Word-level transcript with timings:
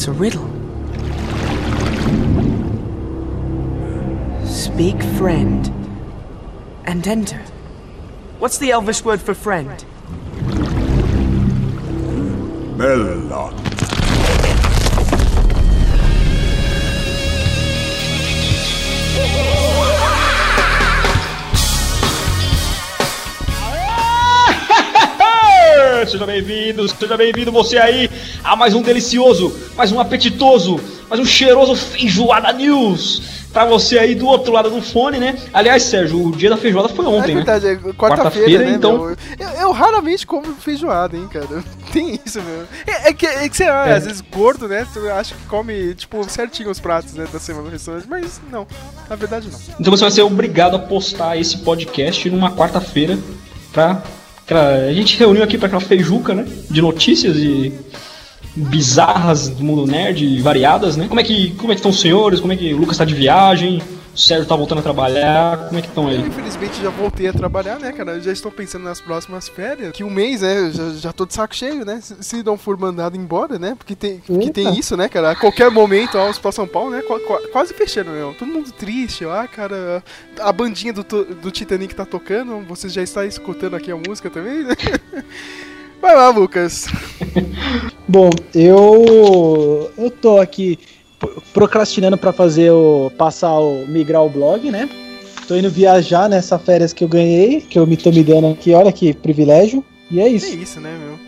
It's 0.00 0.08
a 0.08 0.12
riddle. 0.12 0.48
Speak 4.46 5.02
friend 5.18 5.70
and 6.86 7.06
enter. 7.06 7.42
What's 8.38 8.56
the 8.56 8.70
Elvish 8.70 9.04
word 9.04 9.20
for 9.20 9.34
friend? 9.34 9.84
Melon. 12.78 13.54
Seja 26.06 26.24
bem-vindo, 26.24 26.88
seja 26.88 27.16
bem-vindo 27.18 27.52
você 27.52 27.76
aí 27.76 28.08
a 28.50 28.56
mais 28.56 28.74
um 28.74 28.82
delicioso, 28.82 29.54
mais 29.76 29.92
um 29.92 30.00
apetitoso, 30.00 30.80
mais 31.08 31.20
um 31.20 31.24
cheiroso 31.24 31.76
feijoada 31.76 32.52
news 32.52 33.22
pra 33.52 33.64
você 33.64 33.96
aí 33.96 34.12
do 34.12 34.26
outro 34.26 34.52
lado 34.52 34.68
do 34.70 34.82
fone, 34.82 35.18
né? 35.18 35.38
Aliás, 35.52 35.84
Sérgio, 35.84 36.26
o 36.26 36.32
dia 36.32 36.50
da 36.50 36.56
feijoada 36.56 36.88
foi 36.88 37.06
ontem, 37.06 37.30
é 37.30 37.34
verdade, 37.36 37.64
né? 37.66 37.72
é 37.72 37.76
quarta-feira, 37.76 37.94
Quarta-feira, 37.94 38.64
né, 38.64 38.72
então-? 38.72 39.16
Eu, 39.38 39.48
eu 39.60 39.70
raramente 39.70 40.26
como 40.26 40.52
feijoada, 40.54 41.16
hein, 41.16 41.28
cara. 41.32 41.46
Tem 41.92 42.18
isso, 42.26 42.42
meu. 42.42 42.64
É, 42.88 43.10
é 43.10 43.12
que, 43.12 43.24
é 43.24 43.48
que 43.48 43.56
você, 43.56 43.64
ah, 43.64 43.84
É. 43.86 43.94
às 43.94 44.04
vezes, 44.04 44.20
gordo, 44.20 44.66
né? 44.66 44.84
Tu 44.92 44.98
acha 45.10 45.32
que 45.34 45.46
come, 45.46 45.94
tipo, 45.94 46.28
certinho 46.28 46.70
os 46.70 46.80
pratos, 46.80 47.14
né, 47.14 47.28
da 47.32 47.38
semana 47.38 47.66
no 47.66 47.70
restaurante, 47.70 48.06
mas 48.08 48.40
não. 48.50 48.66
Na 49.08 49.14
verdade, 49.14 49.48
não. 49.50 49.58
Então 49.78 49.96
você 49.96 50.02
vai 50.02 50.10
ser 50.10 50.22
obrigado 50.22 50.74
a 50.74 50.78
postar 50.80 51.36
esse 51.36 51.58
podcast 51.58 52.28
numa 52.28 52.50
quarta-feira 52.50 53.16
pra, 53.72 54.02
pra. 54.44 54.60
A 54.88 54.92
gente 54.92 55.16
reuniu 55.16 55.44
aqui 55.44 55.56
pra 55.56 55.68
aquela 55.68 55.80
feijuca, 55.80 56.34
né? 56.34 56.46
De 56.68 56.82
notícias 56.82 57.36
e 57.36 57.72
bizarras 58.56 59.48
do 59.48 59.62
mundo 59.64 59.86
nerd 59.90 60.24
e 60.24 60.40
variadas, 60.40 60.96
né? 60.96 61.06
Como 61.08 61.20
é 61.20 61.24
que 61.24 61.52
como 61.56 61.72
é 61.72 61.74
que 61.74 61.78
estão 61.80 61.90
os 61.90 62.00
senhores? 62.00 62.40
Como 62.40 62.52
é 62.52 62.56
que 62.56 62.72
o 62.74 62.78
Lucas 62.78 62.96
tá 62.98 63.04
de 63.04 63.14
viagem? 63.14 63.80
O 64.12 64.18
Sérgio 64.18 64.44
tá 64.44 64.56
voltando 64.56 64.80
a 64.80 64.82
trabalhar? 64.82 65.68
Como 65.68 65.78
é 65.78 65.82
que 65.82 65.86
estão 65.88 66.10
Eu, 66.10 66.18
aí? 66.22 66.26
infelizmente, 66.28 66.82
já 66.82 66.90
voltei 66.90 67.28
a 67.28 67.32
trabalhar, 67.32 67.78
né, 67.78 67.92
cara? 67.92 68.12
Eu 68.16 68.20
já 68.20 68.32
estou 68.32 68.50
pensando 68.50 68.82
nas 68.82 69.00
próximas 69.00 69.48
férias. 69.48 69.92
Que 69.92 70.02
um 70.02 70.10
mês, 70.10 70.40
né? 70.42 70.58
Eu 70.58 70.72
já, 70.72 70.90
já 70.94 71.12
tô 71.12 71.24
de 71.24 71.32
saco 71.32 71.54
cheio, 71.54 71.84
né? 71.84 72.00
Se, 72.02 72.16
se 72.20 72.42
não 72.42 72.58
for 72.58 72.76
mandado 72.76 73.16
embora, 73.16 73.56
né? 73.56 73.76
Porque 73.78 73.94
tem, 73.94 74.18
porque 74.26 74.50
tem 74.50 74.76
isso, 74.76 74.96
né, 74.96 75.08
cara? 75.08 75.30
A 75.30 75.36
qualquer 75.36 75.70
momento, 75.70 76.18
ó, 76.18 76.28
os 76.28 76.40
pra 76.40 76.50
São 76.50 76.66
Paulo, 76.66 76.90
né? 76.90 77.02
qua- 77.02 77.20
qua- 77.20 77.40
quase 77.52 77.72
fechando, 77.72 78.10
meu. 78.10 78.34
Todo 78.36 78.48
mundo 78.48 78.72
triste, 78.72 79.24
ó, 79.24 79.46
cara. 79.46 80.02
A 80.40 80.52
bandinha 80.52 80.92
do, 80.92 81.04
do 81.04 81.50
Titanic 81.52 81.94
tá 81.94 82.04
tocando. 82.04 82.64
Você 82.68 82.88
já 82.88 83.02
está 83.02 83.24
escutando 83.24 83.76
aqui 83.76 83.92
a 83.92 83.96
música 83.96 84.28
também, 84.28 84.64
né? 84.64 84.74
Vai 86.00 86.14
lá, 86.14 86.30
Lucas. 86.30 86.86
Bom, 88.08 88.30
eu 88.54 89.90
eu 89.96 90.10
tô 90.10 90.38
aqui 90.40 90.78
pro- 91.18 91.42
procrastinando 91.52 92.16
pra 92.16 92.32
fazer 92.32 92.70
o 92.70 93.10
passar 93.16 93.58
o 93.58 93.86
migrar 93.86 94.24
o 94.24 94.28
blog, 94.30 94.70
né? 94.70 94.88
Tô 95.46 95.56
indo 95.56 95.68
viajar 95.70 96.28
nessa 96.28 96.58
férias 96.58 96.92
que 96.92 97.02
eu 97.04 97.08
ganhei, 97.08 97.60
que 97.60 97.78
eu 97.78 97.86
me 97.86 97.96
tô 97.96 98.10
me 98.10 98.22
dando 98.22 98.48
aqui, 98.48 98.72
olha 98.72 98.92
que 98.92 99.12
privilégio. 99.12 99.84
E 100.10 100.20
é 100.20 100.24
É 100.24 100.28
isso. 100.28 100.56
isso, 100.56 100.80
né, 100.80 100.96
meu? 100.98 101.18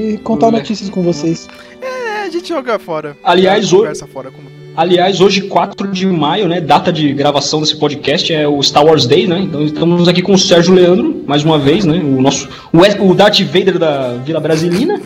E 0.00 0.18
contar 0.18 0.46
Olha. 0.46 0.58
notícias 0.58 0.88
com 0.88 1.02
vocês. 1.02 1.48
É, 1.80 2.22
a 2.22 2.30
gente 2.30 2.48
joga 2.48 2.78
fora. 2.78 3.16
Aliás, 3.24 3.64
Joga 3.66 3.76
hoje- 3.76 3.76
conversa 4.00 4.06
fora 4.06 4.30
com 4.30 4.38
Aliás, 4.80 5.20
hoje, 5.20 5.42
4 5.42 5.88
de 5.88 6.06
maio, 6.06 6.48
né? 6.48 6.58
Data 6.58 6.90
de 6.90 7.12
gravação 7.12 7.60
desse 7.60 7.76
podcast 7.76 8.32
é 8.32 8.48
o 8.48 8.62
Star 8.62 8.82
Wars 8.82 9.04
Day, 9.04 9.26
né? 9.26 9.38
Então 9.40 9.62
estamos 9.62 10.08
aqui 10.08 10.22
com 10.22 10.32
o 10.32 10.38
Sérgio 10.38 10.72
Leandro, 10.72 11.22
mais 11.26 11.44
uma 11.44 11.58
vez, 11.58 11.84
né? 11.84 11.98
O 11.98 12.22
nosso. 12.22 12.48
O, 12.72 13.14
Darth 13.14 13.40
Vader 13.40 13.78
da 13.78 14.14
Vila 14.24 14.40
Brasilina. 14.40 14.98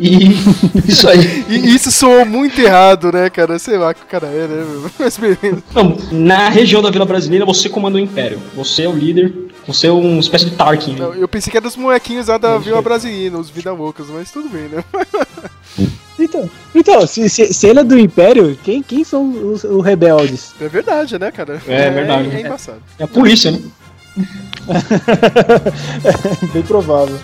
E 0.00 0.28
isso 0.86 1.08
aí. 1.08 1.44
E 1.48 1.74
isso 1.74 1.90
soou 1.90 2.24
muito 2.24 2.60
errado, 2.60 3.10
né, 3.10 3.28
cara? 3.28 3.58
Sei 3.58 3.76
lá 3.76 3.92
que 3.92 4.04
o 4.04 4.06
cara 4.06 4.28
é, 4.28 4.46
né? 4.46 4.64
Mas 4.96 5.18
beleza. 5.18 5.64
Não, 5.74 5.96
na 6.12 6.48
região 6.48 6.80
da 6.80 6.88
Vila 6.88 7.04
Brasileira 7.04 7.44
você 7.44 7.68
comanda 7.68 7.96
o 7.96 8.00
Império. 8.00 8.38
Você 8.54 8.82
é 8.84 8.88
o 8.88 8.92
líder. 8.92 9.34
Você 9.66 9.86
é 9.86 9.92
uma 9.92 10.20
espécie 10.20 10.46
de 10.46 10.56
Tarkin. 10.56 10.96
Não, 10.96 11.14
eu 11.14 11.28
pensei 11.28 11.50
que 11.50 11.56
era 11.56 11.64
dos 11.64 11.76
molequinhos 11.76 12.26
lá 12.26 12.36
da 12.36 12.58
Vila 12.58 12.82
Brasilina, 12.82 13.38
os 13.38 13.50
Vida 13.50 13.72
Loucas, 13.72 14.06
mas 14.08 14.30
tudo 14.30 14.48
bem, 14.48 14.68
né? 14.68 14.84
Então, 16.18 16.48
então 16.74 17.06
se, 17.06 17.28
se, 17.28 17.52
se 17.52 17.66
ele 17.66 17.80
é 17.80 17.84
do 17.84 17.98
Império, 17.98 18.56
quem, 18.62 18.82
quem 18.82 19.02
são 19.02 19.28
os, 19.28 19.64
os 19.64 19.84
rebeldes? 19.84 20.54
É 20.60 20.68
verdade, 20.68 21.18
né, 21.18 21.32
cara? 21.32 21.60
É 21.66 21.90
verdade. 21.90 22.36
É, 22.36 22.40
embaçado. 22.42 22.82
É 22.98 23.04
a 23.04 23.08
polícia, 23.08 23.50
né? 23.50 23.60
Bem 26.52 26.62
provável. 26.62 27.18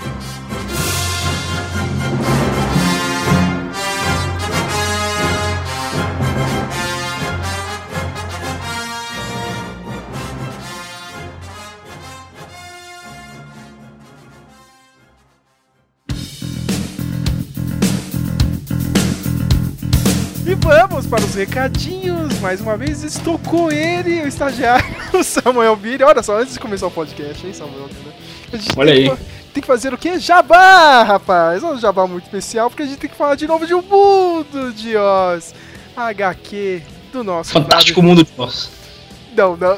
Para 21.08 21.24
os 21.24 21.34
recadinhos. 21.34 22.38
Mais 22.41 22.60
uma 22.60 22.76
vez 22.76 23.02
estou 23.02 23.38
com 23.38 23.70
ele, 23.70 24.22
o 24.22 24.28
estagiário, 24.28 24.84
Samuel 25.24 25.74
Billy. 25.76 26.02
Olha 26.04 26.22
só, 26.22 26.38
antes 26.41 26.54
de 26.54 26.60
começar 26.60 26.86
o 26.86 26.91
podcast, 26.91 27.46
hein, 27.46 27.52
Samuel? 27.52 27.88
A 28.52 28.56
gente 28.56 28.70
Olha 28.78 28.92
tem 28.92 29.04
que 29.04 29.10
aí. 29.10 29.16
fa- 29.16 29.22
Tem 29.54 29.60
que 29.62 29.66
fazer 29.66 29.92
o 29.94 29.98
quê? 29.98 30.19
Jabá, 30.19 31.02
rapaz! 31.02 31.62
É 31.62 31.66
um 31.66 31.78
jabá 31.78 32.06
muito 32.06 32.24
especial, 32.24 32.70
porque 32.70 32.82
a 32.82 32.86
gente 32.86 32.98
tem 32.98 33.10
que 33.10 33.16
falar 33.16 33.34
de 33.34 33.46
novo 33.46 33.66
de 33.66 33.74
um 33.74 33.82
mundo 33.82 34.72
de 34.72 34.96
Oz. 34.96 35.54
HQ 35.96 36.82
do 37.12 37.25
nosso 37.25 37.52
Fantástico 37.52 38.00
Flávio- 38.00 38.08
mundo 38.16 38.25
de 38.25 38.30
nós. 38.38 38.70
Não, 39.38 39.56
não. 39.56 39.76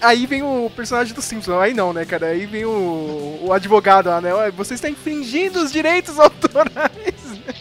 Aí, 0.00 0.24
vem 0.26 0.42
o 0.42 0.70
personagem 0.74 1.14
do 1.14 1.20
Simpson. 1.20 1.60
Aí 1.60 1.74
não, 1.74 1.92
né, 1.92 2.06
cara? 2.06 2.28
Aí 2.28 2.46
vem 2.46 2.64
o, 2.64 3.40
o 3.42 3.52
advogado 3.52 4.08
lá, 4.08 4.20
né? 4.20 4.30
Você 4.56 4.72
está 4.72 4.88
infringindo 4.88 5.62
os 5.62 5.70
direitos 5.70 6.18
autorais. 6.20 7.14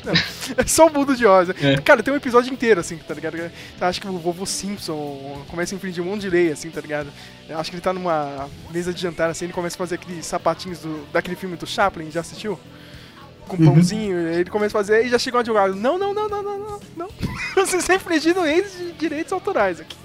Não, 0.06 0.14
é 0.58 0.66
só 0.66 0.88
o 0.88 0.94
mundo 0.94 1.16
de 1.16 1.26
Oz. 1.26 1.50
É. 1.50 1.76
Cara, 1.78 2.02
tem 2.02 2.14
um 2.14 2.18
episódio 2.18 2.52
inteiro, 2.54 2.80
assim, 2.80 2.98
tá 2.98 3.14
ligado? 3.14 3.52
Acho 3.82 4.00
que 4.00 4.08
o 4.08 4.18
vovô 4.18 4.46
Simpson 4.46 5.44
começa 5.50 5.76
a 5.76 5.78
infringir 5.78 6.04
um 6.04 6.08
monte 6.08 6.22
de 6.22 6.30
lei, 6.30 6.52
assim, 6.52 6.70
tá 6.70 6.80
ligado? 6.80 7.10
Acho 7.50 7.70
que 7.70 7.76
ele 7.76 7.84
tá 7.84 7.92
numa 7.92 8.50
mesa 8.72 8.94
de 8.94 9.02
jantar, 9.02 9.30
assim, 9.30 9.46
ele 9.46 9.54
começa 9.54 9.76
a 9.76 9.80
fazer 9.80 9.96
aqueles 9.96 10.26
sapatinhos 10.26 10.80
do, 10.80 11.06
daquele 11.12 11.36
filme 11.36 11.56
do 11.58 11.68
Chaplin, 11.68 12.10
já 12.10 12.22
assistiu? 12.22 12.60
Com 13.48 13.58
pãozinho, 13.58 14.18
aí 14.18 14.38
ele 14.38 14.50
começa 14.50 14.76
a 14.76 14.82
fazer 14.82 15.06
e 15.06 15.10
já 15.10 15.20
chega 15.20 15.38
um 15.38 15.40
advogado. 15.42 15.76
Não, 15.76 16.00
não, 16.00 16.14
não, 16.16 16.28
não, 16.28 16.42
não, 16.42 16.58
não, 16.58 16.80
não. 16.98 17.10
Você 17.56 17.78
está 17.78 17.94
infringindo 17.94 18.42
leis 18.42 18.76
de 18.76 18.92
direitos 18.94 19.32
autorais 19.32 19.80
aqui. 19.80 19.96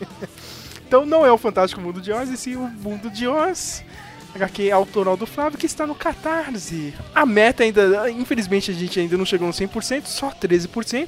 Então 0.90 1.06
não 1.06 1.24
é 1.24 1.30
o 1.30 1.38
Fantástico 1.38 1.80
Mundo 1.80 2.00
de 2.00 2.10
Oz, 2.10 2.28
e 2.30 2.36
sim 2.36 2.56
o 2.56 2.68
Mundo 2.68 3.08
de 3.08 3.28
Oz. 3.28 3.84
HQ 4.34 4.72
autoral 4.72 5.16
do 5.16 5.24
Flávio, 5.24 5.56
que 5.56 5.64
está 5.64 5.86
no 5.86 5.94
Catarse. 5.94 6.92
A 7.14 7.24
meta 7.24 7.62
ainda, 7.62 8.10
infelizmente 8.10 8.72
a 8.72 8.74
gente 8.74 8.98
ainda 8.98 9.16
não 9.16 9.24
chegou 9.24 9.46
no 9.46 9.54
100%, 9.54 10.06
só 10.06 10.32
13%. 10.32 11.06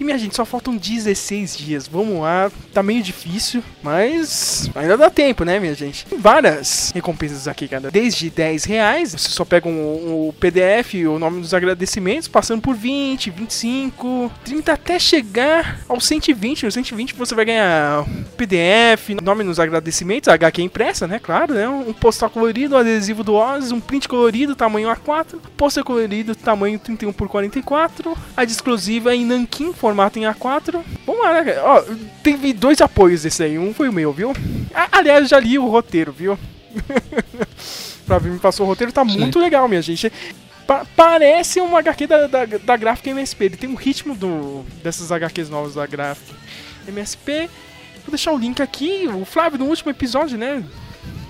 E 0.00 0.04
minha 0.04 0.16
gente, 0.16 0.34
só 0.34 0.46
faltam 0.46 0.74
16 0.74 1.58
dias. 1.58 1.86
Vamos 1.86 2.22
lá, 2.22 2.50
tá 2.72 2.82
meio 2.82 3.02
difícil, 3.02 3.62
mas 3.82 4.70
ainda 4.74 4.96
dá 4.96 5.10
tempo, 5.10 5.44
né, 5.44 5.60
minha 5.60 5.74
gente? 5.74 6.06
Tem 6.06 6.18
várias 6.18 6.90
recompensas 6.94 7.46
aqui, 7.46 7.68
cara. 7.68 7.90
Desde 7.90 8.30
10 8.30 8.64
reais, 8.64 9.12
você 9.12 9.28
só 9.28 9.44
pega 9.44 9.68
um, 9.68 10.28
um 10.28 10.32
PDF, 10.32 10.94
o 11.06 11.18
nome 11.18 11.42
dos 11.42 11.52
agradecimentos, 11.52 12.28
passando 12.28 12.62
por 12.62 12.74
20, 12.74 13.28
25, 13.28 14.32
30 14.42 14.72
até 14.72 14.98
chegar 14.98 15.80
aos 15.86 16.06
120. 16.06 16.64
No 16.64 16.72
120 16.72 17.14
você 17.14 17.34
vai 17.34 17.44
ganhar 17.44 18.06
PDF, 18.38 19.10
nome 19.22 19.44
nos 19.44 19.60
agradecimentos, 19.60 20.30
HQ 20.30 20.62
impressa, 20.62 21.06
né? 21.06 21.18
Claro, 21.18 21.52
né? 21.52 21.68
Um 21.68 21.92
postal 21.92 22.30
colorido, 22.30 22.74
um 22.74 22.78
adesivo 22.78 23.22
do 23.22 23.34
Oz, 23.34 23.70
um 23.70 23.80
print 23.80 24.08
colorido, 24.08 24.56
tamanho 24.56 24.88
A4, 24.88 25.38
pôster 25.58 25.84
colorido, 25.84 26.34
tamanho 26.34 26.78
31 26.78 27.12
por 27.12 27.28
44, 27.28 28.16
a 28.34 28.44
exclusiva 28.44 29.14
em 29.14 29.26
Nankin, 29.26 29.74
em 30.18 30.22
A4. 30.22 30.82
Vamos 31.06 31.22
lá, 31.22 31.42
né? 31.42 31.58
Ó, 31.60 31.82
teve 32.22 32.52
dois 32.52 32.80
apoios 32.80 33.22
desse 33.22 33.42
aí, 33.42 33.58
um 33.58 33.72
foi 33.74 33.88
o 33.88 33.92
meu, 33.92 34.12
viu? 34.12 34.32
A- 34.74 34.98
aliás, 34.98 35.28
já 35.28 35.38
li 35.40 35.58
o 35.58 35.66
roteiro, 35.68 36.12
viu? 36.12 36.38
Flávio 38.06 38.32
me 38.32 38.38
passou 38.38 38.66
o 38.66 38.68
roteiro, 38.68 38.92
tá 38.92 39.04
muito 39.04 39.38
legal, 39.38 39.68
minha 39.68 39.82
gente. 39.82 40.12
Pa- 40.66 40.84
parece 40.96 41.60
uma 41.60 41.78
HQ 41.80 42.06
da, 42.06 42.26
da, 42.26 42.44
da 42.44 42.76
gráfica 42.76 43.10
MSP. 43.10 43.44
Ele 43.44 43.56
tem 43.56 43.70
um 43.70 43.74
ritmo 43.74 44.14
do, 44.14 44.64
dessas 44.82 45.10
HQs 45.12 45.48
novas 45.48 45.74
da 45.74 45.86
gráfica 45.86 46.34
MSP. 46.88 47.48
Vou 48.04 48.10
deixar 48.10 48.32
o 48.32 48.38
link 48.38 48.60
aqui. 48.62 49.08
O 49.08 49.24
Flávio, 49.24 49.58
no 49.58 49.66
último 49.66 49.90
episódio, 49.90 50.38
né? 50.38 50.62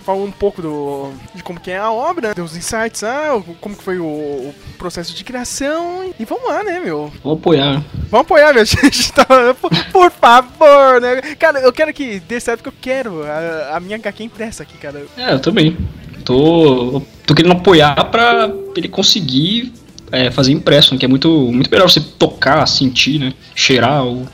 Falou 0.04 0.24
um 0.26 0.30
pouco 0.32 0.62
do, 0.62 1.10
de 1.34 1.42
como 1.42 1.60
que 1.60 1.70
é 1.70 1.76
a 1.78 1.90
obra, 1.92 2.34
deu 2.34 2.44
os 2.44 2.56
insights, 2.56 3.04
ah, 3.04 3.40
como 3.60 3.76
que 3.76 3.82
foi 3.84 3.98
o, 3.98 4.04
o 4.04 4.54
processo 4.78 5.14
de 5.14 5.22
criação. 5.22 6.12
E 6.18 6.24
vamos 6.24 6.48
lá, 6.48 6.62
né, 6.64 6.80
meu? 6.80 7.12
Vou 7.22 7.34
apoiar. 7.34 7.84
Vamos 8.10 8.24
apoiar, 8.26 8.52
minha 8.52 8.64
gente. 8.66 9.12
Tá, 9.12 9.26
por, 9.60 9.70
por 9.92 10.10
favor, 10.10 11.00
né? 11.00 11.20
Cara, 11.38 11.60
eu 11.60 11.72
quero 11.72 11.92
que 11.92 12.18
dê 12.20 12.40
certo, 12.40 12.62
porque 12.62 12.90
eu 12.90 12.94
quero 12.94 13.22
a, 13.24 13.76
a 13.76 13.80
minha 13.80 13.96
HQ 13.96 14.22
impressa 14.24 14.62
aqui, 14.62 14.76
cara. 14.78 15.04
É, 15.16 15.32
eu 15.34 15.38
também. 15.40 15.76
Tô, 16.24 17.02
tô 17.26 17.34
querendo 17.34 17.52
apoiar 17.52 17.94
pra 18.10 18.50
ele 18.76 18.88
conseguir 18.88 19.72
é, 20.12 20.30
fazer 20.30 20.52
impresso, 20.52 20.92
né, 20.92 20.98
que 20.98 21.04
é 21.04 21.08
muito, 21.08 21.28
muito 21.52 21.70
melhor 21.70 21.88
você 21.90 22.00
tocar, 22.00 22.66
sentir, 22.66 23.18
né? 23.18 23.32
Cheirar 23.54 24.04
o, 24.04 24.26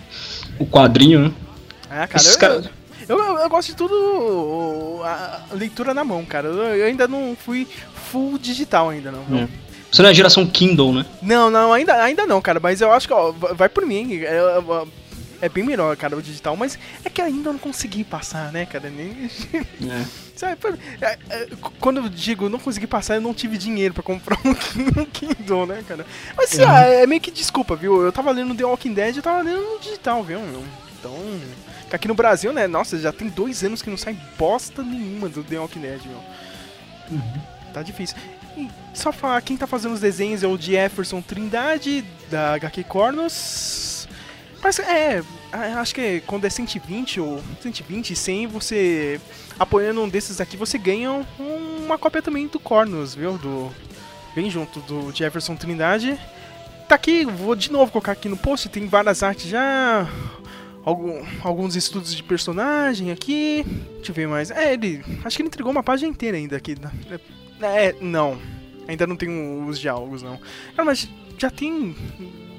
o 0.59 0.67
quadrinho, 0.67 1.21
né? 1.21 1.33
Ah, 1.89 2.07
cara, 2.07 2.17
Esses 2.17 2.35
eu, 2.35 2.41
cara- 2.41 2.65
eu, 3.09 3.19
eu- 3.19 3.49
gosto 3.49 3.69
de 3.69 3.77
tudo 3.77 5.01
a 5.05 5.43
leitura 5.53 5.95
na 5.95 6.05
mão, 6.05 6.25
cara. 6.25 6.49
Eu, 6.49 6.87
ainda 6.87 7.07
não 7.07 7.37
fui 7.39 7.67
full 8.11 8.39
digital 8.39 8.91
ainda, 8.91 9.11
não. 9.13 9.39
É. 9.39 9.49
Você 9.91 10.03
não 10.03 10.11
é 10.11 10.15
geração 10.15 10.47
Kindle, 10.47 10.93
né? 10.93 11.07
Não, 11.23 11.49
não, 11.51 11.73
ainda, 11.73 12.03
ainda 12.03 12.27
não, 12.27 12.41
cara. 12.41 12.59
Mas 12.61 12.81
eu 12.81 12.93
acho 12.93 13.07
que, 13.07 13.15
ó, 13.15 13.31
vai 13.33 13.69
por 13.69 13.87
mim. 13.87 14.21
É, 14.23 14.27
é- 14.37 15.07
é 15.43 15.49
bem 15.51 15.63
melhor, 15.65 15.95
cara, 15.99 16.17
o 16.17 16.23
digital. 16.23 16.57
Mas 16.57 16.79
é 17.05 17.11
que 17.11 17.21
ainda 17.21 17.51
eu 17.51 17.53
não 17.53 17.61
consegui 17.61 18.03
passar, 18.05 18.51
né, 18.53 18.67
cara? 18.67 18.91
Nem... 18.91 19.31
É. 19.89 20.05
Sabe, 20.35 20.59
é, 21.01 21.19
é, 21.31 21.49
quando 21.81 21.97
eu 21.99 22.09
digo 22.11 22.51
não 22.51 22.59
consegui 22.59 22.87
passar, 22.87 23.15
eu 23.15 23.23
não 23.23 23.33
tive 23.33 23.57
dinheiro 23.57 23.95
pra 23.95 24.03
comprar 24.03 24.39
um 24.45 24.53
Kin- 24.53 25.05
Kindle, 25.35 25.65
né, 25.67 25.83
cara? 25.89 26.05
Mas 26.37 26.53
assim, 26.53 26.63
ah, 26.63 26.81
é 26.83 27.07
meio 27.07 27.23
que 27.23 27.31
desculpa, 27.31 27.75
viu? 27.75 28.03
Eu 28.03 28.13
tava 28.13 28.31
lendo 28.33 28.55
The 28.55 28.65
Walking 28.65 28.93
Dead 28.93 29.15
e 29.15 29.19
eu 29.19 29.23
tava 29.23 29.41
lendo 29.43 29.63
no 29.63 29.79
digital, 29.79 30.23
viu? 30.23 30.41
meu? 30.41 30.63
Então, 31.15 31.97
aqui 31.97 32.09
no 32.09 32.15
Brasil, 32.15 32.53
né, 32.53 32.67
nossa, 32.67 32.99
já 32.99 33.13
tem 33.13 33.29
dois 33.29 33.63
anos 33.63 33.83
que 33.83 33.91
não 33.91 33.97
sai 33.97 34.17
bosta 34.39 34.83
nenhuma 34.83 35.29
do 35.29 35.43
The 35.45 35.59
Walking 35.59 35.81
Dead, 35.81 36.01
meu. 36.07 36.21
Tá 37.73 37.83
difícil. 37.83 38.17
E 38.57 38.69
só 38.95 39.13
falar, 39.13 39.41
quem 39.43 39.57
tá 39.57 39.67
fazendo 39.67 39.93
os 39.93 40.01
desenhos 40.01 40.43
é 40.43 40.47
o 40.47 40.57
Jefferson 40.59 41.21
Trindade, 41.21 42.05
da 42.31 42.55
HQ 42.55 42.85
Cornos. 42.85 44.09
Mas 44.63 44.79
é, 44.79 45.23
acho 45.79 45.95
que 45.95 46.21
quando 46.27 46.47
é 46.47 46.51
120 46.51 47.21
ou 47.21 47.41
120 47.61 48.11
e 48.11 48.17
100, 48.17 48.47
você 48.47 49.21
apoiando 49.59 50.03
um 50.03 50.09
desses 50.09 50.41
aqui, 50.41 50.57
você 50.57 50.79
ganha 50.79 51.13
um- 51.13 51.25
uma 51.85 51.99
cópia 51.99 52.23
também 52.23 52.47
do 52.49 52.59
Cornos, 52.59 53.15
viu? 53.15 53.39
Do 53.39 53.71
bem 54.35 54.51
junto 54.51 54.81
do 54.81 55.13
Jefferson 55.15 55.55
Trindade. 55.55 56.19
Tá 56.89 56.95
aqui, 56.95 57.25
vou 57.25 57.55
de 57.55 57.71
novo 57.71 57.93
colocar 57.93 58.13
aqui 58.13 58.29
no 58.29 58.37
post, 58.37 58.69
tem 58.69 58.87
várias 58.89 59.23
artes 59.23 59.47
já. 59.49 60.09
Algum, 60.87 61.21
alguns 61.43 61.75
estudos 61.75 62.15
de 62.15 62.23
personagem 62.23 63.11
aqui. 63.11 63.67
Deixa 63.97 64.13
eu 64.13 64.15
ver 64.15 64.29
mais. 64.29 64.53
É, 64.53 64.73
ele. 64.73 65.03
Acho 65.25 65.37
que 65.37 65.43
ele 65.43 65.49
entregou 65.49 65.73
uma 65.73 65.83
página 65.83 66.09
inteira 66.09 66.37
ainda 66.37 66.57
aqui. 66.57 66.77
É, 67.61 67.97
não. 68.01 68.39
Ainda 68.87 69.05
não 69.05 69.17
tem 69.17 69.29
os 69.67 69.81
diálogos, 69.81 70.23
não. 70.23 70.39
Ah, 70.79 70.85
mas 70.85 71.09
já 71.37 71.51
tem. 71.51 71.93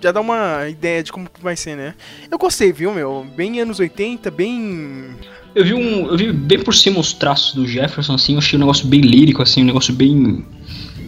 Já 0.02 0.12
dá 0.12 0.20
uma 0.20 0.68
ideia 0.68 1.02
de 1.02 1.10
como 1.10 1.30
que 1.30 1.42
vai 1.42 1.56
ser, 1.56 1.78
né? 1.78 1.96
Eu 2.30 2.38
gostei, 2.38 2.74
viu, 2.74 2.94
meu? 2.94 3.26
Bem 3.34 3.62
anos 3.62 3.80
80, 3.80 4.30
bem. 4.30 5.16
Eu 5.56 5.64
vi 5.64 5.74
um. 5.74 6.08
Eu 6.08 6.18
vi 6.18 6.34
bem 6.34 6.62
por 6.62 6.76
cima 6.76 7.00
os 7.00 7.14
traços 7.14 7.56
do 7.56 7.66
Jefferson, 7.66 8.16
assim, 8.16 8.34
eu 8.34 8.40
achei 8.40 8.58
um 8.58 8.60
negócio 8.60 8.86
bem 8.86 9.00
lírico, 9.00 9.42
assim, 9.42 9.62
um 9.62 9.68
negócio 9.68 9.94
bem. 9.94 10.46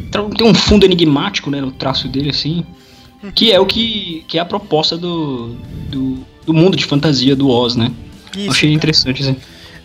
Tem 0.10 0.48
um 0.48 0.54
fundo 0.54 0.86
enigmático, 0.86 1.51
né, 1.51 1.60
no 1.60 1.72
traço 1.72 2.07
dele, 2.07 2.30
assim. 2.30 2.65
Que 3.36 3.51
é 3.51 3.60
o 3.60 3.65
que. 3.65 4.24
que 4.25 4.38
é 4.38 4.42
a 4.42 4.45
proposta 4.45 4.98
do. 4.98 5.57
do, 5.89 6.25
do 6.50 6.54
mundo 6.54 6.75
de 6.75 6.86
fantasia 6.86 7.36
do 7.36 7.48
Oz, 7.48 7.75
né? 7.75 7.92
Isso. 8.36 8.50
achei 8.50 8.74
interessante, 8.74 9.22
assim. 9.22 9.36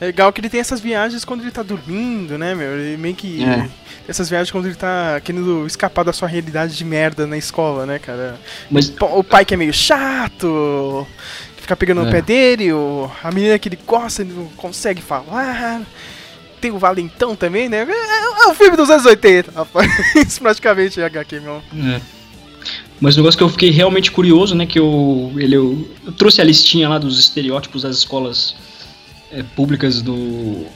É 0.00 0.06
legal 0.06 0.32
que 0.32 0.40
ele 0.40 0.48
tem 0.48 0.60
essas 0.60 0.80
viagens 0.80 1.22
quando 1.24 1.42
ele 1.42 1.50
tá 1.50 1.62
dormindo, 1.62 2.38
né, 2.38 2.54
meu? 2.54 2.78
Ele 2.78 2.96
meio 2.96 3.14
que. 3.14 3.44
É. 3.44 3.68
Essas 4.08 4.28
viagens 4.30 4.50
quando 4.50 4.64
ele 4.66 4.74
tá 4.74 5.20
querendo 5.22 5.66
escapar 5.66 6.04
da 6.04 6.12
sua 6.12 6.26
realidade 6.26 6.74
de 6.76 6.84
merda 6.84 7.26
na 7.26 7.36
escola, 7.36 7.84
né, 7.84 7.98
cara? 7.98 8.40
Mas. 8.70 8.90
O 8.98 9.22
pai 9.22 9.44
que 9.44 9.52
é 9.52 9.56
meio 9.58 9.72
chato, 9.74 11.06
que 11.56 11.62
fica 11.62 11.76
pegando 11.76 12.00
no 12.02 12.08
É. 12.08 12.12
pé 12.12 12.22
dele, 12.22 12.72
o, 12.72 13.10
a 13.22 13.30
menina 13.30 13.58
que 13.58 13.68
ele 13.68 13.78
gosta, 13.86 14.22
ele 14.22 14.32
não 14.32 14.46
consegue 14.56 15.02
falar. 15.02 15.82
Tem 16.62 16.70
o 16.70 16.78
Valentão 16.78 17.36
também, 17.36 17.68
né? 17.68 17.86
É, 17.86 18.44
é 18.46 18.50
o 18.50 18.54
filme 18.54 18.74
dos 18.76 18.88
anos 18.88 19.04
80, 19.04 19.52
rapaz. 19.52 19.86
Isso 20.16 20.40
praticamente 20.40 20.98
é 20.98 21.04
HQ, 21.04 21.40
meu. 21.40 21.62
É. 21.76 22.00
Mas 23.00 23.14
o 23.14 23.18
negócio 23.18 23.36
que 23.36 23.44
eu 23.44 23.48
fiquei 23.48 23.70
realmente 23.70 24.10
curioso, 24.10 24.54
né? 24.54 24.66
Que 24.66 24.78
eu, 24.78 25.32
ele, 25.36 25.56
eu, 25.56 25.88
eu 26.06 26.12
trouxe 26.12 26.40
a 26.40 26.44
listinha 26.44 26.88
lá 26.88 26.98
dos 26.98 27.18
estereótipos 27.18 27.82
das 27.82 27.96
escolas 27.96 28.54
é, 29.30 29.42
públicas 29.42 30.00
do 30.00 30.66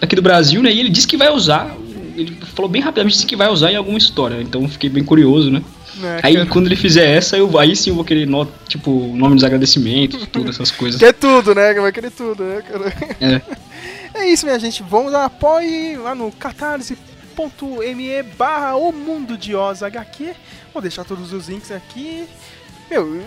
aqui 0.00 0.14
do 0.14 0.22
Brasil, 0.22 0.62
né? 0.62 0.72
E 0.72 0.80
ele 0.80 0.90
disse 0.90 1.06
que 1.06 1.16
vai 1.16 1.30
usar. 1.30 1.74
Ele 2.14 2.36
falou 2.54 2.70
bem 2.70 2.80
rapidamente 2.80 3.14
disse 3.14 3.26
que 3.26 3.36
vai 3.36 3.48
usar 3.48 3.72
em 3.72 3.76
alguma 3.76 3.98
história. 3.98 4.40
Então 4.40 4.62
eu 4.62 4.68
fiquei 4.68 4.88
bem 4.88 5.04
curioso, 5.04 5.50
né? 5.50 5.62
Né, 5.96 6.20
Aí 6.22 6.34
cara? 6.34 6.46
quando 6.46 6.66
ele 6.66 6.76
fizer 6.76 7.08
essa, 7.08 7.38
eu, 7.38 7.58
aí 7.58 7.74
sim 7.74 7.88
eu 7.90 7.96
vou 7.96 8.04
querer 8.04 8.26
no, 8.26 8.46
tipo 8.68 8.90
nome 9.16 9.34
dos 9.34 9.44
agradecimentos, 9.44 10.26
tudo 10.30 10.50
essas 10.50 10.70
coisas. 10.70 11.00
Quer 11.00 11.14
tudo, 11.14 11.54
né? 11.54 11.72
Vai 11.74 11.90
querer 11.92 12.10
tudo, 12.10 12.44
né, 12.44 12.62
cara? 12.62 12.92
É. 13.20 13.40
É 14.14 14.26
isso, 14.30 14.46
minha 14.46 14.58
gente. 14.58 14.82
Vamos 14.82 15.12
lá, 15.12 15.26
apoie 15.26 15.94
lá 15.98 16.14
no 16.14 16.32
catarse.me 17.36 18.22
barra 18.22 18.76
o 18.76 18.90
mundo 18.92 19.36
de 19.36 19.54
Oz 19.54 19.82
HQ. 19.82 20.34
Vou 20.72 20.82
deixar 20.82 21.04
todos 21.04 21.32
os 21.32 21.48
links 21.48 21.70
aqui. 21.70 22.26
Meu, 22.90 23.22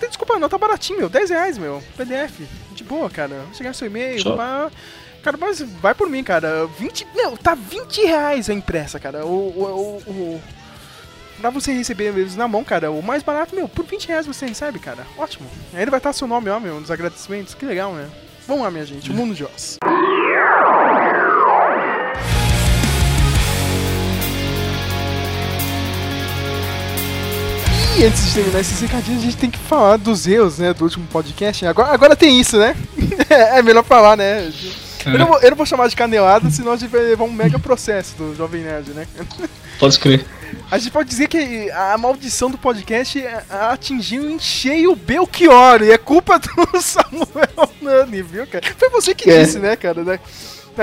tem 0.00 0.08
desculpa 0.08 0.38
não, 0.38 0.48
tá 0.48 0.56
baratinho, 0.58 1.00
meu. 1.00 1.08
10 1.08 1.30
reais, 1.30 1.58
meu. 1.58 1.82
PDF. 1.96 2.40
De 2.72 2.82
boa, 2.82 3.10
cara. 3.10 3.42
Vai 3.46 3.54
chegar 3.54 3.74
seu 3.74 3.86
e-mail, 3.86 4.24
pá. 4.36 4.70
Cara, 5.22 5.36
mas 5.36 5.60
vai 5.60 5.94
por 5.94 6.08
mim, 6.08 6.24
cara. 6.24 6.66
20. 6.78 7.06
Meu, 7.14 7.36
tá 7.36 7.54
20 7.54 8.02
reais 8.02 8.48
a 8.48 8.54
impressa, 8.54 8.98
cara. 8.98 9.24
O. 9.24 9.30
o, 9.30 10.02
o, 10.06 10.10
o 10.10 10.42
Pra 11.40 11.50
você 11.50 11.72
receber 11.72 12.16
eles 12.16 12.36
na 12.36 12.46
mão, 12.46 12.62
cara, 12.62 12.92
o 12.92 13.02
mais 13.02 13.20
barato, 13.20 13.56
meu, 13.56 13.68
por 13.68 13.84
20 13.84 14.06
reais 14.06 14.26
você 14.26 14.46
recebe, 14.46 14.78
cara. 14.78 15.04
Ótimo. 15.18 15.50
Aí 15.74 15.82
ele 15.82 15.90
vai 15.90 15.98
estar 15.98 16.12
seu 16.12 16.28
nome, 16.28 16.48
ó, 16.48 16.60
meu, 16.60 16.78
nos 16.78 16.88
agradecimentos. 16.88 17.52
Que 17.52 17.64
legal, 17.64 17.92
né? 17.94 18.08
Vamos 18.46 18.62
lá, 18.62 18.70
minha 18.70 18.84
gente. 18.84 19.10
O 19.10 19.14
mundo 19.14 19.34
de 19.34 19.44
Oz. 19.44 19.78
E 27.98 28.04
antes 28.04 28.26
de 28.26 28.34
terminar 28.34 28.60
esses 28.60 28.80
recadinhos, 28.80 29.20
a 29.22 29.24
gente 29.24 29.36
tem 29.36 29.50
que 29.50 29.58
falar 29.58 29.96
dos 29.96 30.26
erros, 30.26 30.58
né, 30.58 30.72
do 30.72 30.84
último 30.84 31.06
podcast. 31.08 31.64
Agora, 31.66 31.90
agora 31.92 32.16
tem 32.16 32.40
isso, 32.40 32.56
né? 32.58 32.74
é 33.28 33.62
melhor 33.62 33.84
falar, 33.84 34.16
né? 34.16 34.50
Eu 35.04 35.18
não, 35.18 35.26
vou, 35.26 35.40
eu 35.40 35.50
não 35.50 35.56
vou 35.56 35.66
chamar 35.66 35.88
de 35.88 35.96
canelada, 35.96 36.48
senão 36.50 36.72
a 36.72 36.76
gente 36.76 36.88
vai 36.90 37.02
levar 37.02 37.24
um 37.24 37.32
mega 37.32 37.58
processo 37.58 38.14
do 38.16 38.34
Jovem 38.36 38.62
Nerd, 38.62 38.90
né? 38.92 39.06
Pode 39.78 39.94
escrever. 39.94 40.24
A 40.70 40.78
gente 40.78 40.90
pode 40.92 41.08
dizer 41.08 41.28
que 41.28 41.70
a 41.72 41.98
maldição 41.98 42.50
do 42.50 42.56
podcast 42.56 43.20
é- 43.20 43.42
atingiu 43.50 44.30
em 44.30 44.38
cheio 44.38 44.92
o 44.92 44.96
Belchior, 44.96 45.82
e 45.82 45.90
é 45.90 45.98
culpa 45.98 46.38
do 46.38 46.48
Samuel 46.80 47.70
Nani, 47.80 48.22
viu, 48.22 48.46
cara? 48.46 48.64
Foi 48.78 48.88
você 48.90 49.14
que 49.14 49.28
É. 49.28 49.42
disse, 49.42 49.58
né, 49.58 49.76
cara? 49.76 50.02
né? 50.04 50.18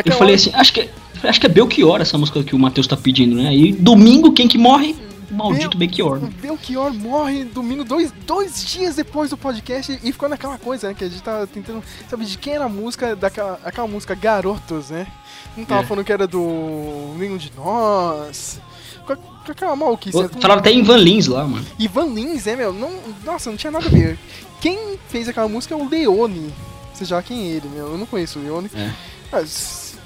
Eu 0.06 0.14
falei 0.14 0.34
hora- 0.34 0.36
assim, 0.36 0.52
acho 0.54 0.74
que, 0.74 0.90
acho 1.24 1.40
que 1.40 1.46
é 1.48 1.50
Belchior 1.50 2.02
essa 2.02 2.18
música 2.18 2.44
que 2.44 2.54
o 2.54 2.60
Matheus 2.60 2.88
tá 2.88 2.96
pedindo, 2.98 3.36
né? 3.42 3.54
E 3.56 3.72
domingo 3.72 4.32
quem 4.34 4.48
que 4.48 4.58
morre? 4.58 4.96
Maldito 5.32 5.78
Belchior. 5.78 6.18
O 6.18 6.28
Belchior 6.28 6.94
morre 6.94 7.44
domingo, 7.44 7.84
dois, 7.84 8.12
dois 8.26 8.64
dias 8.66 8.96
depois 8.96 9.30
do 9.30 9.38
podcast, 9.38 10.00
e 10.04 10.12
ficou 10.12 10.28
naquela 10.30 10.58
coisa, 10.58 10.88
né? 10.88 10.94
Que 10.94 11.04
a 11.06 11.10
gente 11.10 11.22
tava 11.22 11.46
tentando 11.48 11.84
saber 12.10 12.26
de 12.26 12.38
quem 12.38 12.54
era 12.54 12.66
a 12.66 12.70
música, 12.70 13.16
daquela 13.16 13.60
aquela 13.64 13.88
música 13.88 14.16
Garotos, 14.16 14.90
né? 14.90 15.08
Não 15.56 15.66
tava 15.66 15.82
É. 15.82 15.86
falando 15.86 16.06
que 16.06 16.12
era 16.14 16.28
do 16.28 17.14
Nenhum 17.18 17.38
de 17.38 17.52
Nós. 17.56 18.60
Com, 19.06 19.16
com 19.16 19.52
aquela 19.52 19.76
maluquice. 19.76 20.22
né? 20.22 20.30
Falaram 20.42 20.60
até 20.62 20.72
em 20.72 20.84
Van 20.84 20.98
Lins 20.98 21.28
lá, 21.28 21.44
mano. 21.46 21.66
Ivan 21.80 22.06
Lins, 22.14 22.46
né, 22.46 22.56
meu? 22.56 22.72
Não, 22.74 22.92
nossa, 23.26 23.50
não 23.50 23.58
tinha 23.58 23.72
nada 23.72 23.86
a 23.86 23.90
ver. 23.90 24.18
Quem 24.62 25.00
fez 25.10 25.28
aquela 25.28 25.48
música 25.48 25.74
é 25.74 25.78
o 25.78 25.88
Leone. 25.88 26.54
Você 26.94 27.06
já 27.06 27.22
quem 27.24 27.44
é 27.48 27.52
ele, 27.56 27.70
meu? 27.70 27.88
Eu 27.94 27.98
não 27.98 28.06
conheço 28.06 28.40
o 28.40 28.42
Leone. 28.44 28.70
É. 28.76 28.92
Mas. 29.32 29.98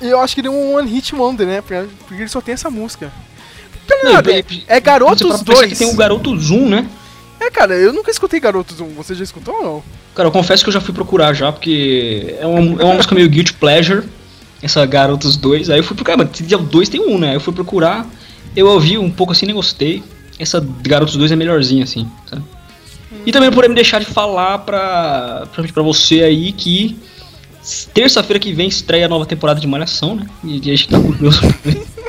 Eu 0.00 0.20
acho 0.20 0.34
que 0.34 0.40
ele 0.40 0.48
é 0.48 0.50
um 0.50 0.76
One 0.76 0.88
Hit 0.88 1.14
Wonder, 1.14 1.46
né? 1.46 1.60
Porque 1.60 2.14
ele 2.14 2.28
só 2.28 2.40
tem 2.40 2.54
essa 2.54 2.70
música. 2.70 3.12
Não, 4.02 4.12
nada, 4.12 4.30
e- 4.30 4.34
é, 4.36 4.44
e- 4.50 4.64
é 4.66 4.80
Garotos 4.80 5.18
para 5.18 5.28
pra 5.28 5.38
pensar 5.44 5.52
2. 5.60 5.72
que 5.72 5.78
tem 5.78 5.88
o 5.92 5.96
Garoto 5.96 6.38
Zoom, 6.38 6.68
né? 6.68 6.86
É, 7.40 7.50
cara, 7.50 7.74
eu 7.74 7.92
nunca 7.92 8.10
escutei 8.10 8.38
Garotos 8.40 8.80
1. 8.80 8.88
Você 8.94 9.14
já 9.14 9.24
escutou 9.24 9.54
ou 9.54 9.62
não? 9.62 9.82
Cara, 10.14 10.28
eu 10.28 10.32
confesso 10.32 10.62
que 10.62 10.68
eu 10.68 10.74
já 10.74 10.80
fui 10.80 10.92
procurar 10.94 11.32
já, 11.32 11.50
porque 11.50 12.36
é 12.38 12.46
uma, 12.46 12.82
é 12.82 12.84
uma 12.84 12.94
música 12.94 13.14
meio 13.14 13.28
guilty 13.28 13.54
pleasure, 13.54 14.06
essa 14.62 14.84
Garotos 14.84 15.36
2. 15.36 15.70
Aí 15.70 15.78
eu 15.78 15.84
fui 15.84 15.96
procurar, 15.96 16.16
mas 16.18 16.28
se 16.36 16.54
o 16.54 16.58
2 16.58 16.88
tem 16.88 17.00
um, 17.00 17.18
né? 17.18 17.34
Eu 17.34 17.40
fui 17.40 17.52
procurar, 17.54 18.06
eu 18.54 18.66
ouvi 18.66 18.98
um 18.98 19.10
pouco 19.10 19.32
assim, 19.32 19.46
nem 19.46 19.54
gostei. 19.54 20.02
Essa 20.38 20.64
Garotos 20.82 21.16
2 21.16 21.32
é 21.32 21.36
melhorzinha, 21.36 21.84
assim, 21.84 22.06
sabe? 22.28 22.42
E 23.26 23.32
também 23.32 23.50
por 23.50 23.66
me 23.68 23.74
deixar 23.74 23.98
de 23.98 24.06
falar 24.06 24.58
pra, 24.58 25.46
pra, 25.52 25.64
pra 25.64 25.82
você 25.82 26.22
aí 26.22 26.52
que 26.52 26.96
terça-feira 27.92 28.38
que 28.38 28.52
vem 28.52 28.68
estreia 28.68 29.06
a 29.06 29.08
nova 29.08 29.26
temporada 29.26 29.60
de 29.60 29.66
Malhação, 29.66 30.14
né? 30.16 30.26
E 30.44 30.58
a 30.58 30.62
gente 30.76 30.88
tá 30.88 30.98
curioso. 31.00 31.40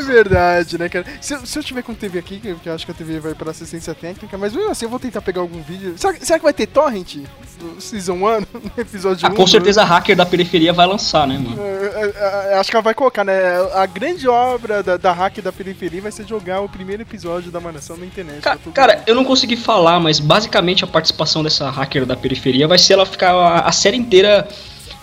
É 0.00 0.12
verdade, 0.12 0.78
né, 0.78 0.88
cara? 0.88 1.04
Se, 1.20 1.34
eu- 1.34 1.44
se 1.46 1.58
eu 1.58 1.62
tiver 1.62 1.82
com 1.82 1.94
TV 1.94 2.18
aqui, 2.18 2.38
que 2.40 2.68
eu 2.68 2.74
acho 2.74 2.84
que 2.84 2.92
a 2.92 2.94
TV 2.94 3.20
vai 3.20 3.34
pra 3.34 3.50
assistência 3.50 3.94
técnica, 3.94 4.36
mas 4.38 4.52
mesmo 4.54 4.70
assim 4.70 4.84
eu 4.86 4.90
vou 4.90 4.98
tentar 4.98 5.20
pegar 5.22 5.40
algum 5.40 5.60
vídeo. 5.62 5.94
Será, 5.96 6.14
será 6.20 6.38
que 6.38 6.44
vai 6.44 6.52
ter 6.52 6.66
torrent 6.66 7.16
do 7.58 7.80
Season 7.80 8.14
1, 8.14 8.18
no 8.20 8.72
episódio 8.78 9.26
ah, 9.26 9.30
1? 9.30 9.34
com 9.34 9.46
certeza 9.46 9.82
a 9.82 9.84
hacker 9.84 10.16
da 10.16 10.24
periferia 10.26 10.72
vai 10.72 10.86
lançar, 10.86 11.26
né, 11.26 11.38
mano? 11.38 11.60
É, 11.62 12.50
é, 12.50 12.52
é, 12.52 12.58
acho 12.58 12.70
que 12.70 12.76
ela 12.76 12.82
vai 12.82 12.94
colocar, 12.94 13.24
né? 13.24 13.34
A 13.74 13.86
grande 13.86 14.26
obra 14.28 14.82
da, 14.82 14.96
da 14.96 15.12
hack 15.12 15.38
da 15.40 15.52
periferia 15.52 16.00
vai 16.00 16.12
ser 16.12 16.26
jogar 16.26 16.60
o 16.60 16.68
primeiro 16.68 17.02
episódio 17.02 17.50
da 17.50 17.60
Malhação 17.60 17.96
na 17.96 18.06
internet. 18.06 18.40
Ca- 18.40 18.58
Cara, 18.74 19.02
eu 19.06 19.14
não 19.14 19.24
consegui 19.24 19.56
falar, 19.56 20.00
mas 20.00 20.18
basicamente 20.20 20.84
a 20.84 20.86
participação 20.86 21.42
dessa 21.42 21.68
hacker 21.70 22.06
da 22.06 22.16
periferia 22.16 22.66
vai 22.66 22.78
ser 22.78 22.94
ela 22.94 23.06
ficar 23.06 23.32
a, 23.32 23.60
a 23.60 23.72
série 23.72 23.96
inteira 23.96 24.48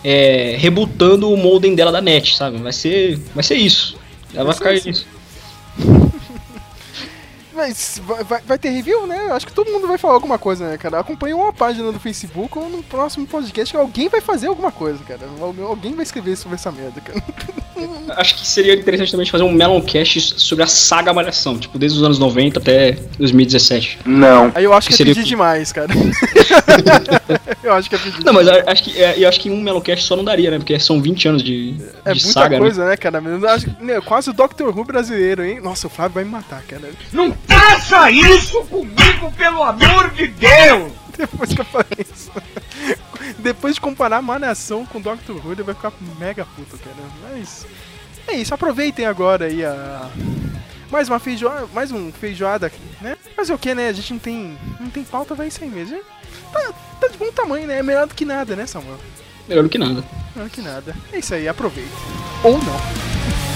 é, 0.04 0.56
rebutando 0.58 1.32
o 1.32 1.38
modem 1.38 1.76
dela 1.76 1.92
da 1.92 2.02
net, 2.02 2.36
sabe? 2.36 2.58
Vai 2.58 2.72
ser, 2.74 3.20
vai 3.34 3.44
ser 3.44 3.56
isso. 3.56 3.98
Ela 4.34 4.54
ser 4.54 4.90
isso. 4.90 5.17
Mas 7.58 8.00
vai, 8.06 8.24
vai- 8.24 8.42
vai 8.46 8.58
ter 8.60 8.70
review, 8.70 9.08
né? 9.08 9.30
Acho 9.32 9.48
que 9.48 9.52
todo 9.54 9.72
mundo 9.72 9.88
vai 9.88 9.98
falar 9.98 10.14
alguma 10.14 10.38
coisa, 10.38 10.70
né, 10.70 10.78
cara? 10.78 11.00
Acompanha 11.00 11.36
uma 11.36 11.52
página 11.52 11.92
do 11.92 12.00
Facebook 12.00 12.56
ou 12.58 12.70
no 12.70 12.84
próximo 12.84 13.26
podcast 13.26 13.74
que 13.74 13.80
alguém 13.80 14.08
vai 14.10 14.22
fazer 14.22 14.46
alguma 14.48 14.72
coisa, 14.72 15.00
cara. 15.04 15.22
Al- 15.42 15.56
Alguém 15.68 15.94
vai 15.96 16.04
escrever 16.04 16.36
sobre 16.38 16.56
essa 16.56 16.72
merda, 16.72 17.02
cara. 17.02 17.22
Acho 18.18 18.36
que 18.36 18.48
seria 18.48 18.74
interessante 18.74 19.12
também 19.12 19.26
fazer 19.28 19.44
um 19.44 19.52
Meloncast 19.52 20.40
sobre 20.40 20.64
a 20.64 20.68
saga 20.68 21.14
Malhação, 21.14 21.60
tipo, 21.60 21.78
desde 21.78 21.98
os 22.00 22.04
anos 22.04 22.18
90 22.18 22.58
até 22.60 22.94
2017. 23.20 24.00
Não. 24.06 24.52
Aí 24.56 24.64
eu 24.64 24.74
acho 24.74 24.88
que 24.88 24.94
é 24.96 24.98
Seria- 24.98 25.14
pedir 25.14 25.28
demais, 25.28 25.72
cara. 25.72 25.88
eu 27.64 27.74
acho 27.74 27.88
que 27.90 27.96
é 27.96 28.00
pedir 28.00 28.24
Não, 28.26 28.34
mas 28.34 28.48
eu 28.48 28.64
acho 28.66 28.84
que, 28.84 29.02
é, 29.04 29.24
eu 29.24 29.30
acho 29.30 29.40
que 29.40 29.50
um 29.52 29.62
Meloncast 29.62 30.06
só 30.06 30.16
não 30.16 30.24
daria, 30.24 30.50
né? 30.50 30.58
Porque 30.58 30.80
são 30.80 31.00
20 31.02 31.28
anos 31.28 31.44
de, 31.44 31.76
É 32.04 32.14
de 32.14 32.24
muita 32.24 32.40
saga, 32.40 32.56
né? 32.56 32.60
coisa, 32.60 32.86
né, 32.86 32.98
cara? 32.98 33.22
Eu 33.24 33.50
acho 33.50 33.66
que- 33.70 33.84
né, 33.84 34.02
quase 34.02 34.30
o 34.32 34.34
Doctor 34.34 34.76
Who 34.76 34.84
brasileiro, 34.84 35.44
hein? 35.44 35.60
Nossa, 35.62 35.86
o 35.88 35.90
Flávio 35.90 36.16
vai 36.16 36.24
me 36.24 36.32
matar, 36.32 36.64
cara. 36.64 36.90
Não 37.14 37.36
faça 37.48 38.12
isso 38.12 38.64
comigo, 38.66 39.32
pelo 39.38 39.64
amor 39.64 40.12
de 40.12 40.28
Deus! 40.28 40.92
Depois 41.18 41.54
que 41.54 41.62
eu 41.62 41.66
falei 41.66 42.06
isso. 42.12 42.32
Depois 43.40 43.76
de 43.76 43.82
comparar 43.82 44.22
Malhação 44.22 44.86
com 44.86 45.02
Doctor 45.02 45.36
Who, 45.44 45.52
ele 45.52 45.64
vai 45.64 45.74
ficar 45.74 45.92
mega 46.20 46.46
puto, 46.46 46.78
cara. 46.78 46.96
Mas. 47.24 47.66
É 48.28 48.36
isso, 48.36 48.54
aproveitem 48.54 49.06
agora 49.06 49.46
aí 49.46 49.66
a. 49.66 50.10
Mais 50.92 51.10
uma 51.10 51.20
feijoada, 51.20 51.68
mais 51.74 51.92
um 51.92 52.12
feijoada, 52.12 52.72
né? 53.02 53.18
Mas 53.36 53.50
o 53.50 53.58
que, 53.58 53.76
né? 53.76 53.90
A 53.90 53.94
gente 53.94 54.14
não 54.14 54.20
tem, 54.20 54.58
não 54.80 54.90
tem 54.90 55.04
pauta, 55.04 55.36
vai 55.36 55.48
isso 55.48 55.62
aí 55.62 55.70
mesmo. 55.70 56.00
Tá, 56.54 56.72
tá 57.02 57.08
de 57.10 57.18
bom 57.18 57.32
tamanho, 57.32 57.68
né? 57.68 57.80
É 57.80 57.84
melhor 57.84 58.08
do 58.08 58.16
que 58.16 58.24
nada, 58.24 58.56
né, 58.56 58.66
Samuel? 58.66 58.98
Melhor 59.50 59.64
do 59.64 59.70
que 59.70 59.78
nada. 59.78 60.04
Melhor 60.34 60.50
do 60.50 60.54
que 60.54 60.62
nada. 60.62 60.96
É 61.12 61.20
isso 61.20 61.34
aí, 61.34 61.48
aproveite. 61.48 61.92
Ou 62.44 62.58
não. 62.58 63.47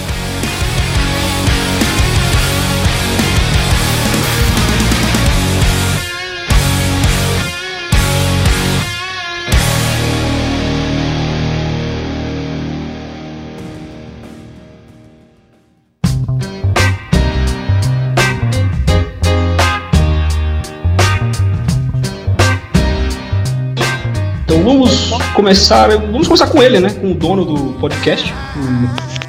Vamos 24.80 25.10
começar. 25.34 25.90
Vamos 25.90 26.28
começar 26.28 26.48
com 26.48 26.62
ele, 26.62 26.80
né? 26.80 26.90
Com 26.94 27.12
o 27.12 27.14
dono 27.14 27.44
do 27.46 27.74
podcast, 27.80 28.34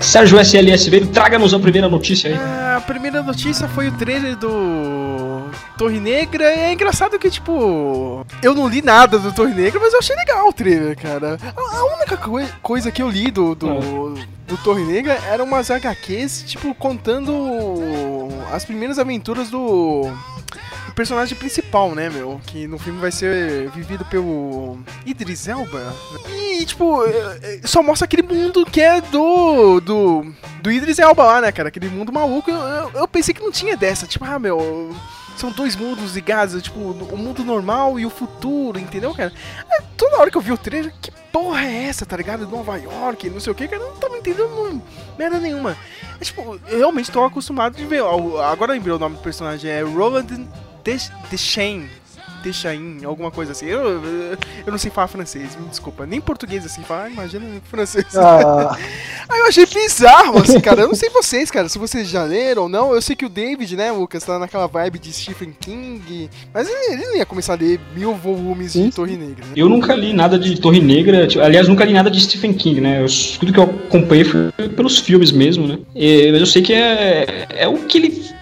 Sérgio 0.00 0.38
SLSV. 0.38 1.06
Traga-nos 1.06 1.52
a 1.54 1.58
primeira 1.58 1.88
notícia 1.88 2.30
aí. 2.30 2.36
A 2.76 2.80
primeira 2.80 3.22
notícia 3.22 3.68
foi 3.68 3.88
o 3.88 3.92
trailer 3.92 4.36
do 4.36 5.50
Torre 5.76 6.00
Negra. 6.00 6.44
É 6.44 6.72
engraçado 6.72 7.18
que, 7.18 7.30
tipo, 7.30 8.24
eu 8.42 8.54
não 8.54 8.68
li 8.68 8.82
nada 8.82 9.18
do 9.18 9.32
Torre 9.32 9.54
Negra, 9.54 9.80
mas 9.80 9.92
eu 9.92 9.98
achei 9.98 10.16
legal 10.16 10.48
o 10.48 10.52
trailer, 10.52 10.96
cara. 10.96 11.38
A, 11.56 11.84
única 11.96 12.16
coi- 12.16 12.48
coisa 12.62 12.90
que 12.90 13.02
eu 13.02 13.08
li 13.10 13.30
do, 13.30 13.54
do, 13.54 14.14
do 14.46 14.56
Torre 14.58 14.84
Negra 14.84 15.18
eram 15.30 15.44
umas 15.44 15.70
HQs, 15.70 16.44
tipo, 16.46 16.74
contando 16.74 18.28
as 18.52 18.64
primeiras 18.64 18.98
aventuras 18.98 19.50
do. 19.50 20.10
Personagem 20.94 21.36
principal, 21.36 21.94
né, 21.94 22.08
meu? 22.10 22.40
Que 22.46 22.66
no 22.66 22.78
filme 22.78 23.00
vai 23.00 23.10
ser 23.10 23.70
vivido 23.70 24.04
pelo 24.04 24.78
Idris 25.04 25.48
Elba. 25.48 25.94
E, 26.28 26.64
tipo, 26.64 27.04
eh, 27.04 27.38
eh, 27.42 27.60
só 27.64 27.82
mostra 27.82 28.04
aquele 28.04 28.22
mundo 28.22 28.64
que 28.64 28.80
é 28.80 29.00
do. 29.00 29.80
do. 29.80 30.34
do 30.60 30.70
Idris 30.70 30.98
Elba 30.98 31.24
lá, 31.24 31.40
né, 31.40 31.52
cara? 31.52 31.68
Aquele 31.68 31.88
mundo 31.88 32.12
maluco. 32.12 32.50
Eu, 32.50 32.90
eu, 32.94 33.08
pensei 33.08 33.34
que 33.34 33.42
não 33.42 33.50
tinha 33.50 33.76
dessa. 33.76 34.06
Tipo, 34.06 34.24
ah, 34.24 34.38
meu. 34.38 34.94
São 35.36 35.50
dois 35.50 35.74
mundos 35.74 36.14
ligados, 36.14 36.62
tipo, 36.62 36.78
o 36.78 37.16
mundo 37.16 37.42
normal 37.42 37.98
e 37.98 38.04
o 38.04 38.10
futuro, 38.10 38.78
entendeu, 38.78 39.14
cara? 39.14 39.32
É, 39.70 39.82
toda 39.96 40.18
hora 40.18 40.30
que 40.30 40.36
eu 40.36 40.42
vi 40.42 40.52
o 40.52 40.58
trailer, 40.58 40.92
que 41.00 41.10
porra 41.32 41.64
é 41.64 41.84
essa, 41.84 42.04
tá 42.04 42.14
ligado? 42.18 42.46
Nova 42.46 42.76
York, 42.76 43.30
não 43.30 43.40
sei 43.40 43.50
o 43.50 43.54
que, 43.54 43.66
cara, 43.66 43.82
eu 43.82 43.88
não 43.88 43.96
tava 43.96 44.18
entendendo 44.18 44.50
não- 44.50 44.82
merda 45.18 45.40
nenhuma. 45.40 45.74
É, 46.20 46.24
tipo, 46.24 46.60
eu 46.68 46.78
realmente 46.78 47.10
tô 47.10 47.24
acostumado 47.24 47.76
de 47.76 47.86
ver. 47.86 48.02
Agora 48.44 48.74
lembrei 48.74 48.94
o 48.94 48.98
nome 48.98 49.16
do 49.16 49.22
personagem, 49.22 49.70
é 49.70 49.80
Roland 49.80 50.46
Deschain. 51.30 51.86
Deschain, 52.42 52.98
alguma 53.04 53.30
coisa 53.30 53.52
assim. 53.52 53.66
Eu, 53.66 53.80
eu, 54.02 54.02
eu 54.66 54.70
não 54.72 54.76
sei 54.78 54.90
falar 54.90 55.06
francês, 55.06 55.54
me 55.54 55.68
desculpa. 55.68 56.04
Nem 56.04 56.20
português 56.20 56.66
assim, 56.66 56.82
falar, 56.82 57.08
imagina 57.08 57.44
francês. 57.70 58.04
Ah, 58.16 58.76
Aí 59.30 59.38
eu 59.38 59.46
achei 59.46 59.64
bizarro, 59.64 60.38
assim, 60.38 60.58
cara. 60.60 60.80
Eu 60.80 60.88
não 60.88 60.94
sei 60.96 61.08
vocês, 61.08 61.52
cara, 61.52 61.68
se 61.68 61.78
vocês 61.78 62.08
já 62.08 62.24
leram 62.24 62.62
ou 62.64 62.68
não. 62.68 62.92
Eu 62.92 63.00
sei 63.00 63.14
que 63.14 63.24
o 63.24 63.28
David, 63.28 63.76
né, 63.76 63.92
Lucas, 63.92 64.24
tá 64.24 64.40
naquela 64.40 64.66
vibe 64.66 64.98
de 64.98 65.12
Stephen 65.12 65.54
King. 65.58 66.28
Mas 66.52 66.68
ele, 66.68 66.94
ele 66.94 67.06
não 67.06 67.16
ia 67.16 67.24
começar 67.24 67.52
a 67.52 67.56
ler 67.56 67.78
mil 67.94 68.12
volumes 68.16 68.72
Sim. 68.72 68.88
de 68.88 68.94
Torre 68.96 69.16
Negra. 69.16 69.44
né? 69.46 69.52
Eu 69.54 69.68
nunca 69.68 69.94
li 69.94 70.12
nada 70.12 70.36
de 70.36 70.60
Torre 70.60 70.80
Negra, 70.80 71.28
tipo, 71.28 71.44
aliás, 71.44 71.68
nunca 71.68 71.84
li 71.84 71.92
nada 71.92 72.10
de 72.10 72.20
Stephen 72.20 72.52
King, 72.54 72.80
né? 72.80 73.02
Eu- 73.02 73.06
tudo 73.38 73.52
que 73.52 73.58
eu 73.60 73.62
acompanhei 73.86 74.24
foi 74.24 74.50
pelos 74.74 74.98
filmes 74.98 75.30
mesmo, 75.30 75.68
né? 75.68 75.78
E- 75.94 76.32
mas 76.32 76.40
eu 76.40 76.46
sei 76.46 76.60
que 76.60 76.72
é, 76.72 77.46
é 77.50 77.68
o 77.68 77.78
que 77.86 77.98
ele. 77.98 78.32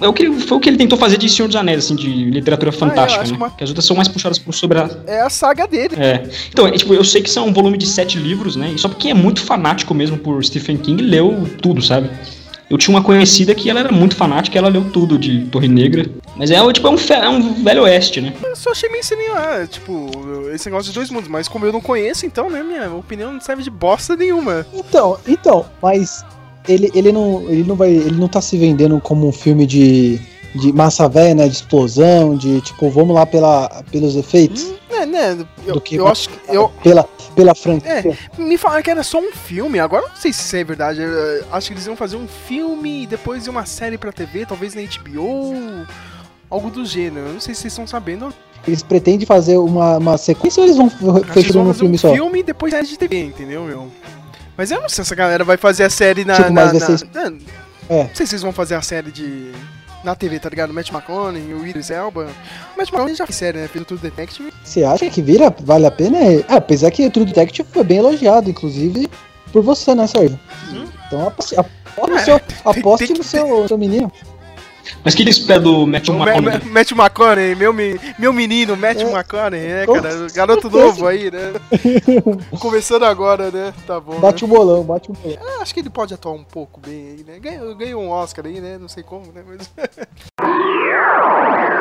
É 0.00 0.06
o 0.08 0.12
que 0.12 0.24
ele, 0.24 0.40
foi 0.40 0.58
o 0.58 0.60
que 0.60 0.68
ele 0.68 0.76
tentou 0.76 0.98
fazer 0.98 1.16
de 1.16 1.28
Senhor 1.28 1.46
dos 1.48 1.56
Anéis, 1.56 1.84
assim, 1.84 1.96
de 1.96 2.08
literatura 2.30 2.70
fantástica, 2.72 3.22
acho 3.22 3.32
né? 3.32 3.38
que 3.38 3.42
uma- 3.44 3.50
Que 3.50 3.64
as 3.64 3.70
outras 3.70 3.84
são 3.86 3.96
mais 3.96 4.08
puxadas 4.08 4.38
por 4.38 4.52
sobre 4.54 4.78
a, 4.78 4.90
É 5.06 5.20
a 5.22 5.30
saga 5.30 5.66
dele. 5.66 5.94
É. 5.96 6.22
Então, 6.50 6.66
é, 6.66 6.72
tipo, 6.72 6.92
eu 6.94 7.04
sei 7.04 7.22
que 7.22 7.30
são 7.30 7.46
um 7.48 7.52
volume 7.52 7.78
de 7.78 7.86
sete 7.86 8.18
livros, 8.18 8.56
né? 8.56 8.72
E 8.74 8.78
só 8.78 8.88
porque 8.88 9.08
é 9.08 9.14
muito 9.14 9.40
fanático 9.42 9.94
mesmo 9.94 10.18
por 10.18 10.44
Stephen 10.44 10.76
King, 10.76 11.02
leu 11.02 11.48
tudo, 11.62 11.80
sabe? 11.80 12.10
Eu 12.68 12.78
tinha 12.78 12.94
uma 12.94 13.02
conhecida 13.02 13.52
que 13.52 13.68
ela 13.68 13.80
era 13.80 13.90
muito 13.90 14.14
fanática, 14.14 14.56
ela 14.56 14.68
leu 14.68 14.84
tudo 14.92 15.18
de 15.18 15.40
Torre 15.46 15.66
Negra. 15.66 16.08
Mas 16.36 16.52
é, 16.52 16.72
tipo, 16.72 16.86
é 16.86 16.90
um, 16.90 16.96
é 16.96 17.28
um 17.28 17.64
velho 17.64 17.82
oeste, 17.82 18.20
né? 18.20 18.32
Eu 18.44 18.54
só 18.54 18.70
achei 18.70 18.88
meio 18.88 19.00
estranho, 19.00 19.34
ah, 19.34 19.66
tipo, 19.66 20.08
esse 20.54 20.66
negócio 20.66 20.88
de 20.92 20.94
dois 20.94 21.10
mundos. 21.10 21.28
Mas 21.28 21.48
como 21.48 21.66
eu 21.66 21.72
não 21.72 21.80
conheço, 21.80 22.24
então, 22.26 22.48
né, 22.48 22.62
minha 22.62 22.88
opinião 22.94 23.32
não 23.32 23.40
serve 23.40 23.64
de 23.64 23.70
bosta 23.70 24.14
nenhuma. 24.14 24.64
então, 24.72 25.18
então, 25.26 25.66
mas 25.82 26.24
ele, 26.70 26.90
ele, 26.94 27.12
não, 27.12 27.42
ele, 27.48 27.64
não 27.64 27.74
vai, 27.74 27.90
ele 27.90 28.16
não 28.16 28.28
tá 28.28 28.40
se 28.40 28.56
vendendo 28.56 29.00
como 29.00 29.26
um 29.26 29.32
filme 29.32 29.66
de, 29.66 30.20
de 30.54 30.72
massa 30.72 31.08
velha, 31.08 31.34
né? 31.34 31.48
De 31.48 31.54
explosão, 31.54 32.36
de 32.36 32.60
tipo, 32.60 32.88
vamos 32.90 33.14
lá 33.14 33.26
pela, 33.26 33.82
pelos 33.90 34.16
efeitos. 34.16 34.72
Né, 34.90 35.06
né, 35.06 35.46
eu, 35.66 35.74
Do 35.74 35.80
que 35.80 35.96
eu 35.96 36.06
acho 36.06 36.28
que. 36.28 36.38
Eu, 36.48 36.68
Pela, 36.82 37.04
pela 37.34 37.54
franquia. 37.54 38.16
Me 38.36 38.58
falaram 38.58 38.82
que 38.82 38.90
era 38.90 39.02
só 39.02 39.18
um 39.18 39.32
filme, 39.32 39.78
agora 39.78 40.04
eu 40.04 40.08
não 40.08 40.16
sei 40.16 40.32
se 40.32 40.40
isso 40.40 40.56
é 40.56 40.64
verdade. 40.64 41.00
Eu 41.00 41.44
acho 41.52 41.68
que 41.68 41.74
eles 41.74 41.86
iam 41.86 41.96
fazer 41.96 42.16
um 42.16 42.26
filme 42.26 43.04
e 43.04 43.06
depois 43.06 43.46
uma 43.48 43.64
série 43.64 43.96
pra 43.96 44.12
TV, 44.12 44.44
talvez 44.46 44.74
na 44.74 44.82
HBO, 44.82 45.86
algo 46.48 46.70
do 46.70 46.84
gênero. 46.84 47.28
Eu 47.28 47.32
não 47.34 47.40
sei 47.40 47.54
se 47.54 47.62
vocês 47.62 47.72
estão 47.72 47.86
sabendo. 47.86 48.32
Eles 48.66 48.82
pretendem 48.82 49.24
fazer 49.24 49.56
uma, 49.56 49.96
uma 49.96 50.18
sequência 50.18 50.60
ou 50.60 50.66
eles 50.66 50.76
vão 50.76 50.90
fechar 50.90 51.52
fazer 51.52 51.74
filme 51.74 51.94
um 51.94 51.98
só? 51.98 52.12
filme 52.12 52.40
e 52.40 52.42
depois 52.42 52.72
série 52.72 52.86
de 52.86 52.98
TV, 52.98 53.24
entendeu, 53.24 53.64
meu? 53.64 53.90
Mas 54.60 54.70
eu 54.70 54.78
não 54.78 54.90
sei 54.90 54.96
se 54.96 55.00
essa 55.00 55.14
galera 55.14 55.42
vai 55.42 55.56
fazer 55.56 55.84
a 55.84 55.88
série 55.90 56.22
na. 56.22 56.34
Tipo, 56.34 56.50
na, 56.50 56.70
na- 56.70 56.78
ser- 56.98 57.08
na- 57.14 57.32
É. 57.88 58.04
Não 58.04 58.14
sei 58.14 58.26
se 58.26 58.34
eles 58.34 58.42
vão 58.42 58.52
fazer 58.52 58.74
a 58.74 58.82
série 58.82 59.10
de. 59.10 59.52
Na 60.04 60.14
TV, 60.14 60.38
tá 60.38 60.50
ligado? 60.50 60.70
Matt 60.74 60.90
McConaughey, 60.90 61.54
o 61.54 61.66
Idris 61.66 61.90
Elba. 61.90 62.24
O 62.74 62.78
Matt 62.78 62.88
McConaughey 62.88 63.14
já 63.14 63.24
fez 63.24 63.36
série, 63.38 63.56
né? 63.58 63.68
Fez 63.68 63.80
o 63.82 63.86
True 63.86 63.98
Detective. 64.00 64.52
Você 64.62 64.84
acha 64.84 65.08
que 65.08 65.22
vira? 65.22 65.54
Vale 65.60 65.86
a 65.86 65.90
pena? 65.90 66.18
Ah, 66.46 66.56
apesar 66.56 66.90
que 66.90 67.06
o 67.06 67.10
True 67.10 67.24
Detective 67.24 67.66
foi 67.72 67.84
bem 67.84 67.96
elogiado, 67.98 68.50
inclusive, 68.50 69.08
por 69.50 69.62
você, 69.62 69.94
né, 69.94 70.06
Sérgio? 70.06 70.38
Então 71.06 71.26
aposte, 71.26 71.54
aposte, 71.58 72.10
no 72.10 72.16
É, 72.18 72.22
seu, 72.22 72.38
tem- 72.38 72.58
aposte 72.62 73.06
tem 73.06 73.14
que- 73.14 73.18
no 73.18 73.24
seu, 73.24 73.66
seu 73.66 73.78
menino. 73.78 74.12
Mas 75.04 75.14
o 75.14 75.16
que 75.16 75.22
ele 75.22 75.30
espera 75.30 75.60
do 75.60 75.86
Matthew 75.86 76.14
O 76.14 76.18
Ma- 76.18 76.24
McConaughey? 76.26 76.64
Ma- 76.64 76.72
Matt 76.72 76.90
McConaughey, 76.92 77.54
meu, 77.54 77.72
me- 77.72 78.00
meu 78.18 78.32
menino, 78.32 78.76
Matt 78.76 79.00
McConaughey, 79.00 79.60
né, 79.60 79.86
cara? 79.86 80.26
Garoto 80.34 80.70
novo 80.70 81.06
aí, 81.06 81.30
né? 81.30 81.52
Começando 82.60 83.04
agora, 83.04 83.50
né? 83.50 83.72
Tá 83.86 84.00
bom. 84.00 84.18
Bate 84.20 84.44
né? 84.44 84.50
o 84.50 84.54
bolão, 84.54 84.82
bate 84.82 85.10
o 85.10 85.14
bolão. 85.14 85.38
Ah, 85.40 85.62
Acho 85.62 85.74
que 85.74 85.80
ele 85.80 85.90
pode 85.90 86.14
atuar 86.14 86.32
um 86.32 86.44
pouco 86.44 86.80
bem 86.80 87.16
aí, 87.18 87.24
né? 87.26 87.38
Ganhou, 87.38 87.74
ganhou 87.74 88.02
um 88.02 88.10
Oscar 88.10 88.46
aí, 88.46 88.60
né? 88.60 88.78
Não 88.78 88.88
sei 88.88 89.02
como, 89.02 89.26
né? 89.32 89.42
Mas... 89.46 89.70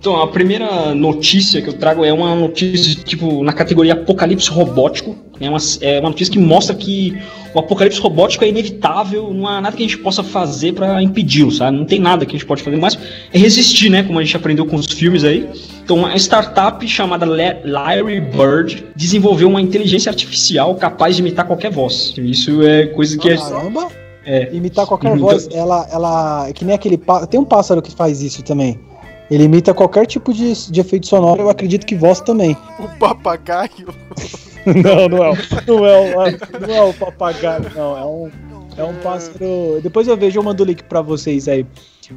Então, 0.00 0.16
a 0.18 0.26
primeira 0.28 0.94
notícia 0.94 1.60
que 1.60 1.68
eu 1.68 1.74
trago 1.74 2.02
é 2.02 2.10
uma 2.10 2.34
notícia, 2.34 2.94
tipo, 3.04 3.44
na 3.44 3.52
categoria 3.52 3.92
apocalipse 3.92 4.48
robótico. 4.48 5.14
É 5.38 5.46
uma, 5.46 5.58
é 5.82 6.00
uma 6.00 6.08
notícia 6.08 6.32
que 6.32 6.38
mostra 6.38 6.74
que 6.74 7.18
o 7.54 7.58
apocalipse 7.58 8.00
robótico 8.00 8.42
é 8.42 8.48
inevitável, 8.48 9.30
não 9.32 9.46
há 9.46 9.60
nada 9.60 9.76
que 9.76 9.82
a 9.82 9.86
gente 9.86 9.98
possa 9.98 10.22
fazer 10.22 10.72
pra 10.72 11.02
impedi-lo, 11.02 11.52
sabe? 11.52 11.76
Não 11.76 11.84
tem 11.84 11.98
nada 12.00 12.24
que 12.24 12.34
a 12.34 12.38
gente 12.38 12.46
pode 12.46 12.62
fazer, 12.62 12.78
mas 12.78 12.98
é 13.30 13.38
resistir, 13.38 13.90
né? 13.90 14.02
Como 14.02 14.18
a 14.18 14.24
gente 14.24 14.34
aprendeu 14.34 14.64
com 14.64 14.76
os 14.76 14.86
filmes 14.86 15.22
aí. 15.22 15.46
Então, 15.84 15.96
uma 15.98 16.16
startup 16.16 16.86
chamada 16.88 17.26
Larry 17.26 18.22
Bird 18.22 18.86
desenvolveu 18.96 19.48
uma 19.48 19.60
inteligência 19.60 20.08
artificial 20.08 20.74
capaz 20.76 21.16
de 21.16 21.20
imitar 21.20 21.46
qualquer 21.46 21.70
voz. 21.70 22.14
Isso 22.16 22.62
é 22.62 22.86
coisa 22.86 23.18
que 23.18 23.28
é. 23.28 23.36
Caramba! 23.36 23.88
É. 24.24 24.48
Imitar 24.52 24.86
qualquer 24.86 25.12
Uhum. 25.12 25.18
voz, 25.18 25.48
ela, 25.52 25.86
ela. 25.90 26.48
É 26.48 26.52
que 26.52 26.64
nem 26.64 26.74
aquele. 26.74 26.98
Tem 27.30 27.38
um 27.40 27.44
pássaro 27.44 27.82
que 27.82 27.90
faz 27.90 28.22
isso 28.22 28.42
também. 28.42 28.78
Ele 29.30 29.44
imita 29.44 29.72
qualquer 29.72 30.06
tipo 30.06 30.32
de, 30.32 30.52
de 30.70 30.80
efeito 30.80 31.06
sonoro, 31.06 31.42
eu 31.42 31.50
acredito 31.50 31.86
que 31.86 31.94
voz 31.94 32.20
também. 32.20 32.56
o 32.78 32.88
papagaio. 32.98 33.70
não, 34.66 35.08
não 35.08 35.24
é, 35.24 35.30
o- 35.30 35.36
não 35.66 35.86
é, 35.86 35.98
o, 35.98 36.60
não 36.66 36.74
é 36.74 36.82
o 36.82 36.94
papagaio, 36.94 37.66
não. 37.74 37.96
É 37.98 38.04
um, 38.04 38.30
É 38.76 38.84
um 38.84 38.94
pássaro. 38.96 39.80
Depois 39.82 40.08
eu 40.08 40.16
vejo, 40.16 40.38
eu 40.38 40.42
mando 40.42 40.62
o 40.62 40.66
link 40.66 40.82
pra 40.84 41.00
vocês 41.00 41.46
aí. 41.48 41.64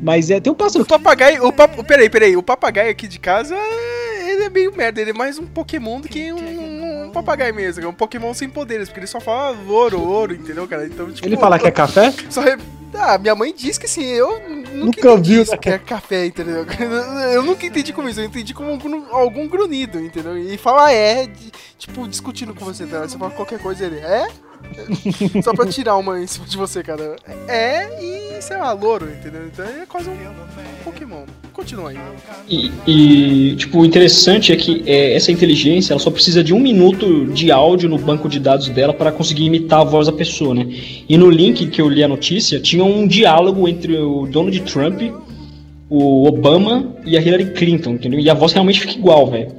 Mas 0.02 0.32
é, 0.32 0.40
tem 0.40 0.52
um 0.52 0.56
pássaro 0.56 0.84
O 0.84 0.88
papagaio. 0.88 1.46
O 1.46 1.54
pap... 1.54 1.84
Peraí, 1.84 2.10
peraí. 2.10 2.36
O 2.36 2.42
papagaio 2.42 2.90
aqui 2.90 3.08
de 3.08 3.20
casa, 3.20 3.54
é- 3.56 4.32
ele 4.32 4.44
é 4.46 4.50
meio 4.50 4.76
merda. 4.76 5.00
Ele 5.00 5.12
é 5.12 5.14
mais 5.14 5.38
um 5.38 5.46
Pokémon 5.46 6.02
do 6.02 6.08
que 6.10 6.34
um, 6.34 7.06
um 7.06 7.10
papagaio 7.12 7.54
mesmo. 7.54 7.84
É 7.84 7.88
um 7.88 7.94
Pokémon 7.94 8.34
sem 8.34 8.50
poderes, 8.50 8.88
porque 8.90 9.02
ele 9.02 9.08
só 9.08 9.20
fala 9.20 9.56
ouro, 9.70 10.02
ouro, 10.02 10.34
entendeu, 10.34 10.68
cara? 10.68 10.88
Então, 10.88 11.12
tipo. 11.12 11.28
Ele 11.28 11.38
fala 11.38 11.60
que 11.60 11.68
é 11.68 11.72
café? 11.72 12.12
Só 12.30 12.42
re- 12.42 12.58
Ah, 12.96 13.18
minha 13.18 13.36
mãe 13.36 13.54
diz 13.56 13.78
que 13.78 13.88
sim, 13.88 14.04
eu 14.06 14.40
nunca, 14.50 14.72
Nunca 14.74 15.18
viu, 15.18 15.42
isso, 15.42 15.52
né? 15.52 15.58
que 15.58 15.70
é 15.70 15.78
café, 15.80 16.26
entendeu? 16.26 16.66
Eu 17.34 17.42
nunca 17.44 17.66
entendi 17.66 17.92
como 17.92 18.08
isso, 18.08 18.20
eu 18.20 18.26
entendi 18.26 18.54
como 18.54 18.70
algum, 18.70 19.16
algum 19.16 19.48
grunhido, 19.48 20.00
entendeu? 20.00 20.38
E 20.38 20.58
fala 20.58 20.92
é, 20.92 21.26
de- 21.26 21.52
tipo, 21.78 22.08
discutindo 22.08 22.54
com 22.54 22.64
você, 22.66 22.86
tá? 22.86 23.02
Você 23.02 23.18
fala 23.18 23.32
qualquer 23.32 23.60
coisa, 23.60 23.86
ele 23.86 23.98
é? 24.00 24.28
Só 25.44 25.54
pra 25.54 25.66
tirar 25.68 25.98
uma 25.98 26.20
em 26.20 26.28
cima 26.28 26.46
de 26.46 26.58
você, 26.58 26.84
cara. 26.84 27.16
É 27.48 27.88
e, 28.02 28.42
sei 28.42 28.58
lá, 28.58 28.74
louro, 28.74 29.10
entendeu? 29.10 29.48
Então 29.48 29.66
é 29.66 29.86
quase 29.88 30.10
um, 30.10 30.14
um 30.14 30.84
Pokémon. 30.84 31.24
Continua 31.54 31.92
aí. 31.92 31.98
E, 32.50 32.72
e, 32.88 33.56
tipo, 33.56 33.80
o 33.80 33.86
interessante 33.86 34.52
é 34.52 34.56
que 34.56 34.84
é, 34.86 35.16
essa 35.16 35.32
inteligência 35.32 35.94
ela 35.94 36.00
só 36.00 36.10
precisa 36.10 36.44
de 36.44 36.54
um 36.54 36.60
minuto 36.60 37.26
de 37.28 37.52
áudio 37.52 37.88
no 37.88 37.98
banco 37.98 38.28
de 38.28 38.40
dados 38.40 38.70
dela 38.70 38.94
para 38.94 39.12
conseguir 39.12 39.46
imitar 39.46 39.82
a 39.82 39.84
voz 39.84 40.08
da 40.08 40.14
pessoa, 40.14 40.54
né? 40.54 40.68
E 41.08 41.18
no 41.18 41.30
link 41.30 41.68
que 41.68 41.82
eu 41.82 41.88
li 41.88 42.04
a 42.04 42.08
notícia, 42.08 42.60
tinha 42.60 42.84
um 42.84 43.08
diálogo 43.08 43.68
entre 43.68 43.98
o 43.98 44.26
Donald 44.26 44.60
Trump, 44.62 45.02
o 45.90 46.28
Obama 46.28 46.96
e 47.06 47.16
a 47.18 47.22
Hillary 47.22 47.52
Clinton, 47.52 47.92
entendeu? 47.92 48.20
E 48.20 48.30
a 48.30 48.34
voz 48.34 48.52
realmente 48.52 48.80
fica 48.80 48.94
igual, 48.94 49.30
velho. 49.30 49.52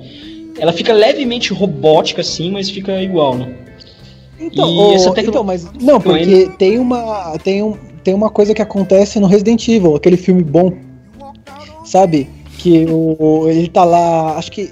Ela 0.58 0.73
fica 0.73 0.92
levemente 0.92 1.52
robótica 1.52 2.20
assim, 2.20 2.50
mas 2.50 2.70
fica 2.70 3.00
igual, 3.02 3.37
né? 3.37 3.54
Então, 4.38 4.66
tecno- 5.14 5.30
então, 5.30 5.44
mas. 5.44 5.66
Não, 5.80 6.00
porque 6.00 6.50
tem 6.58 6.78
uma. 6.78 7.38
Tem, 7.38 7.62
um, 7.62 7.76
tem 8.02 8.12
uma 8.14 8.30
coisa 8.30 8.52
que 8.54 8.60
acontece 8.62 9.18
no 9.20 9.26
Resident 9.26 9.66
Evil, 9.68 9.94
aquele 9.96 10.16
filme 10.16 10.42
bom. 10.42 10.72
Sabe? 11.84 12.28
Que 12.58 12.86
o, 12.88 13.46
ele 13.48 13.68
tá 13.68 13.84
lá. 13.84 14.36
Acho 14.36 14.50
que. 14.52 14.70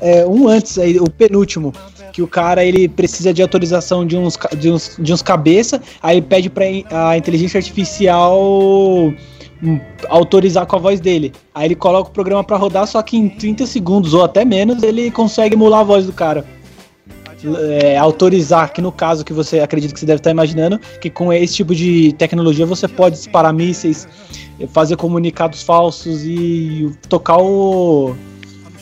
É, 0.00 0.26
um 0.26 0.48
antes, 0.48 0.78
aí, 0.78 0.98
o 0.98 1.08
penúltimo. 1.10 1.72
Que 2.12 2.22
o 2.22 2.26
cara 2.26 2.64
ele 2.64 2.88
precisa 2.88 3.32
de 3.32 3.42
autorização 3.42 4.06
de 4.06 4.16
uns, 4.16 4.38
de 4.58 4.70
uns, 4.70 4.96
de 4.98 5.12
uns 5.12 5.20
cabeça, 5.22 5.80
aí 6.02 6.20
pede 6.22 6.48
pra 6.48 6.66
in- 6.68 6.84
a 6.90 7.14
inteligência 7.16 7.58
artificial 7.58 8.40
hum, 9.62 9.80
autorizar 10.08 10.64
com 10.66 10.76
a 10.76 10.78
voz 10.78 10.98
dele. 10.98 11.32
Aí 11.54 11.66
ele 11.68 11.74
coloca 11.74 12.08
o 12.08 12.12
programa 12.12 12.42
pra 12.42 12.56
rodar, 12.56 12.86
só 12.86 13.02
que 13.02 13.18
em 13.18 13.28
30 13.28 13.66
segundos 13.66 14.14
ou 14.14 14.24
até 14.24 14.46
menos 14.46 14.82
ele 14.82 15.10
consegue 15.10 15.54
emular 15.56 15.80
a 15.80 15.84
voz 15.84 16.06
do 16.06 16.12
cara 16.12 16.44
é, 17.44 17.96
autorizar, 17.96 18.72
que 18.72 18.80
no 18.80 18.92
caso 18.92 19.24
que 19.24 19.32
você 19.32 19.60
acredita 19.60 19.92
que 19.92 20.00
você 20.00 20.06
deve 20.06 20.20
estar 20.20 20.30
imaginando, 20.30 20.78
que 21.00 21.10
com 21.10 21.32
esse 21.32 21.54
tipo 21.54 21.74
de 21.74 22.12
tecnologia 22.14 22.64
você 22.64 22.88
pode 22.88 23.16
disparar 23.16 23.52
mísseis, 23.52 24.08
fazer 24.68 24.96
comunicados 24.96 25.62
falsos 25.62 26.24
e 26.24 26.90
tocar 27.08 27.38
o, 27.38 28.16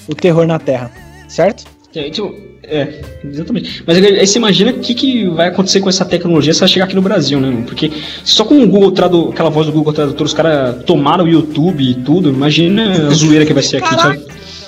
o 0.08 0.14
terror 0.14 0.46
na 0.46 0.58
Terra, 0.58 0.90
certo? 1.28 1.64
É, 1.94 2.10
tipo, 2.10 2.34
é, 2.62 3.00
exatamente. 3.24 3.84
Mas 3.86 3.98
aí 3.98 4.26
você 4.26 4.38
imagina 4.38 4.70
o 4.72 4.80
que, 4.80 4.94
que 4.94 5.28
vai 5.28 5.48
acontecer 5.48 5.80
com 5.80 5.88
essa 5.88 6.04
tecnologia 6.04 6.52
se 6.52 6.60
ela 6.60 6.68
chegar 6.68 6.86
aqui 6.86 6.94
no 6.94 7.02
Brasil, 7.02 7.40
né? 7.40 7.62
Porque 7.66 7.90
só 8.24 8.44
com 8.44 8.62
o 8.62 8.68
Google 8.68 8.92
Tradu 8.92 9.30
aquela 9.30 9.50
voz 9.50 9.66
do 9.66 9.72
Google 9.72 9.92
Tradutor, 9.92 10.26
os 10.26 10.34
caras 10.34 10.82
tomaram 10.84 11.24
o 11.24 11.28
YouTube 11.28 11.82
e 11.82 11.94
tudo, 11.94 12.30
imagina 12.30 13.08
a 13.08 13.10
zoeira 13.14 13.44
que 13.44 13.52
vai 13.52 13.62
ser 13.62 13.82
aqui, 13.82 13.94
sabe? 13.94 14.24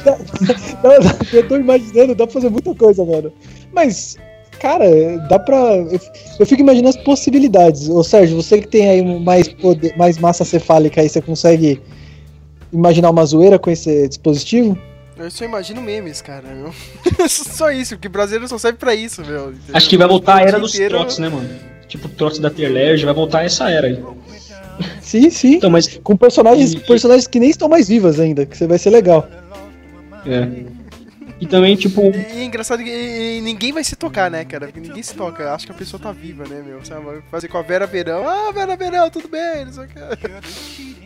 Eu 1.32 1.48
tô 1.48 1.56
imaginando, 1.56 2.14
dá 2.14 2.26
pra 2.26 2.34
fazer 2.34 2.48
muita 2.48 2.72
coisa, 2.74 3.04
mano. 3.04 3.32
Mas, 3.76 4.16
cara, 4.58 4.84
dá 5.28 5.38
pra. 5.38 5.56
Eu, 5.76 6.00
eu 6.40 6.46
fico 6.46 6.60
imaginando 6.62 6.88
as 6.88 7.04
possibilidades. 7.04 7.88
Ô 7.88 8.02
Sérgio, 8.02 8.34
você 8.42 8.60
que 8.60 8.66
tem 8.68 8.88
aí 8.88 9.20
mais, 9.20 9.46
poder, 9.48 9.94
mais 9.96 10.18
massa 10.18 10.44
cefálica 10.44 11.00
aí, 11.00 11.08
você 11.08 11.20
consegue 11.20 11.80
imaginar 12.72 13.10
uma 13.10 13.24
zoeira 13.24 13.58
com 13.58 13.70
esse 13.70 14.08
dispositivo? 14.08 14.76
Eu 15.18 15.30
só 15.30 15.44
imagino 15.44 15.80
memes, 15.80 16.20
cara. 16.20 16.48
meu. 16.54 16.72
só 17.28 17.70
isso, 17.70 17.94
porque 17.96 18.08
brasileiro 18.08 18.48
só 18.48 18.58
serve 18.58 18.78
pra 18.78 18.94
isso, 18.94 19.20
meu. 19.24 19.50
entendeu? 19.50 19.74
Acho 19.74 19.88
que 19.88 19.96
vai 19.96 20.08
voltar 20.08 20.36
a 20.38 20.42
era 20.42 20.58
dos 20.58 20.74
inteiro- 20.74 20.94
trotes, 20.96 21.18
né, 21.18 21.28
mano? 21.28 21.48
Tipo, 21.88 22.08
trotes 22.08 22.38
da 22.40 22.50
Terlerge, 22.50 23.04
vai 23.04 23.14
voltar 23.14 23.44
essa 23.44 23.70
era 23.70 23.86
aí. 23.86 24.02
Sim, 25.00 25.30
sim. 25.30 25.54
Então, 25.54 25.70
mas. 25.70 25.98
Com 26.02 26.16
personagens, 26.16 26.72
E- 26.74 26.80
personagens 26.80 27.26
que 27.26 27.38
nem 27.38 27.48
estão 27.50 27.68
mais 27.68 27.88
vivas 27.88 28.18
ainda, 28.20 28.44
que 28.44 28.56
você 28.56 28.66
vai 28.66 28.76
ser 28.78 28.90
legal. 28.90 29.26
É. 30.26 30.48
E 31.40 31.46
também, 31.46 31.76
tipo, 31.76 32.00
E, 32.02 32.38
e 32.38 32.40
é 32.40 32.44
engraçado 32.44 32.82
que 32.82 32.88
e- 32.88 33.38
e 33.38 33.40
ninguém 33.42 33.72
vai 33.72 33.84
se 33.84 33.94
tocar, 33.94 34.30
né, 34.30 34.44
cara? 34.44 34.66
Porque 34.68 34.80
ninguém 34.80 35.02
se 35.02 35.14
toca. 35.14 35.52
Acha 35.52 35.66
que 35.66 35.72
a 35.72 35.74
pessoa 35.74 36.00
tá 36.00 36.10
viva, 36.12 36.44
né, 36.48 36.62
meu? 36.66 36.82
Sabe? 36.84 37.04
Vai 37.04 37.16
fazer 37.30 37.48
com 37.48 37.58
a 37.58 37.62
Vera 37.62 37.86
Verão. 37.86 38.26
Ah, 38.26 38.50
Vera 38.52 38.74
Verão, 38.76 39.10
tudo 39.10 39.28
bem, 39.28 39.66
não 39.66 39.72
sei 39.72 39.84
o 39.84 39.88
que. 39.88 40.96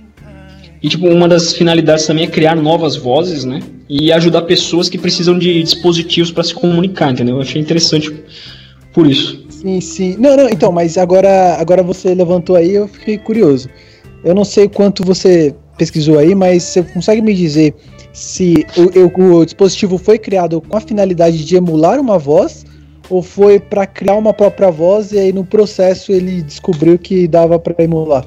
E 0.83 0.88
tipo, 0.88 1.07
uma 1.09 1.29
das 1.29 1.53
finalidades 1.53 2.07
também 2.07 2.25
é 2.25 2.27
criar 2.29 2.55
novas 2.57 2.97
vozes, 2.97 3.45
né? 3.45 3.61
E 3.88 4.11
ajudar 4.12 4.43
pessoas 4.43 4.88
que 4.88 4.97
precisam 4.97 5.38
de 5.38 5.62
dispositivos 5.62 6.31
para 6.31 6.43
se 6.45 6.55
comunicar, 6.55 7.11
entendeu? 7.12 7.37
Eu 7.37 7.43
achei 7.43 7.61
interessante 7.61 8.11
por 8.95 9.07
isso. 9.07 9.45
Sim, 9.51 9.81
sim. 9.81 10.16
Não, 10.19 10.37
não, 10.37 10.49
então, 10.49 10.73
mas 10.73 10.97
agora, 10.97 11.57
agora 11.59 11.83
você 11.83 12.14
levantou 12.14 12.57
aí, 12.57 12.73
eu 12.75 12.88
fiquei 12.88 13.19
curioso. 13.19 13.69
Eu 14.25 14.35
não 14.35 14.45
sei 14.45 14.69
quanto 14.69 15.05
você 15.05 15.55
pesquisou 15.77 16.19
aí, 16.19 16.35
mas 16.35 16.62
você 16.62 16.83
consegue 16.83 17.21
me 17.21 17.35
dizer 17.35 17.75
se 18.12 18.66
o, 18.77 18.90
eu- 18.99 19.12
o 19.37 19.44
dispositivo 19.44 19.99
foi 19.99 20.18
criado 20.18 20.61
com 20.61 20.77
a 20.77 20.81
finalidade 20.81 21.44
de 21.44 21.57
emular 21.57 22.01
uma 22.01 22.18
voz 22.18 22.64
ou 23.09 23.23
foi 23.23 23.59
para 23.59 23.87
criar 23.87 24.16
uma 24.16 24.33
própria 24.33 24.70
voz 24.70 25.12
e 25.12 25.18
aí 25.18 25.33
no 25.33 25.44
processo 25.44 26.12
ele 26.12 26.42
descobriu 26.42 26.99
que 26.99 27.27
dava 27.27 27.59
para 27.59 27.83
emular? 27.83 28.27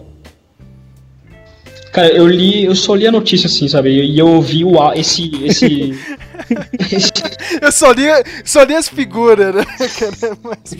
Cara, 1.91 2.09
eu 2.09 2.25
li, 2.27 2.65
eu 2.65 2.75
só 2.75 2.95
li 2.95 3.05
a 3.05 3.11
notícia 3.11 3.45
assim, 3.45 3.67
sabe? 3.67 3.91
E 3.91 4.17
eu 4.17 4.27
ouvi 4.27 4.65
o 4.65 4.93
esse 4.93 5.29
esse, 5.45 5.93
esse 6.91 7.11
Eu 7.61 7.71
só 7.71 7.91
li, 7.91 8.03
só 8.43 8.63
li 8.63 8.73
as 8.75 8.87
figuras, 8.89 9.53
né, 9.53 9.63
cara? 9.99 10.37
Mas, 10.43 10.75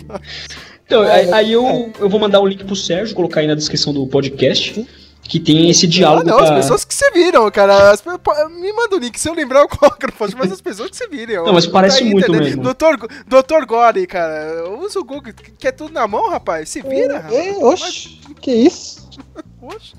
Então, 0.84 1.02
aí, 1.02 1.32
aí 1.32 1.52
eu, 1.52 1.92
eu 2.00 2.08
vou 2.08 2.18
mandar 2.18 2.40
o 2.40 2.46
link 2.46 2.64
pro 2.64 2.74
Sérgio, 2.74 3.14
colocar 3.14 3.40
aí 3.40 3.46
na 3.46 3.54
descrição 3.54 3.92
do 3.92 4.06
podcast, 4.08 4.84
que 5.28 5.40
tem 5.40 5.70
esse 5.70 5.86
ah, 5.86 5.88
diálogo 5.88 6.28
não, 6.28 6.36
com 6.36 6.44
as 6.44 6.50
pessoas 6.50 6.84
que 6.84 6.94
você 6.94 7.10
viram, 7.10 7.50
cara. 7.50 7.90
As 7.90 8.02
me 8.04 8.72
manda 8.72 8.96
o 8.96 8.98
link, 8.98 9.18
se 9.18 9.28
eu 9.28 9.34
lembrar 9.34 9.60
eu 9.60 9.68
coloco 9.68 10.06
no 10.06 10.12
post, 10.12 10.36
mas 10.36 10.52
as 10.52 10.60
pessoas 10.60 10.90
que 10.90 10.96
você 10.96 11.08
viram. 11.08 11.44
Não, 11.44 11.52
mas 11.52 11.66
parece 11.66 11.98
Tá 11.98 12.04
muito 12.04 12.28
entendeu? 12.28 12.42
mesmo. 12.42 12.62
Doutor, 12.62 12.98
Doutor 13.26 13.66
Gore, 13.66 14.06
cara. 14.06 14.68
Usa 14.80 15.00
o 15.00 15.04
Google, 15.04 15.32
quer 15.58 15.72
tudo 15.72 15.92
na 15.92 16.06
mão, 16.06 16.30
rapaz? 16.30 16.68
Se 16.68 16.82
vira, 16.82 17.18
rapaz. 17.18 17.34
É, 17.34 17.56
oxe, 17.56 18.20
que 18.40 18.52
isso? 18.52 19.08
Oxe. 19.62 19.94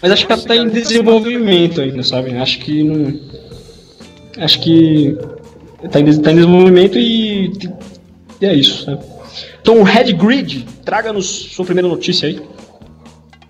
Mas 0.00 0.12
acho 0.12 0.26
que 0.26 0.32
ela 0.32 0.42
tá 0.42 0.56
em 0.56 0.68
desenvolvimento 0.68 1.80
ainda, 1.80 2.02
sabe? 2.02 2.34
Acho 2.36 2.58
que 2.60 2.82
não. 2.82 3.20
Acho 4.38 4.60
que. 4.60 5.16
Tá 5.90 6.00
em, 6.00 6.20
tá 6.20 6.30
em 6.30 6.36
desenvolvimento 6.36 6.98
e. 6.98 7.52
e 8.40 8.46
é 8.46 8.54
isso, 8.54 8.84
sabe? 8.84 9.04
Então, 9.60 9.78
o 9.78 9.82
Red 9.82 10.12
Grid, 10.14 10.66
traga-nos 10.84 11.26
sua 11.26 11.66
primeira 11.66 11.86
notícia 11.86 12.28
aí. 12.28 12.40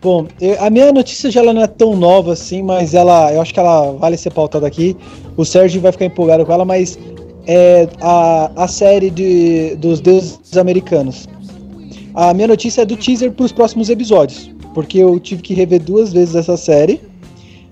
Bom, 0.03 0.27
eu- 0.41 0.57
a 0.63 0.71
minha 0.71 0.91
notícia 0.93 1.31
já 1.31 1.41
ela 1.41 1.53
não 1.53 1.63
é 1.63 1.67
tão 1.67 1.95
nova 1.95 2.33
assim, 2.33 2.63
mas 2.63 2.95
ela, 2.95 3.33
eu 3.33 3.41
acho 3.41 3.53
que 3.53 3.61
ela 3.61 3.93
vale 3.93 4.17
ser 4.17 4.31
pautada 4.33 4.67
aqui. 4.67 4.97
O 5.37 5.45
Sérgio 5.45 5.81
vai 5.81 5.93
ficar 5.93 6.07
empolgado 6.07 6.45
com 6.47 6.53
ela, 6.53 6.65
mas 6.65 6.99
é 7.47 7.87
a, 8.01 8.51
a 8.65 8.69
série 8.69 9.11
de, 9.11 9.77
dos 9.77 10.01
deuses 10.01 10.57
americanos. 10.57 11.29
A 12.15 12.33
minha 12.35 12.49
notícia 12.49 12.83
é 12.83 12.85
do 12.85 12.97
teaser 12.97 13.31
para 13.33 13.45
os 13.45 13.53
próximos 13.53 13.89
episódios, 13.91 14.51
porque 14.75 14.99
eu 14.99 15.21
tive 15.21 15.43
que 15.43 15.55
rever 15.55 15.81
duas 15.81 16.13
vezes 16.13 16.35
essa 16.35 16.57
série. 16.57 17.01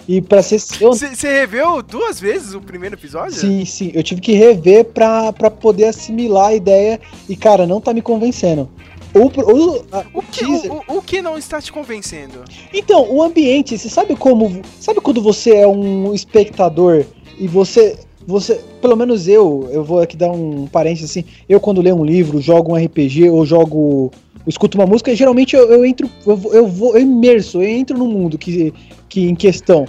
E 0.06 0.22
para 0.22 0.42
ser 0.42 0.58
Você 0.58 1.14
você 1.14 1.28
reveu 1.30 1.82
duas 1.82 2.18
vezes 2.18 2.54
o 2.54 2.60
primeiro 2.62 2.94
episódio? 2.94 3.34
sim, 3.34 3.62
sim, 3.66 3.90
eu 3.94 4.02
tive 4.02 4.22
que 4.22 4.32
rever 4.32 4.86
pra, 4.86 5.32
pra 5.34 5.50
poder 5.50 5.84
assimilar 5.84 6.46
a 6.46 6.54
ideia 6.54 6.98
e 7.28 7.36
cara, 7.36 7.66
não 7.66 7.78
tá 7.78 7.92
me 7.92 8.00
convencendo. 8.00 8.70
O, 9.14 9.30
que, 9.30 10.44
o, 10.44 10.82
o- 10.98 11.02
que 11.02 11.22
não 11.22 11.38
está 11.38 11.60
te 11.60 11.72
convencendo? 11.72 12.44
Então, 12.72 13.10
o 13.10 13.22
ambiente, 13.22 13.76
você 13.78 13.88
sabe 13.88 14.14
como. 14.14 14.60
Sabe 14.78 15.00
quando 15.00 15.20
você 15.22 15.56
é 15.56 15.66
um 15.66 16.14
espectador 16.14 17.04
e 17.38 17.48
você. 17.48 17.98
Você. 18.26 18.60
Pelo 18.80 18.94
menos 18.96 19.26
eu, 19.26 19.68
eu 19.72 19.82
vou 19.82 20.00
aqui 20.00 20.16
dar 20.16 20.30
um 20.30 20.66
parênteses 20.66 21.10
assim. 21.10 21.24
Eu, 21.48 21.58
quando 21.58 21.80
leio 21.80 21.96
um 21.96 22.04
livro, 22.04 22.40
jogo 22.40 22.72
um 22.72 22.76
RPG 22.84 23.30
ou 23.30 23.44
jogo. 23.46 24.10
escuto 24.46 24.76
uma 24.78 24.86
música, 24.86 25.14
geralmente 25.16 25.56
eu, 25.56 25.68
eu 25.70 25.84
entro. 25.84 26.08
Eu, 26.26 26.36
vou- 26.36 26.54
eu 26.54 26.66
vou 26.66 26.94
eu 26.96 27.00
imerso, 27.02 27.62
eu 27.62 27.68
entro 27.68 27.96
no 27.98 28.06
mundo 28.06 28.36
que, 28.36 28.72
que 29.08 29.26
em 29.28 29.34
questão. 29.34 29.86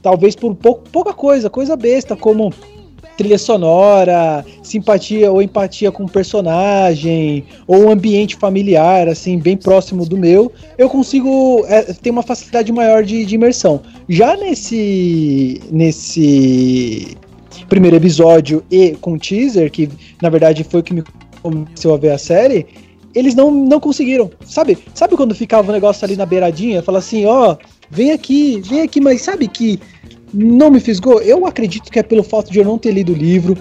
Talvez 0.00 0.34
por 0.34 0.54
pouco, 0.54 0.82
pouca 0.90 1.12
coisa, 1.12 1.48
coisa 1.50 1.76
besta, 1.76 2.16
como 2.16 2.52
trilha 3.22 3.38
sonora, 3.38 4.44
simpatia 4.62 5.30
ou 5.30 5.40
empatia 5.40 5.92
com 5.92 6.04
o 6.04 6.10
personagem, 6.10 7.44
ou 7.68 7.86
um 7.86 7.90
ambiente 7.90 8.34
familiar, 8.34 9.08
assim, 9.08 9.38
bem 9.38 9.56
próximo 9.56 10.04
do 10.04 10.18
meu, 10.18 10.50
eu 10.76 10.90
consigo 10.90 11.64
é, 11.68 11.82
ter 11.92 12.10
uma 12.10 12.22
facilidade 12.22 12.72
maior 12.72 13.04
de, 13.04 13.24
de 13.24 13.34
imersão. 13.36 13.80
Já 14.08 14.36
nesse. 14.36 15.60
nesse 15.70 17.16
primeiro 17.68 17.96
episódio 17.96 18.62
e 18.70 18.90
com 19.00 19.16
teaser, 19.16 19.70
que 19.70 19.88
na 20.20 20.28
verdade 20.28 20.64
foi 20.64 20.80
o 20.80 20.82
que 20.82 20.92
me 20.92 21.02
começou 21.42 21.94
a 21.94 21.96
ver 21.96 22.10
a 22.10 22.18
série, 22.18 22.66
eles 23.14 23.34
não, 23.34 23.50
não 23.50 23.80
conseguiram. 23.80 24.30
Sabe? 24.44 24.76
Sabe 24.92 25.16
quando 25.16 25.34
ficava 25.34 25.70
o 25.70 25.72
negócio 25.72 26.04
ali 26.04 26.16
na 26.16 26.26
beiradinha? 26.26 26.82
Fala 26.82 26.98
assim, 26.98 27.24
ó, 27.24 27.56
vem 27.88 28.10
aqui, 28.12 28.60
vem 28.60 28.82
aqui, 28.82 29.00
mas 29.00 29.22
sabe 29.22 29.48
que 29.48 29.80
não 30.32 30.70
me 30.70 30.80
fisgou? 30.80 31.20
Eu 31.20 31.46
acredito 31.46 31.90
que 31.90 31.98
é 31.98 32.02
pelo 32.02 32.22
fato 32.22 32.50
de 32.50 32.58
eu 32.58 32.64
não 32.64 32.78
ter 32.78 32.92
lido 32.92 33.12
o 33.12 33.16
livro. 33.16 33.56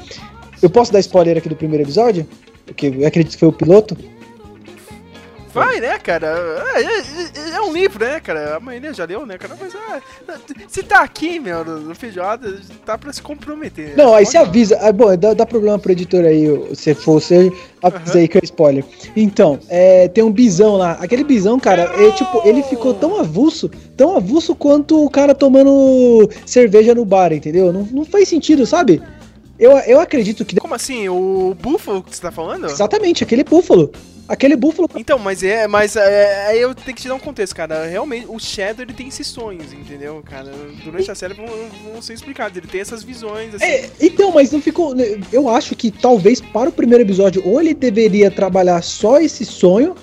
Eu 0.61 0.69
posso 0.69 0.91
dar 0.91 0.99
spoiler 0.99 1.37
aqui 1.37 1.49
do 1.49 1.55
primeiro 1.55 1.83
episódio? 1.83 2.25
Porque 2.65 2.87
eu 2.87 3.07
acredito 3.07 3.33
que 3.33 3.39
foi 3.39 3.49
o 3.49 3.53
piloto. 3.53 3.97
Vai, 5.53 5.79
né, 5.79 5.97
cara? 5.99 6.27
É, 6.75 6.81
é- 6.81 7.55
é 7.55 7.61
um 7.61 7.73
livro, 7.73 8.03
né, 8.05 8.19
cara? 8.19 8.55
A 8.55 8.59
maioria 8.59 8.93
já 8.93 9.05
leu, 9.05 9.25
né, 9.25 9.37
cara? 9.37 9.55
Mas 9.59 9.73
ah, 9.75 10.01
se 10.67 10.81
tá 10.83 11.01
aqui, 11.01 11.39
meu, 11.39 11.63
no 11.65 11.93
feijoada, 11.93 12.59
tá 12.85 12.97
pra 12.97 13.11
se 13.11 13.21
comprometer. 13.21 13.95
Não, 13.97 14.13
aí 14.13 14.25
você 14.25 14.37
avisa. 14.37 14.77
Ah, 14.81 14.91
bom, 14.91 15.15
dá, 15.17 15.33
dá 15.33 15.45
problema 15.45 15.77
pro 15.77 15.91
editor 15.91 16.23
aí, 16.25 16.45
se 16.75 16.93
for 16.93 17.19
você, 17.21 17.51
avisa 17.81 18.19
aí 18.19 18.27
que 18.27 18.37
é 18.37 18.41
spoiler. 18.43 18.85
Então, 19.15 19.59
é, 19.69 20.07
tem 20.07 20.23
um 20.23 20.31
bisão 20.31 20.77
lá. 20.77 20.93
Aquele 20.93 21.23
bisão, 21.23 21.59
cara, 21.59 21.83
é, 21.83 22.11
tipo, 22.11 22.41
ele 22.45 22.63
ficou 22.63 22.93
tão 22.93 23.19
avulso, 23.19 23.69
tão 23.97 24.15
avulso 24.15 24.55
quanto 24.55 25.03
o 25.05 25.09
cara 25.09 25.35
tomando 25.35 26.29
cerveja 26.45 26.95
no 26.95 27.03
bar, 27.05 27.33
entendeu? 27.33 27.73
Não, 27.73 27.83
não 27.91 28.05
faz 28.05 28.27
sentido, 28.29 28.65
sabe? 28.65 29.01
Eu, 29.59 29.71
eu 29.79 29.99
acredito 29.99 30.43
que. 30.43 30.55
Como 30.55 30.73
assim? 30.73 31.07
O 31.07 31.55
búfalo 31.59 32.01
que 32.01 32.15
você 32.15 32.21
tá 32.21 32.31
falando? 32.31 32.65
Exatamente, 32.65 33.23
aquele 33.23 33.43
búfalo. 33.43 33.91
Aquele 34.31 34.55
búfalo. 34.55 34.89
Então, 34.95 35.19
mas 35.19 35.43
é, 35.43 35.67
mas 35.67 35.97
é, 35.97 36.47
aí 36.47 36.61
eu 36.61 36.73
tenho 36.73 36.95
que 36.95 37.01
te 37.01 37.07
dar 37.09 37.15
um 37.15 37.19
contexto, 37.19 37.53
cara. 37.53 37.85
Realmente, 37.85 38.27
o 38.29 38.39
Shadow 38.39 38.85
ele 38.85 38.93
tem 38.93 39.09
esses 39.09 39.27
sonhos, 39.27 39.73
entendeu, 39.73 40.23
cara? 40.23 40.49
Durante 40.85 41.11
a 41.11 41.15
série 41.15 41.33
vão, 41.33 41.47
vão 41.91 42.01
ser 42.01 42.13
explicados. 42.13 42.57
Ele 42.57 42.65
tem 42.65 42.79
essas 42.79 43.03
visões, 43.03 43.53
assim. 43.53 43.65
É, 43.65 43.89
então, 43.99 44.31
mas 44.31 44.49
não 44.49 44.61
ficou. 44.61 44.95
Eu 45.33 45.49
acho 45.49 45.75
que 45.75 45.91
talvez 45.91 46.39
para 46.39 46.69
o 46.69 46.71
primeiro 46.71 47.03
episódio, 47.03 47.45
ou 47.45 47.59
ele 47.59 47.73
deveria 47.73 48.31
trabalhar 48.31 48.81
só 48.81 49.19
esse 49.19 49.43
sonho, 49.43 49.97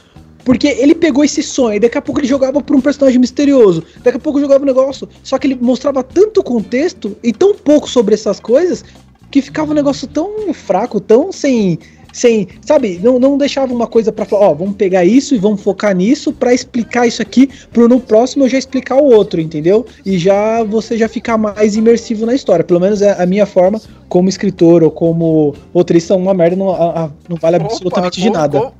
porque 0.44 0.66
ele 0.66 0.94
pegou 0.94 1.24
esse 1.24 1.42
sonho 1.42 1.76
e 1.76 1.80
daqui 1.80 1.96
a 1.96 2.02
pouco 2.02 2.20
ele 2.20 2.28
jogava 2.28 2.60
pra 2.60 2.76
um 2.76 2.82
personagem 2.82 3.18
misterioso. 3.18 3.82
Daqui 4.02 4.18
a 4.18 4.20
pouco 4.20 4.38
jogava 4.38 4.62
um 4.62 4.66
negócio. 4.66 5.08
Só 5.22 5.38
que 5.38 5.46
ele 5.46 5.54
mostrava 5.58 6.04
tanto 6.04 6.42
contexto 6.42 7.16
e 7.22 7.32
tão 7.32 7.54
pouco 7.54 7.88
sobre 7.88 8.12
essas 8.12 8.38
coisas 8.38 8.84
que 9.30 9.42
ficava 9.42 9.72
um 9.72 9.74
negócio 9.74 10.06
tão 10.06 10.52
fraco, 10.52 11.00
tão 11.00 11.32
sem. 11.32 11.78
Sem, 12.12 12.48
sabe, 12.62 12.98
não, 13.02 13.18
não 13.18 13.36
deixava 13.38 13.72
uma 13.72 13.86
coisa 13.86 14.10
pra 14.10 14.24
falar, 14.24 14.48
ó, 14.48 14.54
vamos 14.54 14.76
pegar 14.76 15.04
isso 15.04 15.34
e 15.34 15.38
vamos 15.38 15.60
focar 15.62 15.94
nisso 15.94 16.32
pra 16.32 16.52
explicar 16.54 17.06
isso 17.06 17.20
aqui, 17.22 17.48
pro 17.72 17.86
no 17.88 18.00
próximo 18.00 18.44
eu 18.44 18.48
já 18.48 18.58
explicar 18.58 18.96
o 18.96 19.04
outro, 19.04 19.40
entendeu? 19.40 19.86
E 20.04 20.18
já 20.18 20.62
você 20.64 20.96
já 20.96 21.08
ficar 21.08 21.36
mais 21.38 21.76
imersivo 21.76 22.24
na 22.26 22.34
história. 22.34 22.64
Pelo 22.64 22.80
menos 22.80 23.02
é 23.02 23.20
a 23.22 23.26
minha 23.26 23.44
forma, 23.46 23.80
como 24.08 24.28
escritor 24.28 24.82
ou 24.82 24.90
como 24.90 25.54
roteirista, 25.74 26.16
uma 26.16 26.32
merda 26.34 26.56
não, 26.56 26.70
a- 26.70 27.04
a- 27.04 27.10
não 27.28 27.36
vale 27.36 27.56
absolutamente 27.56 28.20
de 28.20 28.26
como- 28.28 28.38
nada. 28.38 28.58
Como, 28.58 28.72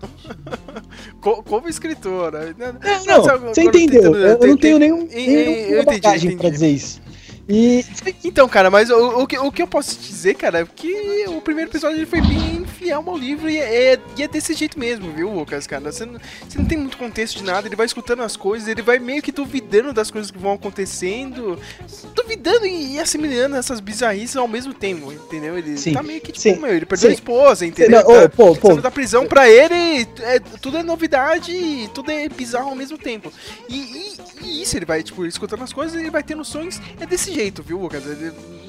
co- 1.21 1.43
como 1.43 1.69
escritora. 1.69 2.55
Não, 2.59 2.73
Não, 3.07 3.49
você 3.55 3.63
entendeu? 3.63 4.15
Eu, 4.15 4.39
eu 4.39 4.49
não 4.49 4.57
tenho 4.57 4.79
nenhum, 4.79 5.07
Eu 5.11 5.17
nenhuma 5.17 5.83
entendi, 5.83 6.01
bagagem 6.01 6.37
pra 6.37 6.51
dizer 6.51 6.69
isso. 6.71 7.01
E 7.49 7.85
Então, 8.23 8.47
cara, 8.49 8.71
mas 8.71 8.91
o, 8.91 9.21
o, 9.23 9.27
que, 9.27 9.39
o 9.39 9.51
que 9.51 9.63
eu 9.63 9.67
posso 9.67 9.97
te 9.97 10.09
dizer, 10.09 10.35
cara, 10.35 10.61
é 10.61 10.67
que 10.67 11.25
o 11.29 11.41
primeiro 11.41 11.71
episódio 11.71 12.07
foi 12.07 12.21
bem 12.21 12.65
fiel 12.67 13.03
ao 13.07 13.17
livro 13.17 13.49
e 13.49 13.57
é, 13.59 13.99
e 14.17 14.23
é 14.23 14.29
desse 14.29 14.53
jeito 14.53 14.79
mesmo, 14.79 15.11
viu, 15.13 15.33
Lucas, 15.33 15.67
cara? 15.67 15.91
Você 15.91 16.05
não, 16.05 16.19
você 16.47 16.59
não 16.59 16.67
tem 16.67 16.77
muito 16.77 16.99
contexto 16.99 17.39
de 17.39 17.45
nada, 17.45 17.67
ele 17.67 17.75
vai 17.77 17.87
escutando 17.87 18.23
as 18.23 18.37
coisas, 18.37 18.69
ele 18.69 18.83
vai 18.83 18.99
meio 18.99 19.23
que 19.23 19.33
duvidando 19.33 19.93
das 19.95 20.11
coisas 20.11 20.31
que 20.31 20.39
vão 20.39 20.53
acontecendo, 20.53 21.59
duvidando 22.15 22.67
e 22.67 22.99
assimilando 23.01 23.57
essas 23.57 23.81
bizarrices 23.81 24.37
ao 24.37 24.47
mesmo 24.49 24.75
tempo, 24.75 25.11
entendeu? 25.11 25.57
Ele 25.57 25.77
Sim, 25.77 25.93
tá 25.95 26.03
meio 26.03 26.21
que, 26.21 26.33
tipo, 26.33 26.43
sim, 26.43 26.57
meu, 26.57 26.75
ele 26.75 26.85
perdeu 26.87 27.09
a 27.09 27.11
sim. 27.11 27.15
esposa, 27.15 27.65
entendeu? 27.65 28.03
Não, 28.05 28.05
Tá 28.05 28.29
pô, 28.29 28.55
pô. 28.57 28.75
da 28.77 28.91
prisão 28.91 29.27
pra 29.27 29.49
ele, 29.49 30.07
é, 30.21 30.39
tudo 30.61 30.77
é 30.77 30.83
novidade 30.83 31.53
e 31.53 31.89
tudo 31.95 32.11
é 32.11 32.29
bizarro 32.29 32.69
ao 32.71 32.77
mesmo 32.77 32.99
tempo. 32.99 33.33
E, 33.69 33.77
e- 33.77 34.19
e 34.45 34.63
isso, 34.63 34.77
ele 34.77 34.85
vai, 34.85 35.03
tipo, 35.03 35.25
escutando 35.27 35.65
as 35.65 35.73
coisas, 35.73 35.99
ele 35.99 36.11
vai 36.11 36.23
tendo 36.23 36.45
sonhos, 36.45 36.81
é 37.01 37.07
desse 37.07 37.33
jeito, 37.33 37.38
viu, 37.63 37.79
Lucas? 37.81 38.03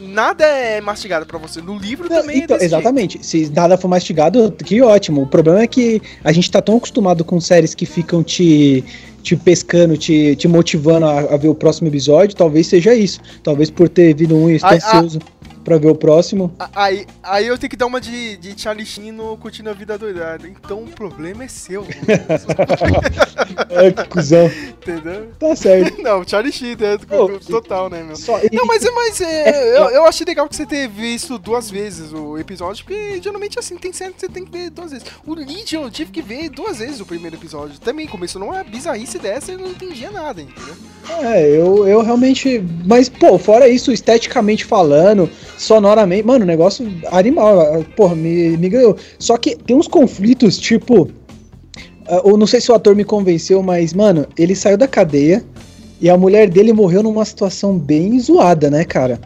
Nada 0.02 0.46
é 0.46 0.80
mastigado 0.80 1.26
pra 1.26 1.38
você. 1.38 1.62
No 1.62 1.78
livro 1.78 2.10
Não, 2.10 2.22
também 2.22 2.38
então, 2.38 2.56
é 2.56 2.60
desse 2.60 2.70
jeito. 2.70 2.82
exatamente. 2.82 3.26
Se 3.26 3.50
nada 3.50 3.78
for 3.78 3.88
mastigado, 3.88 4.52
que 4.52 4.82
ótimo. 4.82 5.24
O 5.24 5.28
problema 5.28 5.62
é 5.62 5.68
que 5.68 6.02
a 6.24 6.32
gente 6.32 6.50
tá 6.50 6.62
tão 6.62 6.78
acostumado 6.78 7.24
com 7.24 7.40
séries 7.40 7.76
que 7.76 7.86
ficam 7.86 8.24
te, 8.24 8.84
te 9.22 9.36
pescando, 9.36 9.98
te, 9.98 10.36
te 10.36 10.48
motivando 10.48 11.06
a, 11.06 11.20
a 11.20 11.38
ver 11.38 11.50
o 11.50 11.56
próximo 11.56 11.88
episódio. 11.88 12.36
Talvez 12.36 12.68
seja 12.68 12.94
isso. 12.96 13.20
Talvez 13.44 13.70
por 13.70 13.90
ter 13.90 14.16
vindo 14.16 14.36
um 14.36 14.50
estou 14.50 14.70
Ai, 14.70 14.78
ansioso 14.78 15.20
pra 15.64 15.78
ver 15.78 15.90
o 15.90 15.96
próximo. 15.96 16.54
Aí, 16.76 17.06
aí 17.22 17.48
eu 17.48 17.58
tenho 17.58 17.70
que 17.70 17.76
dar 17.78 17.86
uma 17.86 18.00
de, 18.02 18.38
de 18.38 18.60
Charlie 18.60 18.86
Sheen 18.86 19.12
no 19.12 19.38
Curtindo 19.38 19.70
a 19.70 19.74
Vida 19.74 19.98
Doidada. 19.98 20.48
Então 20.48 20.84
o 20.84 20.88
problema 20.88 21.44
é 21.44 21.48
seu, 21.48 21.86
Ai, 23.76 23.92
que 23.94 24.06
cuzão. 24.10 24.46
entendeu? 24.48 25.32
Tá 25.40 25.56
certo. 25.56 26.00
Não, 26.02 26.28
Charlie 26.28 26.52
Sheen, 26.52 26.76
né? 26.76 26.98
Ô, 27.12 27.40
Total, 27.40 27.90
né, 27.90 28.04
meu? 28.04 28.16
Só, 28.16 28.40
Não, 28.52 28.66
mas, 28.66 28.84
mas 28.94 29.22
é, 29.22 29.78
eu, 29.78 29.90
eu 29.92 30.06
achei 30.06 30.26
legal 30.26 30.48
que 30.48 30.56
você 30.56 30.66
ter 30.66 30.88
visto 30.88 31.38
duas 31.38 31.70
vezes 31.70 32.12
o 32.14 32.38
episódio, 32.38 32.84
porque 32.84 33.22
geralmente 33.22 33.60
assim, 33.60 33.78
tem 33.78 33.94
série 33.94 34.14
que 34.14 34.22
você 34.22 34.30
tem 34.30 34.46
que 34.46 34.52
ver 34.52 34.70
duas 34.70 34.92
vezes. 34.92 35.08
O 35.26 35.34
Legion 35.34 35.84
eu 35.84 35.92
tive 35.92 36.12
que 36.12 36.22
ver 36.22 36.50
duas 36.50 36.80
vezes 36.80 37.00
o 37.00 37.06
primeiro 37.06 37.36
episódio. 37.36 37.80
Também 37.80 38.08
começou 38.08 38.40
numa 38.40 38.64
bizarrice 38.64 39.20
dessa 39.20 39.52
e 39.52 39.56
eu 39.56 39.60
não 39.60 39.70
entendia 39.70 40.12
nada, 40.12 40.42
entendeu? 40.42 40.76
É, 41.22 41.50
eu, 41.50 41.88
eu 41.88 42.02
realmente. 42.02 42.64
Mas, 42.86 43.10
pô, 43.10 43.38
fora 43.40 43.68
isso, 43.68 43.92
esteticamente 43.92 44.64
falando, 44.66 45.30
sonoramente. 45.60 46.24
Mano, 46.26 46.44
o 46.44 46.48
negócio 46.48 46.92
animal. 47.12 47.84
Porra, 47.96 48.16
me, 48.16 48.58
me 48.58 48.70
ganhou. 48.70 48.96
Só 49.20 49.38
que 49.38 49.56
tem 49.56 49.76
uns 49.76 49.88
conflitos, 49.88 50.58
tipo. 50.58 51.10
Eu 52.26 52.36
não 52.38 52.48
sei 52.48 52.60
se 52.60 52.72
o 52.72 52.76
ator 52.76 52.96
me 52.96 53.04
convenceu, 53.04 53.62
mas, 53.62 53.94
mano, 53.94 54.26
ele 54.36 54.56
saiu 54.56 54.76
da 54.78 54.88
cadeia 54.88 55.46
e 56.02 56.10
a 56.10 56.18
mulher 56.18 56.50
dele 56.50 56.74
morreu 56.74 57.04
numa 57.04 57.24
situação 57.24 57.78
bem 57.78 58.20
zoada, 58.20 58.68
né, 58.72 58.84
cara? 58.84 59.20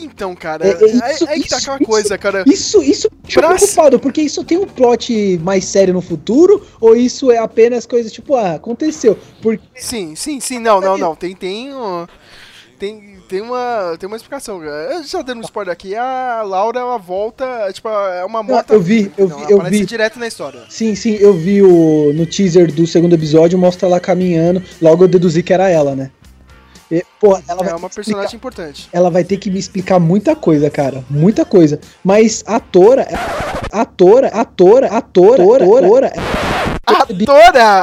Então, 0.00 0.34
cara, 0.34 0.66
É, 0.66 0.70
é 0.70 1.12
isso- 1.12 1.28
aí 1.28 1.40
que 1.42 1.48
tá 1.48 1.58
isso- 1.58 1.70
aquela 1.70 1.78
coisa, 1.86 2.18
cara. 2.18 2.42
Isso, 2.46 2.82
isso 2.82 3.08
Pra- 3.34 3.54
preocupado, 3.54 4.00
porque 4.00 4.20
isso 4.22 4.42
tem 4.44 4.58
um 4.58 4.66
plot 4.66 5.38
mais 5.44 5.64
sério 5.64 5.92
no 5.94 6.00
futuro, 6.00 6.60
ou 6.80 6.96
isso 6.96 7.30
é 7.30 7.38
apenas 7.38 7.84
coisa 7.86 8.08
tipo, 8.10 8.34
ah, 8.34 8.54
aconteceu. 8.54 9.16
Porque 9.40 9.62
Sim, 9.76 10.14
sim, 10.16 10.40
sim, 10.40 10.58
não, 10.58 10.80
não, 10.80 10.96
não. 10.98 11.14
Tem, 11.14 11.34
tem, 11.36 11.70
tem, 12.78 13.17
tem 13.28 13.40
uma, 13.40 13.96
tem 13.98 14.06
uma 14.06 14.16
explicação. 14.16 14.62
Eu 14.62 15.02
já 15.04 15.22
dando 15.22 15.38
um 15.38 15.42
spoiler 15.44 15.72
aqui, 15.72 15.94
a 15.94 16.42
Laura 16.42 16.80
ela 16.80 16.98
volta, 16.98 17.44
tipo, 17.72 17.88
é 17.88 18.24
uma 18.24 18.42
morta. 18.42 18.72
eu 18.74 18.80
vi, 18.80 19.12
eu 19.16 19.28
Não, 19.28 19.36
vi, 19.38 19.52
ela 19.52 19.64
eu 19.64 19.70
vi. 19.70 19.84
direto 19.84 20.18
na 20.18 20.26
história. 20.26 20.60
Sim, 20.68 20.94
sim, 20.94 21.14
eu 21.20 21.32
vi 21.34 21.62
o, 21.62 22.12
no 22.14 22.24
teaser 22.26 22.72
do 22.72 22.86
segundo 22.86 23.14
episódio, 23.14 23.58
mostra 23.58 23.86
ela 23.86 24.00
caminhando, 24.00 24.62
logo 24.80 25.04
eu 25.04 25.08
deduzi 25.08 25.42
que 25.42 25.52
era 25.52 25.68
ela, 25.68 25.94
né? 25.94 26.10
E, 26.90 27.04
porra, 27.20 27.42
ela 27.46 27.66
É 27.66 27.74
uma 27.74 27.90
personagem 27.90 28.24
explicar- 28.24 28.34
importante. 28.34 28.88
ela 28.92 29.10
vai 29.10 29.22
ter 29.22 29.36
que 29.36 29.50
me 29.50 29.58
explicar 29.58 29.98
muita 29.98 30.34
coisa, 30.34 30.70
cara, 30.70 31.04
muita 31.10 31.44
coisa. 31.44 31.78
Mas 32.02 32.42
a 32.46 32.58
Tora, 32.58 33.06
a 33.70 33.84
Tora, 33.84 34.28
a 34.28 34.44
Tora, 34.46 34.86
a 34.88 35.00
Tora, 35.02 35.36
a 35.64 35.68
Tora, 35.68 36.06
Atora! 36.06 36.12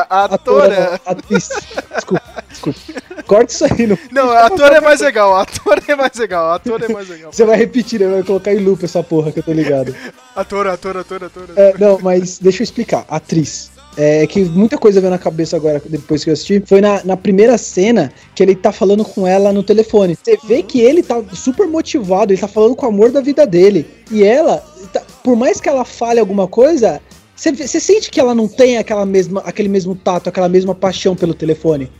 a 0.10 0.24
Atora! 0.26 0.38
Tora, 0.44 1.02
a 1.06 1.12
atriz. 1.12 1.50
Desculpa, 1.96 2.44
desculpa. 2.50 2.80
Corta 3.26 3.54
isso 3.54 3.66
aí, 3.66 3.88
não. 3.88 3.98
Não, 4.12 4.32
a 4.32 4.46
ator 4.48 4.72
é 4.72 4.82
mais 4.82 5.02
legal, 5.02 5.36
a 5.36 5.42
ator 5.42 5.82
é 5.88 5.96
mais 5.96 6.16
legal, 6.18 6.52
ator 6.52 6.84
é 6.84 6.88
mais 6.88 7.10
legal. 7.10 7.32
Você 7.32 7.46
vai 7.46 7.58
repetir, 7.58 8.00
né? 8.00 8.08
Vai 8.08 8.24
colocar 8.24 8.54
em 8.54 8.60
loop 8.60 8.84
essa 8.84 9.02
porra 9.02 9.32
que 9.32 9.40
eu 9.40 9.44
tô 9.44 9.52
ligado. 9.54 9.96
Ator, 10.36 10.68
ator, 10.68 10.98
ator, 10.98 11.24
ator. 11.24 11.44
É, 11.56 11.74
não, 11.80 11.98
mas 12.02 12.38
deixa 12.40 12.62
eu 12.62 12.66
explicar. 12.66 13.06
Atriz. 13.08 13.72
É 13.98 14.28
que 14.28 14.44
muita 14.44 14.78
coisa 14.78 15.00
veio 15.00 15.10
na 15.10 15.18
cabeça 15.18 15.56
agora, 15.56 15.82
depois 15.86 16.22
que 16.22 16.30
eu 16.30 16.34
assisti. 16.34 16.62
Foi 16.66 16.82
na, 16.82 17.02
na 17.06 17.16
primeira 17.16 17.58
cena 17.58 18.12
que 18.36 18.44
ele 18.44 18.54
tá 18.54 18.74
falando 18.74 19.06
com 19.06 19.26
ela 19.26 19.54
no 19.54 19.64
telefone. 19.64 20.18
Você 20.22 20.38
vê 20.46 20.62
que 20.62 20.82
ele 20.82 21.02
tá 21.02 21.24
super 21.34 21.66
motivado, 21.66 22.34
ele 22.34 22.42
tá 22.42 22.48
falando 22.48 22.76
com 22.76 22.86
o 22.86 22.90
amor 22.90 23.10
da 23.10 23.22
vida 23.22 23.48
dele. 23.48 23.90
E 24.12 24.22
ela, 24.22 24.62
tá- 24.92 25.02
por 25.24 25.38
mais 25.38 25.62
que 25.62 25.70
ela 25.70 25.86
fale 25.86 26.20
alguma 26.20 26.46
coisa, 26.46 27.02
você, 27.36 27.52
sente 27.80 28.10
que 28.10 28.20
ela 28.20 28.34
não 28.34 28.48
tem 28.48 28.78
aquela 28.78 29.06
mesma, 29.06 29.42
aquele 29.42 29.70
mesmo 29.70 29.96
tato, 29.96 30.30
aquela 30.30 30.48
mesma 30.50 30.74
paixão 30.74 31.16
pelo 31.16 31.34
telefone. 31.34 31.92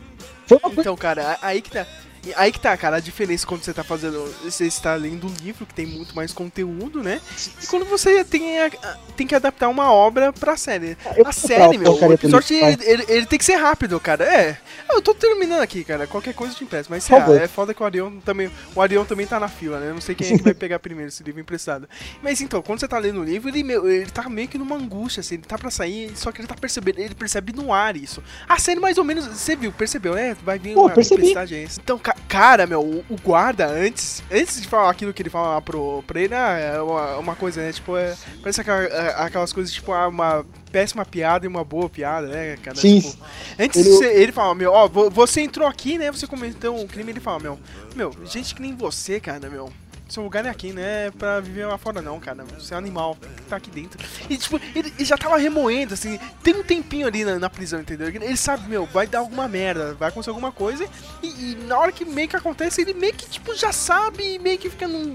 Foi 0.46 0.58
uma. 0.62 0.72
Então, 0.80 0.96
cara, 0.96 1.38
aí 1.42 1.60
que 1.60 1.70
tá. 1.70 1.86
Aí 2.34 2.50
que 2.50 2.58
tá, 2.58 2.76
cara, 2.76 2.96
a 2.96 3.00
diferença 3.00 3.46
quando 3.46 3.62
você 3.62 3.72
tá 3.72 3.84
fazendo. 3.84 4.24
Você 4.42 4.66
está 4.66 4.94
lendo 4.96 5.26
um 5.28 5.34
livro 5.44 5.64
que 5.64 5.74
tem 5.74 5.86
muito 5.86 6.14
mais 6.16 6.32
conteúdo, 6.32 7.02
né? 7.02 7.20
E 7.62 7.66
quando 7.66 7.84
você 7.84 8.24
tem, 8.24 8.58
a- 8.60 8.96
tem 9.16 9.26
que 9.26 9.34
adaptar 9.34 9.68
uma 9.68 9.92
obra 9.92 10.32
pra 10.32 10.56
série. 10.56 10.96
Eu 11.16 11.26
A 11.26 11.32
série, 11.32 11.78
meu, 11.78 11.92
o 11.94 12.12
episódio 12.12 12.54
livro, 12.56 12.82
ele, 12.82 12.90
ele- 13.02 13.04
ele 13.08 13.26
tem 13.26 13.38
que 13.38 13.44
ser 13.44 13.56
rápido, 13.56 13.98
cara. 13.98 14.24
É. 14.24 14.58
Eu 14.90 15.02
tô 15.02 15.14
terminando 15.14 15.60
aqui, 15.62 15.82
cara. 15.82 16.06
Qualquer 16.06 16.34
coisa 16.34 16.52
eu 16.52 16.58
te 16.58 16.64
empresto. 16.64 16.90
Mas 16.90 17.08
Por 17.08 17.16
é, 17.16 17.20
favor. 17.20 17.40
é 17.42 17.48
foda 17.48 17.74
que 17.74 17.82
o 17.82 17.86
Arion 17.86 18.18
também. 18.24 18.50
O 18.74 18.80
Arion 18.80 19.04
também 19.04 19.26
tá 19.26 19.40
na 19.40 19.48
fila, 19.48 19.80
né? 19.80 19.88
Eu 19.90 19.94
não 19.94 20.00
sei 20.00 20.14
quem 20.14 20.32
é 20.32 20.36
que 20.36 20.42
vai 20.44 20.54
pegar 20.54 20.78
primeiro 20.78 21.08
esse 21.08 21.22
livro 21.22 21.40
emprestado. 21.40 21.88
Mas 22.22 22.40
então, 22.40 22.62
quando 22.62 22.78
você 22.80 22.86
tá 22.88 22.98
lendo 22.98 23.20
o 23.20 23.24
livro, 23.24 23.48
ele, 23.48 23.62
meu, 23.64 23.88
ele 23.90 24.10
tá 24.10 24.28
meio 24.28 24.46
que 24.48 24.58
numa 24.58 24.76
angústia, 24.76 25.20
assim, 25.20 25.34
ele 25.36 25.44
tá 25.44 25.56
pra 25.58 25.70
sair, 25.70 26.12
só 26.14 26.30
que 26.30 26.40
ele 26.40 26.46
tá 26.48 26.54
percebendo, 26.54 26.98
ele 27.00 27.14
percebe 27.14 27.52
no 27.52 27.72
ar 27.72 27.96
isso. 27.96 28.22
A 28.48 28.58
série 28.58 28.78
mais 28.80 28.98
ou 28.98 29.04
menos, 29.04 29.26
você 29.26 29.56
viu, 29.56 29.72
percebeu, 29.72 30.14
né? 30.14 30.36
Vai 30.44 30.58
vir 30.58 30.74
Pô, 30.74 30.82
uma 30.86 30.90
tempestade 30.94 31.54
aí. 31.54 31.66
Então, 31.82 31.98
ca- 31.98 32.16
cara, 32.28 32.66
meu, 32.66 32.80
o, 32.82 33.04
o 33.08 33.16
guarda, 33.22 33.66
antes, 33.66 34.22
antes 34.30 34.60
de 34.60 34.68
falar 34.68 34.90
aquilo 34.90 35.12
que 35.12 35.22
ele 35.22 35.30
fala 35.30 35.60
pro, 35.62 36.02
pra 36.06 36.20
ele, 36.20 36.34
ah, 36.34 36.58
é 36.58 36.80
uma, 36.80 37.16
uma 37.16 37.34
coisa, 37.36 37.60
né? 37.62 37.72
Tipo, 37.72 37.96
é, 37.96 38.14
parece 38.42 38.60
aquela- 38.60 38.84
é, 38.84 39.05
aquelas 39.08 39.52
coisas, 39.52 39.72
tipo, 39.72 39.92
ah, 39.92 40.08
uma 40.08 40.44
péssima 40.72 41.04
piada 41.04 41.44
e 41.44 41.48
uma 41.48 41.64
boa 41.64 41.88
piada, 41.88 42.26
né, 42.28 42.56
cara? 42.62 42.76
Sim. 42.76 43.00
Tipo, 43.00 43.16
antes 43.58 43.86
Ele- 43.86 44.06
ele 44.22 44.32
fala, 44.32 44.54
meu, 44.54 44.72
ó, 44.72 44.86
vo- 44.88 45.10
você 45.10 45.40
entrou 45.40 45.66
aqui, 45.66 45.96
né? 45.98 46.10
Você 46.10 46.26
cometeu 46.26 46.74
um 46.74 46.86
crime, 46.86 47.12
ele 47.12 47.20
fala, 47.20 47.40
meu, 47.40 47.58
meu, 47.94 48.14
gente 48.26 48.54
que 48.54 48.62
nem 48.62 48.74
você, 48.74 49.18
cara, 49.20 49.48
meu. 49.48 49.72
Seu 50.08 50.22
lugar 50.22 50.40
não 50.44 50.50
é 50.50 50.52
aqui, 50.52 50.72
né? 50.72 51.10
Pra 51.18 51.40
viver 51.40 51.66
lá 51.66 51.76
fora, 51.76 52.00
não, 52.00 52.20
cara. 52.20 52.44
Você 52.56 52.72
é 52.72 52.76
um 52.76 52.78
animal, 52.78 53.16
que 53.36 53.42
tá 53.42 53.56
aqui 53.56 53.68
dentro. 53.72 53.98
E, 54.30 54.36
tipo, 54.36 54.60
ele, 54.72 54.92
ele 54.96 55.04
já 55.04 55.18
tava 55.18 55.36
remoendo, 55.36 55.94
assim. 55.94 56.16
Tem 56.44 56.54
um 56.54 56.62
tempinho 56.62 57.08
ali 57.08 57.24
na, 57.24 57.40
na 57.40 57.50
prisão, 57.50 57.80
entendeu? 57.80 58.06
Ele, 58.06 58.24
ele 58.24 58.36
sabe, 58.36 58.68
meu, 58.68 58.86
vai 58.86 59.08
dar 59.08 59.18
alguma 59.18 59.48
merda, 59.48 59.94
vai 59.94 60.10
acontecer 60.10 60.30
alguma 60.30 60.52
coisa. 60.52 60.86
E, 61.24 61.26
e 61.26 61.54
na 61.66 61.76
hora 61.76 61.90
que 61.90 62.04
meio 62.04 62.28
que 62.28 62.36
acontece, 62.36 62.82
ele 62.82 62.94
meio 62.94 63.14
que, 63.14 63.28
tipo, 63.28 63.52
já 63.56 63.72
sabe 63.72 64.34
e 64.34 64.38
meio 64.38 64.58
que 64.58 64.70
fica 64.70 64.86
num, 64.86 65.12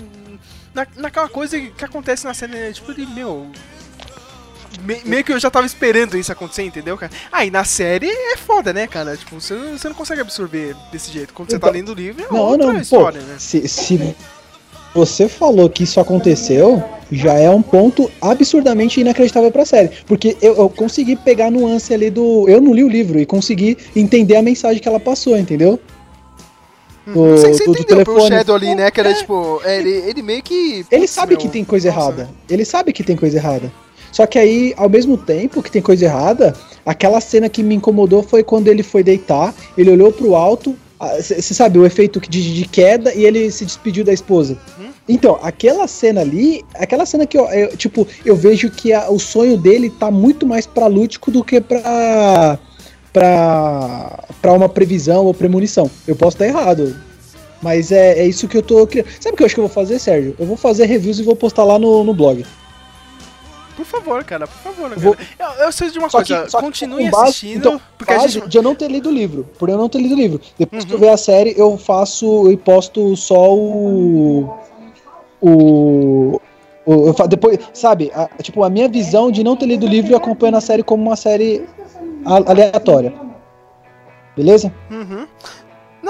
na, 0.73 0.86
naquela 0.97 1.30
coisa 1.30 1.58
que 1.58 1.86
acontece 1.86 2.25
na 2.25 2.34
cena, 2.34 2.54
né? 2.56 2.73
Tipo, 2.73 2.91
ele, 2.91 3.06
meu. 3.06 3.49
Me- 4.84 5.01
meio 5.05 5.23
que 5.23 5.31
eu 5.34 5.39
já 5.39 5.49
tava 5.49 5.65
esperando 5.65 6.17
isso 6.17 6.31
acontecer, 6.31 6.63
entendeu, 6.63 6.97
cara? 6.97 7.12
Ah, 7.31 7.45
e 7.45 7.51
na 7.51 7.63
série 7.63 8.07
é 8.10 8.38
foda, 8.38 8.71
né, 8.73 8.88
cara? 8.88 9.15
Tipo, 9.17 9.39
você 9.39 9.53
não, 9.53 9.77
você 9.77 9.88
não 9.89 9.95
consegue 9.95 10.21
absorver 10.21 10.75
desse 10.91 11.12
jeito. 11.12 11.34
Quando 11.34 11.49
você 11.51 11.60
tá 11.60 11.67
Então- 11.67 11.79
lendo 11.79 11.89
o 11.89 11.95
livro, 11.95 12.23
é 12.23 12.34
Não, 12.34 12.39
outra 12.41 12.67
não, 12.67 12.75
pô. 12.75 12.81
história, 12.81 13.21
né? 13.21 13.36
Se, 13.38 13.67
se 13.67 14.15
você 14.93 15.27
falou 15.29 15.69
que 15.69 15.84
isso 15.84 15.99
aconteceu, 15.99 16.84
já 17.12 17.34
é 17.34 17.49
um 17.49 17.62
ponto 17.62 18.10
absurdamente 18.21 18.99
inacreditável 19.01 19.51
pra 19.51 19.65
série. 19.65 19.89
Porque 20.05 20.36
eu, 20.41 20.55
eu 20.57 20.69
consegui 20.69 21.15
pegar 21.15 21.47
a 21.47 21.51
nuance 21.51 21.93
ali 21.93 22.10
do. 22.10 22.47
Eu 22.49 22.60
não 22.62 22.73
li 22.73 22.84
o 22.84 22.89
livro 22.89 23.19
e 23.19 23.25
consegui 23.25 23.77
entender 23.95 24.36
a 24.36 24.41
mensagem 24.41 24.81
que 24.81 24.88
ela 24.88 24.99
passou, 24.99 25.38
entendeu? 25.38 25.79
Do, 27.05 27.13
Você, 27.31 27.53
você 27.53 27.65
do- 27.65 27.73
do 27.73 27.79
entendeu 27.81 28.03
pro 28.05 28.13
telefone. 28.15 28.38
Shadow 28.38 28.55
ali, 28.55 28.75
né? 28.75 28.91
Que 28.91 28.99
era 28.99 29.13
tipo, 29.13 29.60
é, 29.65 29.79
ele, 29.79 29.89
ele 29.89 30.21
meio 30.21 30.43
que. 30.43 30.86
Ele 30.91 31.07
sabe 31.07 31.36
que 31.36 31.49
tem 31.49 31.65
coisa 31.65 31.89
nossa. 31.89 31.99
errada. 32.01 32.29
Ele 32.49 32.63
sabe 32.63 32.93
que 32.93 33.03
tem 33.03 33.15
coisa 33.15 33.38
errada. 33.38 33.71
Só 34.12 34.26
que 34.26 34.38
aí, 34.38 34.74
ao 34.78 34.89
mesmo 34.89 35.17
tempo 35.17 35.62
que 35.63 35.71
tem 35.71 35.82
coisa 35.82 36.06
errada, 36.06 36.54
aquela 36.86 37.21
cena 37.21 37.47
que 37.50 37.63
me 37.63 37.76
incomodou 37.76 38.21
foi 38.24 38.43
quando 38.43 38.67
ele 38.67 38.84
foi 38.84 39.04
deitar, 39.04 39.54
ele 39.78 39.89
olhou 39.91 40.12
pro 40.12 40.36
alto, 40.36 40.76
você 41.19 41.41
sabe, 41.54 41.80
o 41.80 41.86
efeito 41.86 42.19
de, 42.19 42.54
de 42.54 42.65
queda 42.67 43.13
e 43.15 43.26
ele 43.26 43.50
se 43.52 43.65
despediu 43.65 44.04
da 44.04 44.13
esposa. 44.13 44.58
Então, 45.10 45.39
aquela 45.41 45.88
cena 45.88 46.21
ali, 46.21 46.63
aquela 46.76 47.06
cena 47.06 47.26
que 47.26 47.38
eu, 47.38 47.45
eu- 47.50 47.76
tipo, 47.76 48.08
eu 48.24 48.36
vejo 48.36 48.69
que 48.69 48.93
a- 48.93 49.10
o 49.10 49.17
sonho 49.19 49.58
dele 49.58 49.89
tá 49.89 50.12
muito 50.12 50.45
mais 50.45 50.67
pra 50.67 50.86
lúdico 50.88 51.32
do 51.32 51.43
que 51.43 51.60
pra 51.60 52.60
pra, 53.13 54.19
pra 54.41 54.54
uma 54.54 54.69
previsão 54.69 55.26
ou 55.26 55.34
premonição. 55.34 55.89
Eu 56.08 56.15
posso 56.15 56.36
estar 56.36 56.45
errado, 56.47 56.95
mas 57.62 57.91
é, 57.91 58.19
é 58.19 58.26
isso 58.26 58.47
que 58.47 58.58
eu 58.58 58.62
tô 58.62 58.86
criando. 58.88 59.08
Sabe 59.19 59.34
o 59.34 59.38
que 59.38 59.43
eu 59.43 59.45
acho 59.45 59.56
que 59.56 59.60
eu 59.62 59.67
vou 59.67 59.74
fazer, 59.74 60.00
Sérgio? 60.00 60.36
Eu 60.39 60.45
vou 60.45 60.56
fazer 60.56 60.86
reviews 60.86 61.19
e 61.19 61.24
vou 61.24 61.36
postar 61.36 61.63
lá 61.63 61.78
no, 61.78 62.04
no 62.04 62.13
blog. 62.13 62.45
Por 63.75 63.86
favor, 63.86 64.23
cara, 64.23 64.47
por 64.47 64.57
favor, 64.57 64.89
cara. 64.89 64.99
vou- 65.01 65.15
Eu, 65.39 65.65
eu 65.65 65.71
sei 65.71 65.89
de 65.89 65.97
uma 65.99 66.10
Só 66.10 66.17
coisa, 66.19 66.43
que, 66.45 66.51
continue 66.51 67.10
base- 67.10 67.23
assistindo, 67.23 67.57
então, 67.57 67.81
porque 67.97 68.13
a 68.13 68.17
base 68.17 68.34
gente. 68.34 68.49
de 68.49 68.57
eu 68.57 68.62
não 68.63 68.75
ter 68.75 68.89
lido 68.89 69.10
o 69.10 69.12
livro, 69.12 69.47
por 69.57 69.69
eu 69.69 69.77
não 69.77 69.88
ter 69.89 69.99
lido 69.99 70.13
o 70.15 70.17
livro. 70.17 70.39
Depois 70.60 70.84
que 70.86 70.91
eu 70.91 70.95
Uhum. 70.97 71.01
ver 71.01 71.10
a 71.10 71.17
série, 71.17 71.53
eu 71.57 71.77
faço 71.77 72.51
e 72.51 72.57
posto 72.57 73.15
só 73.15 73.53
o 73.55 74.53
o, 75.41 76.39
o- 76.86 77.07
eu 77.07 77.13
fa- 77.13 77.25
depois, 77.25 77.57
sabe, 77.73 78.12
a- 78.13 78.29
tipo 78.43 78.63
a 78.63 78.69
minha 78.69 78.88
visão 78.88 79.31
de 79.31 79.43
não 79.43 79.55
ter 79.55 79.65
lido 79.65 79.86
o 79.86 79.89
livro 79.89 80.12
e 80.12 80.15
acompanhando 80.15 80.57
a 80.57 80.62
série 80.62 80.84
como 80.84 81.01
uma 81.03 81.15
série 81.15 81.65
a- 82.25 82.51
aleatória. 82.51 83.13
Beleza? 84.36 84.71
Uhum. 84.89 85.25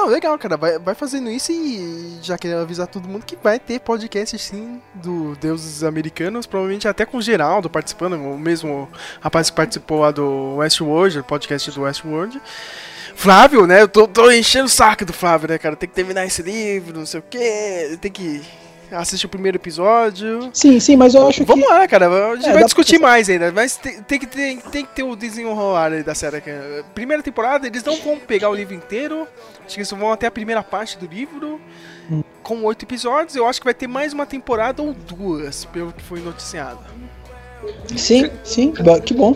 Não, 0.01 0.07
legal, 0.07 0.35
cara. 0.39 0.57
Vai, 0.57 0.79
vai 0.79 0.95
fazendo 0.95 1.29
isso 1.29 1.51
e 1.51 2.17
já 2.23 2.35
queria 2.35 2.59
avisar 2.59 2.87
todo 2.87 3.07
mundo 3.07 3.23
que 3.23 3.35
vai 3.35 3.59
ter 3.59 3.79
podcast 3.79 4.35
sim 4.39 4.81
do 4.95 5.35
Deuses 5.35 5.83
Americanos, 5.83 6.47
provavelmente 6.47 6.87
até 6.87 7.05
com 7.05 7.17
o 7.17 7.21
Geraldo 7.21 7.69
participando, 7.69 8.13
o 8.13 8.35
mesmo 8.35 8.89
rapaz 9.19 9.51
que 9.51 9.55
participou 9.55 9.99
lá 9.99 10.09
do 10.09 10.55
Westworld, 10.55 11.21
podcast 11.21 11.69
do 11.69 11.83
Westworld. 11.83 12.41
Flávio, 13.13 13.67
né? 13.67 13.83
Eu 13.83 13.87
tô, 13.87 14.07
tô 14.07 14.31
enchendo 14.31 14.65
o 14.65 14.69
saco 14.69 15.05
do 15.05 15.13
Flávio, 15.13 15.49
né, 15.49 15.59
cara? 15.59 15.75
Tem 15.75 15.87
que 15.87 15.93
terminar 15.93 16.25
esse 16.25 16.41
livro, 16.41 16.97
não 16.97 17.05
sei 17.05 17.19
o 17.19 17.23
quê, 17.29 17.95
tem 18.01 18.11
que 18.11 18.41
assistir 18.91 19.25
o 19.25 19.29
primeiro 19.29 19.57
episódio. 19.57 20.49
Sim, 20.53 20.79
sim, 20.79 20.95
mas 20.95 21.13
eu 21.15 21.27
acho 21.27 21.43
Vamos 21.45 21.65
que 21.65 21.71
lá, 21.71 21.87
cara. 21.87 22.07
A 22.07 22.35
gente 22.35 22.49
É, 22.49 22.53
vai 22.53 22.63
discutir 22.63 22.99
mais 22.99 23.29
ainda. 23.29 23.51
Mas 23.51 23.77
tem, 23.77 24.01
tem 24.03 24.19
que 24.19 24.25
ter, 24.25 24.61
tem 24.71 24.85
que 24.85 24.95
ter 24.95 25.03
o 25.03 25.15
desenrolar 25.15 26.03
da 26.03 26.13
série. 26.15 26.41
cara. 26.41 26.83
Primeira 26.93 27.23
temporada, 27.23 27.67
eles 27.67 27.83
não 27.83 27.95
vão 27.97 28.17
pegar 28.19 28.49
o 28.49 28.55
livro 28.55 28.73
inteiro. 28.73 29.27
Acho 29.65 29.75
que 29.75 29.79
eles 29.79 29.91
vão 29.91 30.11
até 30.11 30.27
a 30.27 30.31
primeira 30.31 30.61
parte 30.63 30.97
do 30.97 31.05
livro. 31.05 31.59
Hum. 32.09 32.23
Com 32.43 32.63
oito 32.63 32.83
episódios. 32.83 33.35
Eu 33.35 33.47
acho 33.47 33.59
que 33.59 33.65
vai 33.65 33.73
ter 33.73 33.87
mais 33.87 34.13
uma 34.13 34.25
temporada 34.25 34.81
ou 34.81 34.93
duas, 34.93 35.65
pelo 35.65 35.91
que 35.93 36.03
foi 36.03 36.19
noticiado. 36.19 36.79
sim, 37.95 38.29
sim, 38.43 38.73
que 39.05 39.13
bom. 39.13 39.35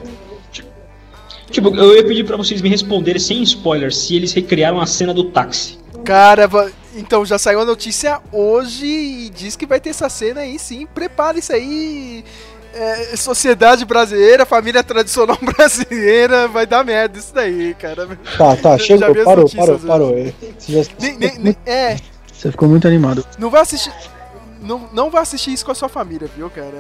Tipo, 1.49 1.75
eu 1.75 1.95
ia 1.95 2.03
pedir 2.03 2.25
pra 2.25 2.35
vocês 2.35 2.61
me 2.61 2.69
responderem 2.69 3.21
sem 3.21 3.41
spoilers 3.43 3.95
se 3.97 4.15
eles 4.15 4.33
recriaram 4.33 4.81
a 4.81 4.85
cena 4.87 5.13
do 5.13 5.25
táxi. 5.25 5.77
Cara, 6.03 6.49
então 6.95 7.25
já 7.25 7.38
saiu 7.38 7.60
a 7.60 7.65
notícia 7.65 8.19
hoje 8.31 8.86
e 8.86 9.29
diz 9.29 9.55
que 9.55 9.65
vai 9.65 9.79
ter 9.79 9.89
essa 9.89 10.10
cena 10.10 10.41
aí 10.41 10.58
sim. 10.58 10.86
Prepare 10.88 11.39
isso 11.39 11.53
aí. 11.53 12.23
É, 12.73 13.15
sociedade 13.15 13.86
brasileira, 13.86 14.45
família 14.45 14.84
tradicional 14.84 15.38
brasileira, 15.55 16.45
vai 16.49 16.65
dar 16.65 16.84
merda 16.84 17.17
isso 17.17 17.34
daí, 17.34 17.73
cara. 17.73 18.05
Tá, 18.38 18.55
tá, 18.58 18.73
as 18.75 18.86
parou, 19.25 19.49
parou, 19.55 19.75
hoje. 19.75 19.88
parou. 19.88 20.34
Você, 20.60 20.84
já- 20.84 20.89
Nem- 20.99 21.17
nem- 21.17 21.38
nem- 21.39 21.58
é, 21.65 21.95
você 22.34 22.51
ficou 22.51 22.67
muito 22.67 22.86
animado. 22.86 23.25
Não 23.39 23.49
vai 23.49 23.62
assistir. 23.62 23.93
Não, 24.65 24.89
não 24.91 25.10
vai 25.10 25.21
assistir 25.21 25.54
isso 25.54 25.63
com 25.65 25.71
a 25.71 25.75
sua 25.75 25.88
família, 25.89 26.28
viu, 26.36 26.49
cara? 26.49 26.73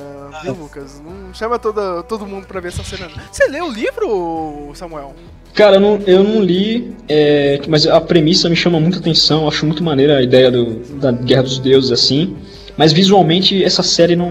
Viu, 0.43 0.53
Lucas? 0.53 1.01
Não 1.05 1.33
chama 1.33 1.59
toda, 1.59 2.03
todo 2.03 2.25
mundo 2.25 2.47
pra 2.47 2.59
ver 2.59 2.69
essa 2.69 2.83
cena. 2.83 3.07
não. 3.07 3.23
Você 3.31 3.47
leu 3.47 3.65
o 3.65 3.71
livro, 3.71 4.71
Samuel? 4.75 5.13
Cara, 5.53 5.77
eu 5.77 5.79
não, 5.79 5.99
eu 6.05 6.23
não 6.23 6.41
li, 6.41 6.93
é, 7.07 7.61
mas 7.69 7.87
a 7.87 8.01
premissa 8.01 8.49
me 8.49 8.55
chama 8.55 8.79
muita 8.79 8.99
atenção, 8.99 9.43
eu 9.43 9.47
acho 9.47 9.65
muito 9.65 9.81
maneira 9.83 10.17
a 10.17 10.21
ideia 10.21 10.51
do, 10.51 10.79
da 10.99 11.11
Guerra 11.11 11.43
dos 11.43 11.59
Deuses, 11.59 11.91
assim. 11.91 12.35
Mas 12.77 12.91
visualmente 12.91 13.63
essa 13.63 13.81
série 13.81 14.17
não 14.17 14.29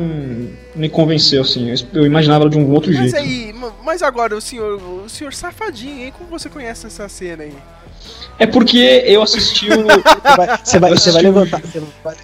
me 0.74 0.88
convenceu, 0.90 1.40
assim. 1.40 1.70
Eu, 1.70 2.00
eu 2.02 2.06
imaginava 2.06 2.42
ela 2.44 2.50
de 2.50 2.58
um 2.58 2.70
outro 2.70 2.92
Mas 2.92 3.12
jeito. 3.12 3.16
aí, 3.16 3.52
ma- 3.54 3.72
mas 3.82 4.02
agora 4.02 4.36
o 4.36 4.40
senhor, 4.40 4.78
o 5.04 5.08
senhor 5.08 5.32
safadinho, 5.32 6.04
hein? 6.04 6.12
Como 6.18 6.28
você 6.28 6.50
conhece 6.50 6.86
essa 6.86 7.08
cena 7.08 7.44
aí? 7.44 7.54
É 8.38 8.46
porque 8.46 9.02
eu 9.06 9.22
assisti 9.22 9.66
o, 9.70 9.84
Você 10.22 10.36
vai, 10.36 10.58
você 10.62 10.78
vai, 10.78 10.90
você 10.90 11.10
vai 11.12 11.22
levantar. 11.22 11.60
Você 11.62 11.80
vai, 12.02 12.14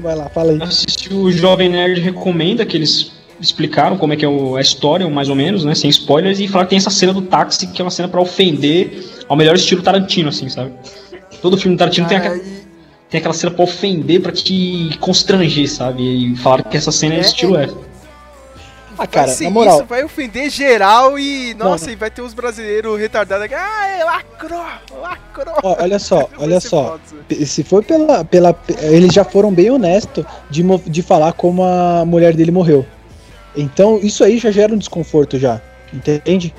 vai 0.00 0.14
lá, 0.14 0.28
fala 0.28 0.52
aí. 0.52 0.58
eu 0.58 0.64
assisti 0.64 1.12
o 1.12 1.30
Jovem 1.30 1.68
Nerd 1.68 2.00
Recomenda, 2.00 2.64
que 2.64 2.76
eles 2.76 3.12
explicaram 3.40 3.96
como 3.96 4.12
é 4.12 4.16
que 4.16 4.24
é 4.24 4.28
a 4.28 4.60
história, 4.60 5.08
mais 5.08 5.28
ou 5.28 5.34
menos, 5.34 5.64
né? 5.64 5.74
Sem 5.74 5.90
spoilers, 5.90 6.38
e 6.40 6.48
falaram 6.48 6.66
que 6.66 6.70
tem 6.70 6.76
essa 6.78 6.90
cena 6.90 7.12
do 7.12 7.22
táxi, 7.22 7.66
que 7.66 7.80
é 7.80 7.84
uma 7.84 7.90
cena 7.90 8.08
pra 8.08 8.20
ofender 8.20 9.04
ao 9.28 9.36
melhor 9.36 9.54
estilo 9.56 9.82
Tarantino, 9.82 10.28
assim, 10.28 10.48
sabe? 10.48 10.72
Todo 11.42 11.56
filme 11.56 11.76
do 11.76 11.78
Tarantino 11.78 12.06
tem, 12.08 12.16
aquela, 12.16 12.34
Aí- 12.34 12.42
tem 13.10 13.18
aquela 13.18 13.34
cena 13.34 13.52
pra 13.52 13.64
ofender, 13.64 14.20
pra 14.20 14.32
te 14.32 14.90
constranger, 15.00 15.68
sabe? 15.70 16.02
E 16.32 16.36
falaram 16.36 16.64
que 16.64 16.76
essa 16.76 16.92
cena 16.92 17.14
é, 17.14 17.18
É, 17.18 17.20
estilo 17.20 17.56
é. 17.56 17.64
F. 17.64 17.74
Ah, 18.98 19.06
cara, 19.06 19.26
vai 19.26 19.36
ser 19.36 19.44
na 19.44 19.50
moral, 19.50 19.76
isso, 19.78 19.86
vai 19.86 20.04
ofender 20.04 20.50
geral 20.50 21.18
e. 21.18 21.54
Nossa, 21.54 21.86
Não, 21.86 21.92
e 21.92 21.96
vai 21.96 22.10
ter 22.10 22.22
os 22.22 22.34
brasileiros 22.34 22.98
retardados 22.98 23.44
aqui. 23.44 23.54
Ah, 23.54 23.88
é 23.88 24.04
lacrou! 24.04 24.64
Lacrou! 25.00 25.54
ó, 25.62 25.76
olha 25.80 25.98
só, 25.98 26.28
olha 26.38 26.60
só. 26.60 26.98
foda. 27.28 27.46
Se 27.46 27.62
for 27.62 27.84
pela, 27.84 28.24
pela. 28.24 28.54
Eles 28.82 29.12
já 29.12 29.24
foram 29.24 29.52
bem 29.52 29.70
honestos 29.70 30.24
de, 30.50 30.62
de 30.86 31.02
falar 31.02 31.32
como 31.32 31.62
a 31.62 32.04
mulher 32.04 32.34
dele 32.34 32.50
morreu. 32.50 32.84
Então, 33.56 33.98
isso 34.02 34.24
aí 34.24 34.38
já 34.38 34.50
gera 34.50 34.74
um 34.74 34.78
desconforto 34.78 35.38
já. 35.38 35.60
Entende? 35.92 36.52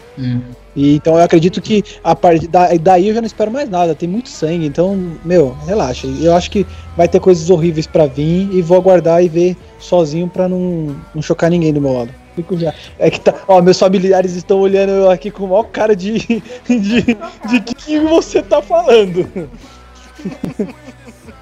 E, 0.75 0.95
então 0.95 1.17
eu 1.17 1.23
acredito 1.23 1.61
que 1.61 1.83
a 2.03 2.15
partir 2.15 2.47
da, 2.47 2.69
daí 2.75 3.09
eu 3.09 3.13
já 3.13 3.21
não 3.21 3.27
espero 3.27 3.51
mais 3.51 3.69
nada. 3.69 3.93
Tem 3.93 4.07
muito 4.07 4.29
sangue, 4.29 4.65
então, 4.65 4.97
meu, 5.23 5.55
relaxa. 5.65 6.07
Eu 6.07 6.33
acho 6.33 6.49
que 6.49 6.65
vai 6.95 7.07
ter 7.07 7.19
coisas 7.19 7.49
horríveis 7.49 7.85
pra 7.85 8.05
vir 8.05 8.49
e 8.51 8.61
vou 8.61 8.77
aguardar 8.77 9.23
e 9.23 9.27
ver 9.27 9.57
sozinho 9.79 10.27
pra 10.27 10.47
não, 10.47 10.95
não 11.13 11.21
chocar 11.21 11.49
ninguém 11.49 11.73
do 11.73 11.81
meu 11.81 11.93
lado. 11.93 12.13
Fico 12.35 12.57
já. 12.57 12.73
É 12.99 13.09
que 13.09 13.19
tá. 13.19 13.33
Ó, 13.47 13.61
meus 13.61 13.79
familiares 13.79 14.35
estão 14.35 14.59
olhando 14.59 14.91
eu 14.91 15.09
aqui 15.11 15.31
com 15.31 15.45
o 15.45 15.47
maior 15.47 15.63
cara 15.63 15.95
de. 15.95 16.19
de, 16.67 17.01
de 17.01 17.59
que 17.75 17.99
você 17.99 18.41
tá 18.41 18.61
falando. 18.61 19.49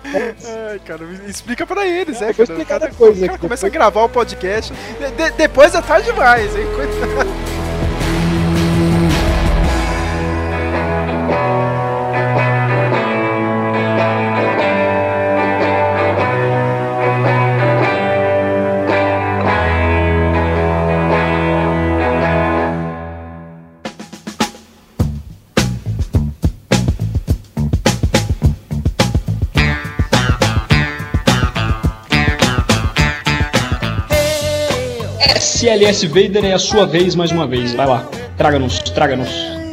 Ai, 0.05 0.79
cara, 0.85 1.03
explica 1.27 1.65
pra 1.65 1.85
eles, 1.87 2.21
É, 2.21 2.31
vou 2.31 2.33
cara? 2.33 2.43
explicar 2.43 2.75
O 2.77 2.79
cara, 2.79 2.91
depois, 2.91 3.17
o 3.21 3.25
cara 3.25 3.37
começa 3.37 3.39
depois- 3.39 3.63
a 3.63 3.69
gravar 3.69 4.03
o 4.03 4.09
podcast. 4.09 4.73
de- 4.73 5.31
depois 5.31 5.73
é 5.73 5.81
tarde 5.81 6.11
demais, 6.11 6.55
hein? 6.55 6.65
Coitado. 6.75 7.52
CLS 35.73 36.05
Vader, 36.05 36.45
é 36.45 36.53
a 36.53 36.59
sua 36.59 36.85
vez 36.85 37.15
mais 37.15 37.31
uma 37.31 37.47
vez. 37.47 37.73
Vai 37.73 37.87
lá, 37.87 38.07
traga-nos, 38.37 38.77
traga-nos. 38.91 39.29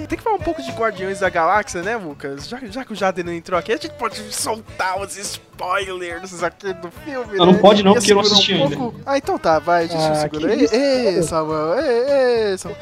Tem 0.08 0.16
que 0.16 0.24
falar 0.24 0.36
um 0.36 0.40
pouco 0.40 0.62
de 0.62 0.70
Guardiões 0.72 1.20
da 1.20 1.28
Galáxia, 1.28 1.82
né, 1.82 1.94
Lucas? 1.94 2.48
Já, 2.48 2.58
já 2.70 2.84
que 2.86 2.92
o 2.94 2.96
Jaden 2.96 3.22
não 3.22 3.32
entrou 3.34 3.58
aqui, 3.58 3.70
a 3.70 3.76
gente 3.76 3.90
pode 3.90 4.16
soltar 4.32 4.98
os 4.98 5.14
spoilers 5.18 6.42
aqui 6.42 6.72
do 6.72 6.90
filme, 6.90 7.36
Não, 7.36 7.46
não 7.46 7.52
né? 7.52 7.58
pode 7.58 7.82
não, 7.82 7.92
porque 7.92 8.12
eu 8.12 8.16
não 8.16 8.22
assisti 8.22 8.54
um 8.54 8.64
ainda. 8.64 8.76
pouco. 8.76 8.98
Ah, 9.04 9.18
então 9.18 9.38
tá, 9.38 9.58
vai, 9.58 9.86
deixa 9.88 10.02
eu 10.02 10.10
Ah, 10.10 10.54
isso, 10.56 10.74
Ei, 10.74 11.06
ei. 11.16 11.22
Samuel, 11.22 11.78
ei, 11.80 12.50
ei, 12.52 12.58
Samuel. 12.58 12.80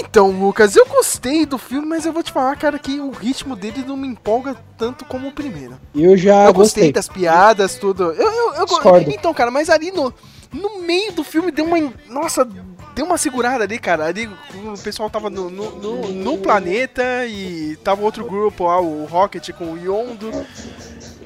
Então, 0.00 0.30
Lucas, 0.32 0.74
eu 0.74 0.86
gostei 0.86 1.46
do 1.46 1.56
filme, 1.56 1.86
mas 1.86 2.04
eu 2.04 2.12
vou 2.12 2.22
te 2.22 2.32
falar, 2.32 2.56
cara, 2.56 2.80
que 2.80 2.98
o 2.98 3.10
ritmo 3.10 3.54
dele 3.54 3.84
não 3.86 3.96
me 3.96 4.08
empolga 4.08 4.56
tanto 4.76 5.04
como 5.04 5.28
o 5.28 5.32
primeiro. 5.32 5.78
Eu 5.94 6.16
já 6.16 6.46
eu 6.46 6.52
gostei 6.52 6.84
gostei. 6.84 6.92
das 6.92 7.08
piadas, 7.08 7.76
tudo. 7.76 8.12
Eu, 8.12 8.28
eu, 8.28 8.54
eu 8.54 8.66
Discordo. 8.66 9.08
Então, 9.10 9.32
cara, 9.32 9.50
mas 9.52 9.70
ali 9.70 9.90
no, 9.92 10.12
no 10.52 10.80
meio 10.82 11.12
do 11.12 11.22
filme 11.24 11.50
deu 11.50 11.64
uma. 11.64 11.92
Nossa, 12.08 12.46
deu 12.94 13.04
uma 13.06 13.16
segurada 13.18 13.64
ali, 13.64 13.78
cara. 13.78 14.06
Ali 14.06 14.26
o 14.26 14.78
pessoal 14.82 15.08
tava 15.10 15.30
no, 15.30 15.48
no, 15.50 15.70
no- 15.78 16.08
no 16.08 16.38
planeta 16.38 17.02
e 17.26 17.76
tava 17.84 18.02
outro 18.02 18.24
grupo 18.24 18.64
lá, 18.64 18.80
o 18.80 19.04
Rocket 19.06 19.50
com 19.52 19.72
o 19.72 19.78
Yondo. 19.78 20.30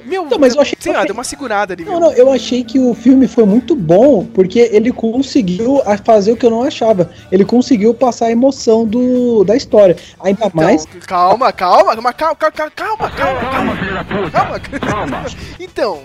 Meu, 0.05 0.27
Então, 0.27 0.37
mas 0.37 0.53
eu 0.53 0.61
achei- 0.61 0.77
sei 0.79 0.91
lá, 0.91 0.99
achei- 0.99 1.07
deu 1.07 1.15
uma 1.15 1.23
segurada 1.23 1.73
ali, 1.73 1.83
Não, 1.83 1.93
meu. 1.93 1.99
não, 2.01 2.11
eu 2.13 2.31
achei 2.31 2.63
que 2.63 2.77
o 2.79 2.93
filme 2.93 3.27
foi 3.27 3.43
muito 3.43 3.75
bom 3.75 4.23
porque 4.23 4.59
ele 4.59 4.91
conseguiu 4.91 5.81
a- 5.83 5.97
fazer 5.97 6.31
o 6.31 6.37
que 6.37 6.45
eu 6.45 6.51
não 6.51 6.61
achava. 6.61 7.09
Ele 7.31 7.43
conseguiu 7.43 7.91
passar 7.91 8.27
a 8.27 8.31
emoção 8.31 8.85
do, 8.85 9.43
da 9.43 9.55
história. 9.55 9.97
Ainda 10.19 10.45
Então, 10.45 10.51
mais. 10.63 10.85
calma, 11.07 11.51
calma, 11.51 11.95
calma, 11.95 12.13
calma, 12.13 12.35
calma, 12.35 12.69
calma, 12.69 13.09
calma, 13.09 13.79
calma, 14.29 14.59
calma. 14.79 15.25
Então, 15.59 16.01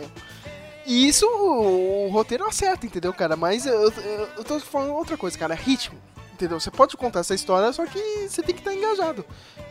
isso 0.90 1.26
o, 1.26 2.07
o 2.07 2.11
roteiro 2.11 2.46
acerta, 2.46 2.87
entendeu, 2.87 3.12
cara? 3.12 3.37
Mas 3.37 3.66
eu, 3.66 3.74
eu, 3.74 4.29
eu 4.38 4.44
tô 4.44 4.59
falando 4.61 4.94
outra 4.94 5.16
coisa, 5.16 5.38
cara, 5.38 5.55
ritmo. 5.55 5.98
Entendeu? 6.33 6.59
Você 6.59 6.70
pode 6.70 6.96
contar 6.96 7.20
essa 7.20 7.35
história, 7.35 7.70
só 7.70 7.85
que 7.85 7.98
você 8.26 8.42
tem 8.42 8.55
que 8.55 8.62
estar 8.62 8.74
engajado. 8.74 9.24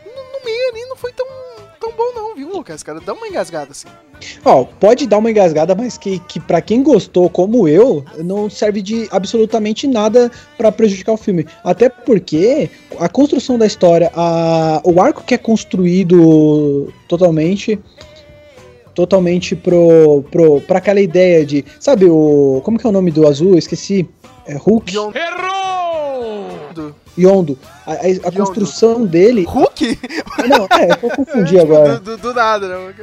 No, 0.06 0.38
no 0.38 0.44
meio 0.44 0.70
ali 0.70 0.86
não 0.88 0.96
foi 0.96 1.12
tão, 1.12 1.26
tão 1.80 1.90
bom 1.92 2.12
não, 2.14 2.36
viu, 2.36 2.48
Lucas? 2.48 2.82
Cara, 2.84 3.00
dá 3.00 3.12
uma 3.12 3.26
engasgada 3.26 3.72
assim. 3.72 3.88
Ó, 4.44 4.64
pode 4.64 5.06
dar 5.06 5.18
uma 5.18 5.30
engasgada, 5.30 5.74
mas 5.74 5.98
que, 5.98 6.20
que 6.20 6.38
para 6.38 6.60
quem 6.60 6.82
gostou, 6.82 7.28
como 7.28 7.66
eu, 7.66 8.04
não 8.18 8.48
serve 8.48 8.80
de 8.82 9.08
absolutamente 9.10 9.88
nada 9.88 10.30
pra 10.56 10.70
prejudicar 10.70 11.12
o 11.12 11.16
filme. 11.16 11.44
Até 11.64 11.88
porque 11.88 12.70
a 13.00 13.08
construção 13.08 13.58
da 13.58 13.66
história, 13.66 14.12
a, 14.14 14.80
o 14.84 15.00
arco 15.00 15.24
que 15.24 15.34
é 15.34 15.38
construído 15.38 16.92
totalmente. 17.08 17.80
Totalmente 19.00 19.56
pro, 19.56 20.22
pro, 20.30 20.60
pra 20.60 20.76
aquela 20.76 21.00
ideia 21.00 21.46
de. 21.46 21.64
Sabe 21.78 22.04
o. 22.04 22.60
Como 22.62 22.78
que 22.78 22.86
é 22.86 22.90
o 22.90 22.92
nome 22.92 23.10
do 23.10 23.26
azul? 23.26 23.52
Eu 23.52 23.58
esqueci. 23.58 24.06
É 24.46 24.56
Hulk? 24.58 24.94
Yondo. 24.94 25.14
Yondo. 27.18 27.58
A, 27.86 27.92
a- 27.92 27.96
a 28.02 28.06
Yondo. 28.08 28.32
construção 28.36 29.06
dele. 29.06 29.44
Hulk? 29.48 29.98
Não, 30.48 30.66
é, 30.78 30.90
eu 31.02 31.10
confundi 31.10 31.58
agora. 31.60 31.98
Do, 31.98 32.16
do- 32.16 32.22
do 32.22 32.34
nada, 32.34 32.68
né? 32.68 32.94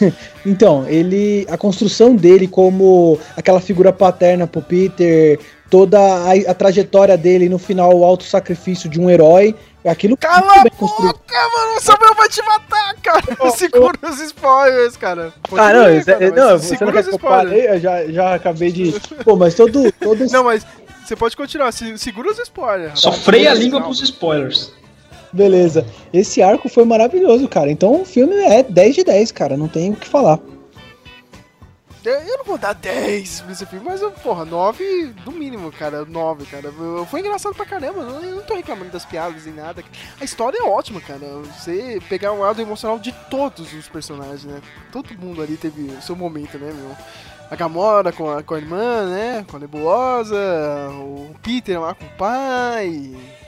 Então, 0.46 0.86
ele. 0.88 1.44
A 1.50 1.58
construção 1.58 2.14
dele 2.14 2.46
como 2.46 3.18
aquela 3.36 3.60
figura 3.60 3.92
paterna 3.92 4.46
pro 4.46 4.62
Peter, 4.62 5.38
toda 5.70 5.98
a, 5.98 6.32
a 6.50 6.54
trajetória 6.54 7.16
dele 7.16 7.48
no 7.48 7.58
final, 7.58 7.96
o 7.96 8.04
auto-sacrifício 8.04 8.90
de 8.90 9.00
um 9.00 9.08
herói. 9.08 9.54
Aquilo 9.82 10.14
Cala 10.14 10.60
a 10.60 10.62
bem 10.62 10.72
construído. 10.76 11.12
boca, 11.14 11.34
mano! 11.56 11.78
O 11.78 11.80
Samuel 11.80 12.14
vai 12.14 12.28
te 12.28 12.42
matar, 12.42 12.94
cara! 13.02 13.22
Segura 13.56 13.96
os 14.02 14.20
spoilers, 14.20 14.94
cara. 14.98 15.32
Pode 15.48 15.62
Ah, 15.62 15.72
não, 15.72 15.84
é- 15.86 16.04
cara, 16.04 16.30
não, 16.32 16.58
você 16.58 16.72
não 16.72 16.78
segura 16.78 16.92
quer 16.92 16.98
os 17.00 17.06
que 17.06 17.12
eu 17.12 17.16
spoilers. 17.16 17.48
fale? 17.48 17.66
Eu 17.76 17.80
já, 17.80 18.06
já 18.08 18.34
acabei 18.34 18.70
de. 18.72 18.94
Pô, 19.24 19.36
mas 19.36 19.54
todo. 19.54 19.90
todo 19.92 20.26
Não, 20.30 20.44
mas 20.44 20.66
você 21.02 21.16
pode 21.16 21.34
continuar, 21.34 21.72
se- 21.72 21.96
segura 21.96 22.30
os 22.30 22.38
spoilers. 22.38 23.00
Só 23.00 23.10
freia 23.10 23.52
a 23.52 23.54
língua 23.54 23.80
pros 23.80 24.02
spoilers. 24.02 24.70
Beleza. 25.32 25.86
Esse 26.12 26.42
arco 26.42 26.68
foi 26.68 26.84
maravilhoso, 26.84 27.48
cara. 27.48 27.70
Então 27.70 28.02
o 28.02 28.04
filme 28.04 28.34
é 28.34 28.62
10 28.62 28.96
de 28.96 29.04
10, 29.04 29.32
cara. 29.32 29.56
Não 29.56 29.68
tem 29.68 29.90
o 29.92 29.96
que 29.96 30.06
falar. 30.06 30.38
Eu, 32.04 32.38
não 32.38 32.44
vou 32.44 32.56
dar 32.56 32.72
10 32.72 33.42
pra 33.42 33.52
esse 33.52 33.66
filme, 33.66 33.84
mas, 33.84 34.00
porra, 34.22 34.44
9 34.44 35.14
no 35.26 35.32
mínimo, 35.32 35.70
cara. 35.70 36.04
9, 36.04 36.46
cara. 36.46 36.72
Foi 37.06 37.20
engraçado 37.20 37.54
pra 37.54 37.66
caramba. 37.66 38.00
Eu, 38.00 38.22
eu 38.22 38.36
não 38.36 38.42
tô 38.42 38.54
reclamando 38.54 38.90
das 38.90 39.04
piadas 39.04 39.44
nem 39.44 39.54
nada. 39.54 39.84
A 40.20 40.24
história 40.24 40.58
é 40.58 40.62
ótima, 40.62 41.00
cara. 41.00 41.26
Você 41.56 42.00
pegar 42.08 42.32
o 42.32 42.40
lado 42.40 42.60
emocional 42.60 42.98
de 42.98 43.12
todos 43.30 43.72
os 43.72 43.88
personagens, 43.88 44.44
né? 44.44 44.60
Todo 44.90 45.18
mundo 45.18 45.42
ali 45.42 45.56
teve 45.56 45.82
o 45.82 46.02
seu 46.02 46.16
momento, 46.16 46.58
né, 46.58 46.72
meu? 46.72 46.96
A 47.50 47.56
Gamora 47.56 48.12
com 48.12 48.30
a, 48.30 48.42
com 48.42 48.54
a 48.54 48.58
irmã, 48.58 49.06
né? 49.06 49.44
Com 49.50 49.56
a 49.56 49.60
Nebulosa, 49.60 50.36
o 50.92 51.34
Peter 51.42 51.80
lá 51.80 51.94
com 51.94 52.04
o 52.04 52.10
pai. 52.10 53.39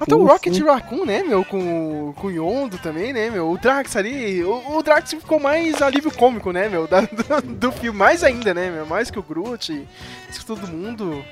Até 0.00 0.14
o 0.14 0.24
Rocket 0.26 0.54
sim. 0.54 0.64
Raccoon, 0.64 1.04
né, 1.04 1.22
meu? 1.22 1.44
Com, 1.44 2.12
com 2.16 2.26
o 2.28 2.30
Yondo 2.30 2.78
também, 2.78 3.12
né, 3.12 3.30
meu? 3.30 3.50
O 3.50 3.58
Drax 3.58 3.96
ali. 3.96 4.42
O, 4.44 4.76
o 4.76 4.82
Drax 4.82 5.10
ficou 5.10 5.40
mais 5.40 5.82
alívio 5.82 6.10
cômico, 6.12 6.52
né, 6.52 6.68
meu? 6.68 6.86
Da- 6.86 7.00
do, 7.40 7.42
do 7.42 7.72
filme. 7.72 7.98
Mais 7.98 8.22
ainda, 8.22 8.54
né, 8.54 8.70
meu? 8.70 8.86
Mais 8.86 9.10
que 9.10 9.18
o 9.18 9.22
Groot. 9.22 9.86
Isso 10.30 10.40
que 10.40 10.46
todo 10.46 10.66
mundo. 10.68 11.24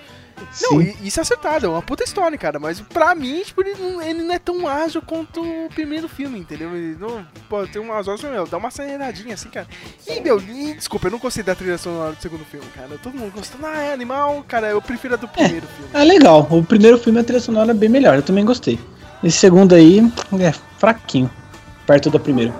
Não, 0.62 0.80
Sim. 0.80 0.94
isso 1.02 1.20
é 1.20 1.22
acertado, 1.22 1.66
é 1.66 1.68
uma 1.68 1.82
puta 1.82 2.04
história, 2.04 2.36
cara. 2.36 2.58
Mas 2.58 2.80
pra 2.80 3.14
mim, 3.14 3.42
tipo, 3.42 3.62
ele 3.62 3.74
não, 3.74 4.02
ele 4.02 4.22
não 4.22 4.34
é 4.34 4.38
tão 4.38 4.66
ágil 4.66 5.02
quanto 5.02 5.42
o 5.42 5.68
primeiro 5.74 6.08
filme, 6.08 6.38
entendeu? 6.38 6.74
Ele 6.74 6.96
não. 6.98 7.26
Pô, 7.48 7.66
tem 7.66 7.80
umas 7.80 8.08
horas, 8.08 8.22
meu, 8.22 8.46
dá 8.46 8.56
uma 8.56 8.68
aceleradinha 8.68 9.34
assim, 9.34 9.48
cara. 9.48 9.66
E, 10.06 10.20
meu, 10.20 10.40
e, 10.40 10.74
desculpa, 10.74 11.06
eu 11.06 11.12
não 11.12 11.18
gostei 11.18 11.42
da 11.42 11.54
trilha 11.54 11.78
sonora 11.78 12.12
do 12.12 12.22
segundo 12.22 12.44
filme, 12.44 12.66
cara. 12.74 12.98
Todo 13.02 13.16
mundo 13.16 13.32
gostando, 13.32 13.66
ah, 13.66 13.82
é 13.82 13.92
animal, 13.92 14.44
cara, 14.46 14.68
eu 14.68 14.80
prefiro 14.80 15.14
a 15.14 15.16
do 15.16 15.28
primeiro 15.28 15.66
filme. 15.66 15.90
É 15.92 16.04
legal. 16.04 16.46
O 16.50 16.62
primeiro 16.62 16.98
filme, 16.98 17.20
a 17.20 17.24
trilha 17.24 17.40
sonora 17.40 17.70
é 17.70 17.74
bem 17.74 17.88
melhor. 17.88 18.16
Eu 18.16 18.22
também 18.22 18.44
gostei. 18.44 18.78
Esse 19.22 19.38
segundo 19.38 19.74
aí 19.74 20.00
é 20.40 20.52
fraquinho. 20.78 21.30
Perto 21.86 22.10
do 22.10 22.20
primeiro. 22.20 22.52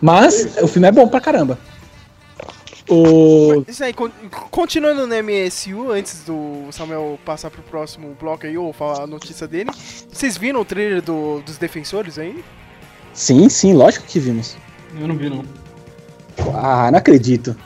Mas 0.00 0.56
o 0.60 0.66
filme 0.66 0.88
é 0.88 0.92
bom 0.92 1.06
pra 1.06 1.20
caramba. 1.20 1.58
O. 2.88 3.64
Isso 3.68 3.84
aí, 3.84 3.92
con- 3.92 4.10
continuando 4.50 5.06
no 5.06 5.14
MSU, 5.22 5.92
antes 5.92 6.24
do 6.24 6.66
Samuel 6.72 7.18
passar 7.24 7.50
pro 7.50 7.62
próximo 7.62 8.16
bloco 8.20 8.46
aí, 8.46 8.58
ou 8.58 8.72
falar 8.72 9.04
a 9.04 9.06
notícia 9.06 9.46
dele, 9.46 9.70
vocês 10.10 10.36
viram 10.36 10.60
o 10.60 10.64
trailer 10.64 11.00
do- 11.00 11.40
dos 11.40 11.56
defensores 11.58 12.18
aí? 12.18 12.42
Sim, 13.14 13.48
sim, 13.48 13.72
lógico 13.74 14.06
que 14.06 14.18
vimos. 14.18 14.56
Eu 15.00 15.06
não 15.08 15.16
vi, 15.16 15.30
não. 15.30 15.44
Ah, 16.54 16.90
não 16.90 16.98
acredito. 16.98 17.56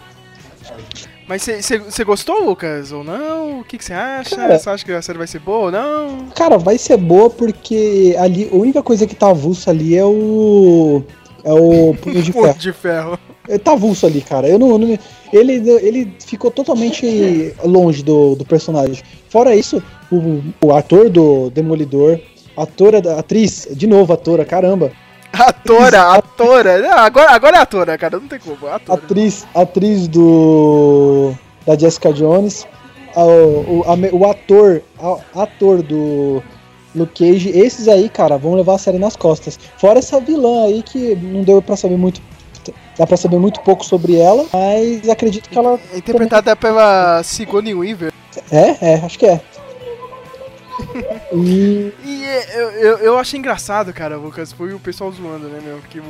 Mas 1.29 1.42
você 1.44 2.05
gostou, 2.05 2.44
Lucas, 2.44 2.92
ou 2.92 3.02
não? 3.02 3.61
O 3.61 3.64
que 3.64 3.83
você 3.83 3.92
acha? 3.92 4.59
Você 4.59 4.70
acha 4.70 4.85
que 4.85 4.92
a 4.92 5.02
série 5.02 5.18
vai 5.18 5.26
ser 5.26 5.40
boa 5.40 5.59
ou 5.66 5.70
não? 5.72 6.29
Cara, 6.37 6.57
vai 6.57 6.79
ser 6.79 6.96
boa 6.96 7.29
porque 7.29 8.14
ali 8.18 8.48
a 8.52 8.55
única 8.55 8.81
coisa 8.83 9.07
que 9.09 9.14
tá 9.14 9.31
avulso 9.31 9.68
ali 9.68 9.96
é 9.96 10.05
o. 10.05 11.02
É 11.42 11.52
o 11.52 11.94
punho 12.00 12.22
de 12.22 12.31
ferro. 12.33 12.55
de 12.59 12.72
ferro. 12.72 13.18
Ele 13.48 13.59
tá 13.59 13.72
avulso 13.72 14.06
ali, 14.06 14.20
cara. 14.20 14.48
Eu 14.48 14.59
não, 14.59 14.76
não- 14.78 14.98
ele, 15.32 15.52
ele 15.82 16.12
ficou 16.24 16.50
totalmente 16.50 17.54
longe 17.64 18.02
do, 18.02 18.35
do 18.35 18.44
personagem. 18.44 19.02
Fora 19.28 19.54
isso, 19.54 19.82
o, 20.11 20.40
o 20.61 20.72
ator 20.74 21.09
do 21.11 21.50
Demolidor, 21.50 22.18
atora, 22.56 22.98
atriz, 23.18 23.68
de 23.72 23.87
novo, 23.87 24.12
atora, 24.12 24.44
caramba. 24.44 24.90
Atora, 25.32 26.14
atora. 26.14 26.78
Não, 26.80 26.98
agora, 26.98 27.30
agora 27.32 27.56
é 27.59 27.61
atora, 27.61 27.98
cara, 27.98 28.18
não 28.18 28.26
tem 28.28 28.38
como. 28.38 28.66
Atora. 28.68 28.98
Atriz, 28.98 29.46
atriz 29.54 30.09
do. 30.09 31.32
da 31.66 31.76
Jessica 31.76 32.12
Jones. 32.12 32.66
a- 33.14 33.24
O, 33.24 33.85
a 33.87 34.16
o 34.16 34.30
ator, 34.30 34.82
a- 34.98 35.42
ator 35.42 35.82
do 35.82 36.42
Luke 36.94 37.24
Cage, 37.24 37.50
esses 37.50 37.88
aí, 37.88 38.09
cara, 38.09 38.38
vão 38.38 38.54
levar 38.54 38.74
a 38.76 38.78
série 38.78 38.98
nas 38.98 39.16
costas. 39.16 39.59
Fora 39.76 39.98
essa 39.98 40.18
vilã 40.20 40.64
aí 40.64 40.82
que 40.82 41.14
não 41.16 41.42
deu 41.42 41.61
pra 41.61 41.76
saber 41.76 41.96
muito. 41.98 42.20
Dá 42.98 43.06
pra 43.06 43.16
saber 43.16 43.38
muito 43.38 43.61
pouco 43.61 43.85
sobre 43.85 44.16
ela, 44.16 44.46
mas 44.52 45.09
acredito 45.09 45.50
que 45.50 45.59
ela. 45.59 45.78
É 45.92 45.98
interpretada 45.98 46.56
pela 46.56 47.22
Sigourney 47.22 47.74
Weaver. 47.74 48.12
É, 48.50 48.92
é, 48.92 48.94
acho 48.96 49.18
que 49.18 49.26
é. 49.26 49.40
E. 51.32 51.92
E 52.04 52.24
é, 52.24 52.60
eu, 52.62 52.70
eu, 52.70 52.98
eu 52.98 53.18
achei 53.18 53.38
engraçado, 53.38 53.92
cara, 53.92 54.16
Lucas, 54.16 54.52
foi 54.52 54.72
o 54.74 54.79
pessoal 54.79 55.10
zoando, 55.12 55.48
né, 55.48 55.60
meu? 55.64 55.79
Que 55.90 55.98
o, 56.00 56.02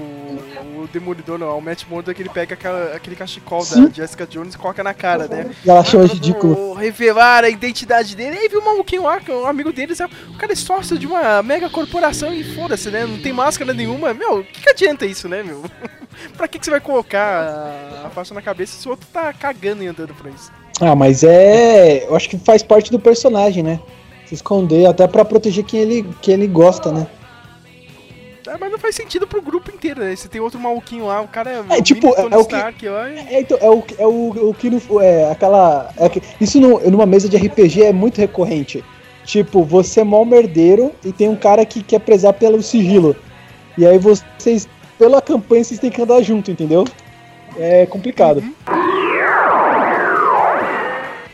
o 0.82 0.88
Demolidor, 0.92 1.38
não, 1.38 1.56
o 1.56 1.60
Matt 1.62 1.84
Murdock, 1.88 2.20
ele 2.20 2.28
pega 2.28 2.54
aquela- 2.54 2.94
aquele 2.94 3.16
cachecol 3.16 3.62
Sim. 3.62 3.86
da 3.86 3.92
Jessica 3.92 4.26
Jones 4.26 4.54
e 4.54 4.58
coloca 4.58 4.82
na 4.82 4.94
cara, 4.94 5.26
né? 5.26 5.50
E 5.64 5.70
ela 5.70 5.80
achou 5.80 6.00
Pra 6.04 6.12
ridículo. 6.12 6.74
Revelar 6.74 7.44
a 7.44 7.48
identidade 7.48 8.14
dele. 8.16 8.38
Aí 8.38 8.48
viu 8.48 8.60
o 8.60 8.64
maluquinho 8.64 9.02
lá, 9.04 9.20
que 9.20 9.30
é 9.30 9.34
um 9.34 9.46
amigo 9.46 9.72
deles, 9.72 10.00
é- 10.00 10.06
o 10.06 10.36
cara 10.38 10.52
é 10.52 10.56
sócio 10.56 10.98
de 10.98 11.06
uma 11.06 11.42
mega 11.42 11.68
corporação 11.70 12.32
e 12.32 12.42
foda-se, 12.54 12.90
né? 12.90 13.06
Não 13.06 13.18
tem 13.18 13.32
máscara 13.32 13.72
nenhuma. 13.72 14.12
Meu, 14.14 14.40
o 14.40 14.44
que, 14.44 14.60
que 14.62 14.70
adianta 14.70 15.06
isso, 15.06 15.28
né, 15.28 15.42
meu? 15.42 15.62
pra 16.36 16.48
que, 16.48 16.58
que 16.58 16.64
você 16.64 16.70
vai 16.70 16.80
colocar 16.80 18.04
a, 18.06 18.10
faixa 18.10 18.32
na 18.34 18.42
cabeça 18.42 18.76
se 18.80 18.86
o 18.86 18.90
outro 18.90 19.06
tá 19.12 19.32
cagando 19.32 19.82
e 19.82 19.86
andando 19.86 20.14
por 20.14 20.30
isso? 20.30 20.50
Ah, 20.80 20.94
mas 20.94 21.22
é. 21.24 22.04
Eu 22.06 22.14
acho 22.14 22.28
que 22.28 22.38
faz 22.38 22.62
parte 22.62 22.90
do 22.90 22.98
personagem, 22.98 23.62
né? 23.62 23.80
Se 24.26 24.34
esconder, 24.34 24.86
até 24.86 25.06
pra 25.06 25.24
proteger 25.24 25.64
quem 25.64 25.80
ele, 25.80 26.06
quem 26.20 26.34
ele 26.34 26.46
gosta, 26.46 26.90
né? 26.92 27.06
É, 28.46 28.56
mas 28.60 28.70
não 28.70 28.78
faz 28.78 28.94
sentido 28.94 29.26
pro 29.26 29.42
grupo 29.42 29.72
inteiro, 29.72 30.00
né? 30.00 30.14
Você 30.14 30.28
tem 30.28 30.40
outro 30.40 30.58
maluquinho 30.60 31.06
lá, 31.06 31.20
o 31.20 31.26
cara 31.28 31.50
é, 31.50 31.76
É, 31.76 31.78
o 31.78 31.82
tipo, 31.82 32.08
é- 32.16 32.20
é 32.30 32.36
o 32.36 32.44
que- 32.44 32.54
Stark 32.54 32.88
lá, 32.88 33.10
e- 33.10 33.18
É, 33.34 33.40
então, 33.40 33.58
é 33.60 33.68
o, 33.68 33.82
é 33.98 34.06
o, 34.06 34.50
o 34.50 34.54
que 34.54 34.70
no, 34.70 35.00
é 35.00 35.30
aquela. 35.30 35.90
é 35.96 36.08
que- 36.08 36.22
isso 36.40 36.60
no- 36.60 36.78
numa 36.90 37.06
mesa 37.06 37.28
de 37.28 37.36
RPG 37.36 37.82
é 37.84 37.92
muito 37.92 38.18
recorrente. 38.18 38.84
Tipo, 39.24 39.64
você 39.64 40.00
é 40.00 40.04
mó 40.04 40.24
merdeiro 40.24 40.92
e 41.04 41.10
tem 41.12 41.28
um 41.28 41.34
cara 41.34 41.64
que 41.66 41.82
quer 41.82 41.98
prezar 41.98 42.32
pelo 42.34 42.62
sigilo. 42.62 43.16
E 43.76 43.84
aí 43.84 43.98
vocês, 43.98 44.68
pela 44.96 45.20
campanha, 45.20 45.64
vocês 45.64 45.80
têm 45.80 45.90
que 45.90 46.00
andar 46.00 46.22
junto, 46.22 46.48
entendeu? 46.50 46.84
É 47.58 47.84
complicado. 47.86 48.42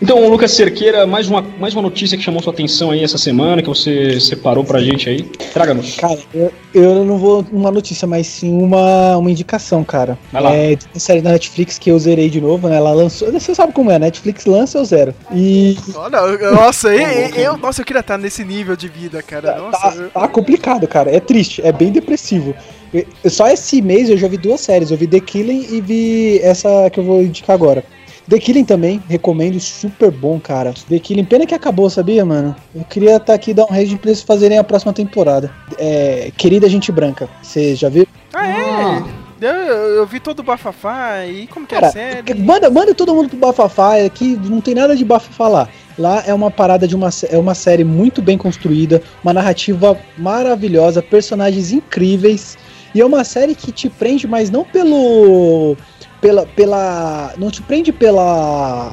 Então, 0.02 0.28
Lucas 0.28 0.50
Cerqueira, 0.50 1.06
mais 1.06 1.28
uma, 1.28 1.42
mais 1.60 1.74
uma 1.74 1.82
notícia 1.82 2.18
que 2.18 2.24
chamou 2.24 2.42
sua 2.42 2.52
atenção 2.52 2.90
aí 2.90 3.04
essa 3.04 3.16
semana, 3.16 3.62
que 3.62 3.68
você 3.68 4.18
separou 4.18 4.64
pra 4.64 4.80
gente 4.80 5.08
aí. 5.08 5.22
Traga-nos. 5.52 5.94
Cara, 5.94 6.18
eu, 6.34 6.52
eu 6.74 7.04
não 7.04 7.18
vou 7.18 7.46
uma 7.52 7.70
notícia, 7.70 8.04
mas 8.06 8.26
sim 8.26 8.50
uma, 8.52 9.16
uma 9.16 9.30
indicação, 9.30 9.84
cara. 9.84 10.18
Vai 10.32 10.42
lá. 10.42 10.54
É 10.56 10.76
uma 10.92 10.98
série 10.98 11.20
da 11.20 11.30
Netflix 11.30 11.78
que 11.78 11.88
eu 11.88 11.98
zerei 12.00 12.28
de 12.28 12.40
novo, 12.40 12.68
né? 12.68 12.76
Ela 12.78 12.92
lançou. 12.92 13.30
Você 13.30 13.54
sabe 13.54 13.72
como 13.72 13.92
é, 13.92 13.98
Netflix 13.98 14.44
lança 14.44 14.78
eu 14.78 14.84
zero. 14.84 15.14
E 15.32 15.76
Olha, 15.94 16.50
nossa, 16.50 16.88
eu, 16.92 17.28
eu, 17.36 17.56
nossa, 17.56 17.82
eu 17.82 17.84
queria 17.86 18.00
estar 18.00 18.18
nesse 18.18 18.44
nível 18.44 18.74
de 18.74 18.88
vida, 18.88 19.22
cara. 19.22 19.56
Nossa, 19.56 19.78
tá, 19.78 19.94
eu- 19.96 20.10
tá 20.10 20.26
complicado, 20.26 20.88
cara. 20.88 21.14
É 21.14 21.20
triste, 21.20 21.62
é 21.64 21.70
bem 21.70 21.92
depressivo. 21.92 22.54
Só 23.26 23.46
esse 23.48 23.80
mês 23.80 24.10
eu 24.10 24.18
já 24.18 24.26
vi 24.26 24.36
duas 24.36 24.60
séries. 24.60 24.90
Eu 24.90 24.96
vi 24.96 25.06
The 25.06 25.20
Killing 25.20 25.68
e 25.70 25.80
vi 25.80 26.40
essa 26.42 26.90
que 26.90 26.98
eu 26.98 27.04
vou 27.04 27.22
indicar 27.22 27.54
agora. 27.54 27.84
The 28.28 28.38
Killing 28.38 28.64
também, 28.64 29.02
recomendo, 29.08 29.58
super 29.58 30.10
bom, 30.10 30.38
cara. 30.38 30.72
The 30.88 30.98
Killing, 30.98 31.24
pena 31.24 31.46
que 31.46 31.54
acabou, 31.54 31.90
sabia, 31.90 32.24
mano? 32.24 32.54
Eu 32.74 32.84
queria 32.84 33.16
estar 33.16 33.34
aqui 33.34 33.50
e 33.50 33.54
dar 33.54 33.64
um 33.64 33.72
raid 33.72 33.96
pra 33.98 34.10
eles 34.10 34.22
fazerem 34.22 34.58
a 34.58 34.64
próxima 34.64 34.92
temporada. 34.92 35.50
É, 35.78 36.30
Querida 36.36 36.68
Gente 36.68 36.92
Branca, 36.92 37.28
você 37.42 37.74
já 37.74 37.88
viu? 37.88 38.06
Ah, 38.32 38.48
é? 38.48 39.02
Eu, 39.40 39.50
eu 39.52 40.06
vi 40.06 40.20
todo 40.20 40.38
o 40.38 40.42
bafafá 40.44 41.26
e 41.26 41.48
como 41.48 41.66
que 41.66 41.74
é 41.74 41.78
a 41.78 41.80
Cara, 41.80 41.92
série? 41.92 42.34
manda, 42.34 42.70
manda 42.70 42.94
todo 42.94 43.12
mundo 43.12 43.28
pro 43.28 43.38
Bafafá, 43.38 43.96
aqui 43.96 44.38
não 44.44 44.60
tem 44.60 44.72
nada 44.72 44.94
de 44.94 45.04
bafafá 45.04 45.48
lá. 45.48 45.68
Lá 45.98 46.22
é 46.24 46.32
uma 46.32 46.48
parada 46.50 46.86
de 46.86 46.94
uma, 46.94 47.10
é 47.28 47.36
uma 47.36 47.54
série 47.54 47.82
muito 47.82 48.22
bem 48.22 48.38
construída, 48.38 49.02
uma 49.22 49.32
narrativa 49.32 49.98
maravilhosa, 50.16 51.02
personagens 51.02 51.72
incríveis. 51.72 52.56
E 52.94 53.00
é 53.00 53.04
uma 53.04 53.24
série 53.24 53.54
que 53.54 53.72
te 53.72 53.88
prende, 53.88 54.26
mas 54.28 54.48
não 54.48 54.64
pelo. 54.64 55.76
Pela. 56.22 56.46
pela. 56.46 57.34
Não 57.36 57.50
te 57.50 57.60
prende 57.60 57.92
pela. 57.92 58.92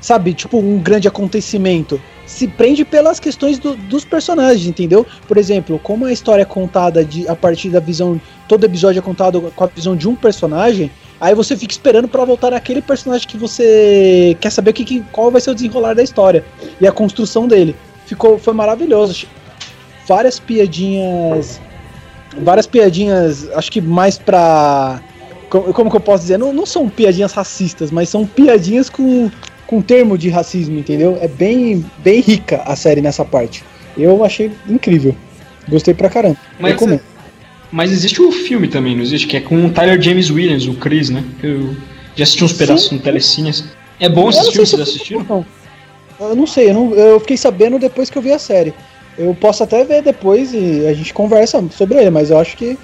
Sabe, 0.00 0.34
tipo, 0.34 0.58
um 0.58 0.78
grande 0.78 1.06
acontecimento. 1.06 2.00
Se 2.26 2.48
prende 2.48 2.84
pelas 2.84 3.20
questões 3.20 3.56
do- 3.58 3.76
dos 3.76 4.04
personagens, 4.04 4.66
entendeu? 4.66 5.06
Por 5.28 5.36
exemplo, 5.38 5.78
como 5.78 6.04
a 6.06 6.12
história 6.12 6.42
é 6.42 6.44
contada 6.44 7.04
de, 7.04 7.28
a 7.28 7.36
partir 7.36 7.68
da 7.70 7.78
visão. 7.78 8.20
Todo 8.48 8.64
episódio 8.64 8.98
é 8.98 9.02
contado 9.02 9.52
com 9.54 9.64
a 9.64 9.68
visão 9.68 9.94
de 9.96 10.08
um 10.08 10.14
personagem. 10.16 10.90
Aí 11.20 11.34
você 11.34 11.56
fica 11.56 11.72
esperando 11.72 12.08
pra 12.08 12.24
voltar 12.24 12.50
naquele 12.50 12.82
personagem 12.82 13.26
que 13.28 13.36
você 13.36 14.36
quer 14.40 14.50
saber 14.50 14.72
que, 14.72 14.84
que- 14.84 15.00
qual 15.12 15.30
vai 15.30 15.40
ser 15.40 15.50
o 15.50 15.54
desenrolar 15.54 15.94
da 15.94 16.02
história 16.02 16.44
e 16.80 16.86
a 16.86 16.92
construção 16.92 17.46
dele. 17.48 17.76
Ficou 18.06 18.38
foi 18.38 18.52
maravilhoso. 18.54 19.26
Várias 20.06 20.38
piadinhas, 20.38 21.60
várias 22.38 22.66
piadinhas, 22.66 23.48
acho 23.54 23.72
que 23.72 23.80
mais 23.80 24.18
pra 24.18 25.00
como, 25.48 25.72
como 25.72 25.90
que 25.90 25.96
eu 25.96 26.00
posso 26.00 26.22
dizer? 26.22 26.38
Não, 26.38 26.52
não 26.52 26.66
são 26.66 26.88
piadinhas 26.88 27.32
racistas, 27.32 27.90
mas 27.90 28.08
são 28.08 28.26
piadinhas 28.26 28.88
com 28.90 29.30
com 29.66 29.82
termo 29.82 30.16
de 30.16 30.28
racismo, 30.28 30.78
entendeu? 30.78 31.18
É 31.20 31.26
bem 31.26 31.84
bem 31.98 32.20
rica 32.20 32.62
a 32.64 32.76
série 32.76 33.00
nessa 33.00 33.24
parte. 33.24 33.64
Eu 33.98 34.24
achei 34.24 34.52
incrível. 34.68 35.14
Gostei 35.68 35.92
pra 35.92 36.08
caramba. 36.08 36.36
Mas- 36.60 36.72
Recomendo. 36.72 37.00
Mas 37.72 37.90
existe 37.90 38.22
o 38.22 38.30
filme 38.30 38.68
também, 38.68 38.94
não 38.94 39.02
existe? 39.02 39.26
Que 39.26 39.38
é 39.38 39.40
com 39.40 39.66
o 39.66 39.70
Tyler 39.70 40.00
James 40.00 40.30
Williams, 40.30 40.66
o 40.68 40.74
Chris, 40.74 41.10
né? 41.10 41.24
Eu 41.42 41.74
já 42.14 42.22
assisti 42.22 42.44
uns 42.44 42.52
pedaços 42.52 42.92
no 42.92 43.00
Telecines. 43.00 43.64
É 43.98 44.08
bom 44.08 44.30
esses 44.30 44.48
filmes, 44.50 44.68
vocês 44.70 44.78
eu- 44.78 44.82
assistiram? 44.84 45.26
Não. 45.28 45.46
Eu 46.20 46.36
não 46.36 46.46
sei, 46.46 46.70
eu, 46.70 46.74
não- 46.74 46.94
eu 46.94 47.18
fiquei 47.18 47.36
sabendo 47.36 47.76
depois 47.78 48.08
que 48.08 48.16
eu 48.16 48.22
vi 48.22 48.30
a 48.32 48.38
série. 48.38 48.72
Eu 49.18 49.34
posso 49.34 49.64
até 49.64 49.82
ver 49.82 50.00
depois 50.02 50.54
e 50.54 50.86
a 50.86 50.92
gente 50.94 51.12
conversa 51.12 51.62
sobre 51.76 51.98
ele, 51.98 52.10
mas 52.10 52.30
eu 52.30 52.38
acho 52.38 52.56
que 52.56 52.78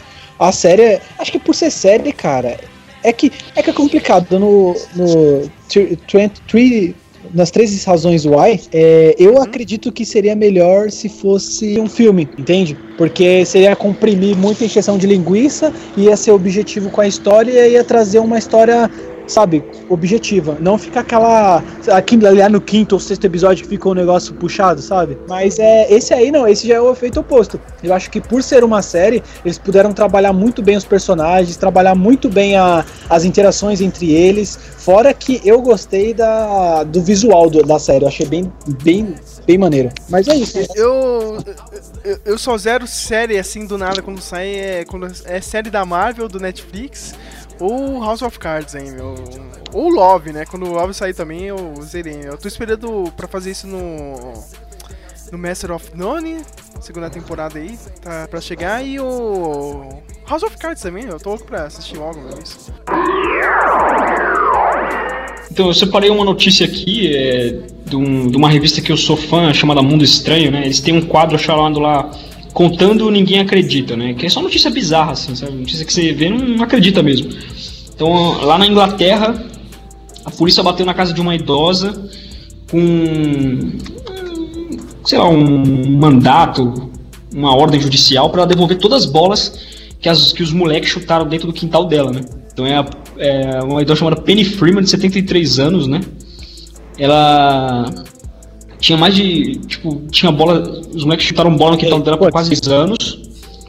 a 0.48 0.52
série. 0.52 0.82
é- 0.82 1.00
Acho 1.18 1.32
que 1.32 1.38
por 1.38 1.54
ser 1.54 1.70
série, 1.70 2.12
cara, 2.12 2.58
é 3.02 3.12
que 3.12 3.32
é, 3.56 3.62
que 3.62 3.70
é 3.70 3.72
complicado. 3.72 4.38
No. 4.38 4.74
no 4.94 5.50
nas 7.34 7.50
três 7.50 7.84
razões 7.84 8.26
why, 8.26 8.60
é, 8.72 9.14
eu 9.18 9.40
acredito 9.40 9.92
que 9.92 10.04
seria 10.04 10.34
melhor 10.34 10.90
se 10.90 11.08
fosse 11.08 11.78
um 11.80 11.88
filme, 11.88 12.28
entende? 12.36 12.76
Porque 12.98 13.44
seria 13.44 13.74
comprimir 13.76 14.36
muita 14.36 14.64
encheção 14.64 14.98
de 14.98 15.06
linguiça, 15.06 15.72
ia 15.96 16.16
ser 16.16 16.32
objetivo 16.32 16.90
com 16.90 17.00
a 17.00 17.06
história 17.06 17.66
e 17.66 17.72
ia 17.72 17.84
trazer 17.84 18.18
uma 18.18 18.38
história 18.38 18.90
sabe, 19.26 19.64
objetiva. 19.88 20.56
Não 20.60 20.76
fica 20.78 21.00
aquela. 21.00 21.62
Aquilo 21.90 22.26
ali 22.26 22.42
no 22.48 22.60
quinto 22.60 22.94
ou 22.94 23.00
sexto 23.00 23.24
episódio 23.24 23.62
que 23.64 23.68
fica 23.70 23.88
um 23.88 23.94
negócio 23.94 24.34
puxado, 24.34 24.80
sabe? 24.82 25.16
Mas 25.28 25.58
é 25.58 25.92
esse 25.92 26.12
aí 26.12 26.30
não, 26.30 26.46
esse 26.46 26.66
já 26.68 26.74
é 26.74 26.80
o 26.80 26.92
efeito 26.92 27.20
oposto. 27.20 27.60
Eu 27.82 27.94
acho 27.94 28.10
que 28.10 28.20
por 28.20 28.42
ser 28.42 28.64
uma 28.64 28.82
série, 28.82 29.22
eles 29.44 29.58
puderam 29.58 29.92
trabalhar 29.92 30.32
muito 30.32 30.62
bem 30.62 30.76
os 30.76 30.84
personagens, 30.84 31.56
trabalhar 31.56 31.94
muito 31.94 32.28
bem 32.28 32.56
a, 32.56 32.84
as 33.08 33.24
interações 33.24 33.80
entre 33.80 34.12
eles. 34.12 34.58
Fora 34.76 35.12
que 35.14 35.40
eu 35.44 35.60
gostei 35.62 36.12
da, 36.12 36.82
do 36.84 37.00
visual 37.02 37.48
do- 37.48 37.62
da 37.62 37.78
série, 37.78 38.04
eu 38.04 38.08
achei 38.08 38.26
bem, 38.26 38.52
bem, 38.82 39.14
bem 39.46 39.58
maneiro. 39.58 39.90
Mas 40.08 40.26
é 40.28 40.34
isso. 40.34 40.58
Eu, 40.74 41.38
eu, 42.04 42.18
eu 42.24 42.38
só 42.38 42.56
zero 42.58 42.86
série 42.86 43.38
assim 43.38 43.66
do 43.66 43.78
nada 43.78 44.02
quando 44.02 44.20
sai. 44.20 44.48
É, 44.54 44.84
quando 44.84 45.06
é 45.24 45.40
série 45.40 45.70
da 45.70 45.84
Marvel, 45.84 46.28
do 46.28 46.40
Netflix, 46.40 47.14
ou 47.60 48.00
House 48.02 48.22
of 48.22 48.38
Cards, 48.38 48.74
hein, 48.74 48.92
meu. 48.92 49.14
Ou 49.72 49.88
Love, 49.88 50.32
né? 50.32 50.44
Quando 50.44 50.66
o 50.66 50.72
Love 50.72 50.92
sair 50.94 51.14
também, 51.14 51.44
eu 51.44 51.74
zerei. 51.82 52.20
Eu 52.24 52.36
tô 52.36 52.46
esperando 52.48 53.12
pra 53.16 53.26
fazer 53.28 53.50
isso 53.52 53.66
no. 53.66 54.32
No 55.30 55.38
Master 55.38 55.72
of 55.72 55.90
None, 55.94 56.42
segunda 56.82 57.08
temporada 57.08 57.58
aí, 57.58 57.78
tá 58.02 58.28
pra 58.28 58.38
chegar. 58.40 58.84
E 58.84 59.00
o. 59.00 60.02
House 60.28 60.42
of 60.42 60.56
Cards 60.58 60.82
também, 60.82 61.04
eu 61.06 61.18
tô 61.18 61.30
louco 61.30 61.46
pra 61.46 61.64
assistir 61.64 61.96
logo, 61.96 62.20
meu. 62.20 62.38
Isso. 62.38 62.70
Então, 65.50 65.66
eu 65.66 65.74
separei 65.74 66.08
uma 66.10 66.24
notícia 66.24 66.64
aqui 66.66 67.14
é, 67.14 67.58
de, 67.84 67.96
um- 67.96 68.26
de 68.28 68.36
uma 68.36 68.48
revista 68.48 68.80
que 68.80 68.90
eu 68.90 68.96
sou 68.96 69.16
fã, 69.16 69.52
chamada 69.52 69.82
Mundo 69.82 70.02
Estranho, 70.04 70.50
né? 70.50 70.62
Eles 70.64 70.80
têm 70.80 70.96
um 70.96 71.02
quadro 71.06 71.38
chamado 71.38 71.78
lá 71.78 72.10
Contando 72.52 73.10
Ninguém 73.10 73.40
Acredita, 73.40 73.96
né? 73.96 74.14
Que 74.14 74.26
é 74.26 74.28
só 74.28 74.42
notícia 74.42 74.70
bizarra, 74.70 75.12
assim, 75.12 75.34
sabe? 75.34 75.52
Notícia 75.52 75.84
que 75.84 75.92
você 75.92 76.12
vê 76.12 76.28
não, 76.28 76.62
acredita 76.62 77.02
mesmo. 77.02 77.30
Então, 77.94 78.44
lá 78.44 78.58
na 78.58 78.66
Inglaterra, 78.66 79.34
a 80.24 80.30
polícia 80.30 80.62
bateu 80.62 80.84
na 80.84 80.94
casa 80.94 81.12
de 81.12 81.20
uma 81.20 81.34
idosa 81.34 82.10
com, 82.70 83.72
sei 85.04 85.18
lá, 85.18 85.28
um 85.28 85.96
mandato, 85.98 86.90
uma 87.34 87.54
ordem 87.56 87.80
judicial 87.80 88.30
para 88.30 88.44
devolver 88.44 88.78
todas 88.78 89.04
as 89.04 89.10
bolas 89.10 89.58
que, 90.00 90.08
as, 90.08 90.32
que 90.32 90.42
os 90.42 90.52
moleques 90.52 90.90
chutaram 90.90 91.26
dentro 91.26 91.46
do 91.46 91.52
quintal 91.52 91.86
dela, 91.86 92.10
né? 92.10 92.20
Então 92.52 92.66
é, 92.66 92.76
a- 92.76 92.86
é 93.18 93.62
uma 93.62 93.80
idosa 93.80 94.00
chamada 94.00 94.20
Penny 94.20 94.44
Freeman, 94.44 94.82
de 94.82 94.90
73 94.90 95.58
anos, 95.58 95.86
né? 95.86 96.00
Ela 96.98 97.86
tinha 98.82 98.98
mais 98.98 99.14
de. 99.14 99.56
Tipo, 99.66 100.02
tinha 100.10 100.30
bola. 100.30 100.60
Os 100.94 101.04
moleques 101.04 101.24
chutaram 101.26 101.56
bola 101.56 101.72
no 101.72 101.78
quintal 101.78 102.00
dela 102.00 102.18
por 102.18 102.30
quase 102.30 102.50
10 102.50 102.68
anos. 102.68 103.18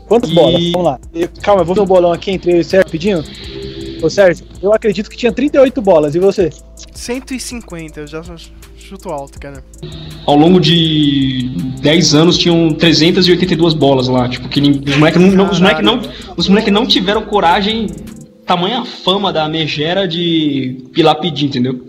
Quantas 0.08 0.30
E- 0.30 0.34
bolas? 0.34 0.64
Vamos 0.72 0.84
lá. 0.86 1.00
Eu- 1.14 1.30
calma, 1.42 1.62
eu 1.62 1.66
vou 1.66 1.76
ver 1.76 1.82
o 1.82 1.86
bolão 1.86 2.12
aqui 2.12 2.32
entre 2.32 2.52
eu 2.52 2.58
e 2.58 2.60
o 2.60 2.64
Sérgio 2.66 2.86
rapidinho. 2.88 3.24
Ô 4.02 4.10
Sérgio, 4.10 4.46
eu 4.62 4.74
acredito 4.74 5.10
que 5.10 5.16
tinha 5.16 5.32
38 5.32 5.82
bolas, 5.82 6.14
e 6.16 6.20
você? 6.20 6.50
150, 6.94 8.02
eu 8.02 8.08
já 8.08 8.22
chuto 8.78 9.10
alto, 9.10 9.40
cara. 9.40 9.64
Ao 10.26 10.36
longo 10.36 10.60
de 10.60 11.52
10 11.82 12.14
anos 12.14 12.38
tinham 12.38 12.70
382 12.74 13.74
bolas 13.74 14.08
lá. 14.10 14.28
Tipo, 14.28 14.50
que 14.50 14.60
os 14.60 14.98
moleques 14.98 15.22
não, 15.22 15.32
não- 15.32 15.50
os 15.50 15.60
moleque 15.60 15.82
não, 15.82 16.02
os 16.36 16.50
moleque 16.50 16.70
não 16.72 16.86
tiveram 16.86 17.22
coragem, 17.24 17.88
tamanha 18.46 18.84
fama 18.84 19.32
da 19.32 19.48
megera 19.48 20.06
de 20.08 20.84
ir 20.96 21.04
lá 21.04 21.16
pedir, 21.16 21.46
entendeu? 21.46 21.80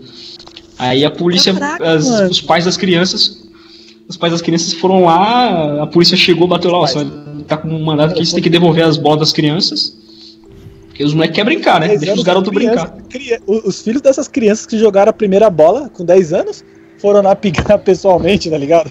Aí 0.77 1.05
a 1.05 1.11
polícia, 1.11 1.53
Caraca, 1.53 1.91
as- 1.91 2.29
os 2.29 2.41
pais 2.41 2.65
das 2.65 2.75
crianças, 2.77 3.43
os 4.07 4.17
pais 4.17 4.33
das 4.33 4.41
crianças 4.41 4.73
foram 4.73 5.05
lá, 5.05 5.83
a 5.83 5.87
polícia 5.87 6.17
chegou, 6.17 6.47
bateu 6.47 6.71
lá, 6.71 6.79
ó, 6.79 6.87
você 6.87 7.05
tá 7.47 7.57
com 7.57 7.67
um 7.69 7.83
mandado 7.83 8.11
aqui, 8.11 8.25
você 8.25 8.33
tem 8.35 8.43
que 8.43 8.49
devolver 8.49 8.83
as 8.83 8.97
bolas 8.97 9.19
das 9.19 9.31
crianças. 9.33 9.95
Porque 10.87 11.03
os 11.03 11.13
moleques 11.13 11.35
querem 11.35 11.55
brincar, 11.55 11.79
né? 11.79 11.87
10 11.89 11.99
Deixa 11.99 12.15
os 12.15 12.23
garotos 12.23 12.53
criança- 12.53 12.85
brincar. 12.85 13.07
cria- 13.09 13.41
os 13.47 13.81
filhos 13.81 14.01
dessas 14.01 14.27
crianças 14.27 14.65
que 14.65 14.77
jogaram 14.77 15.09
a 15.09 15.13
primeira 15.13 15.49
bola 15.49 15.89
com 15.89 16.05
10 16.05 16.31
anos 16.33 16.63
foram 16.99 17.21
lá 17.21 17.35
picar 17.75 17.77
pessoalmente, 17.79 18.49
tá 18.49 18.57
ligado? 18.57 18.89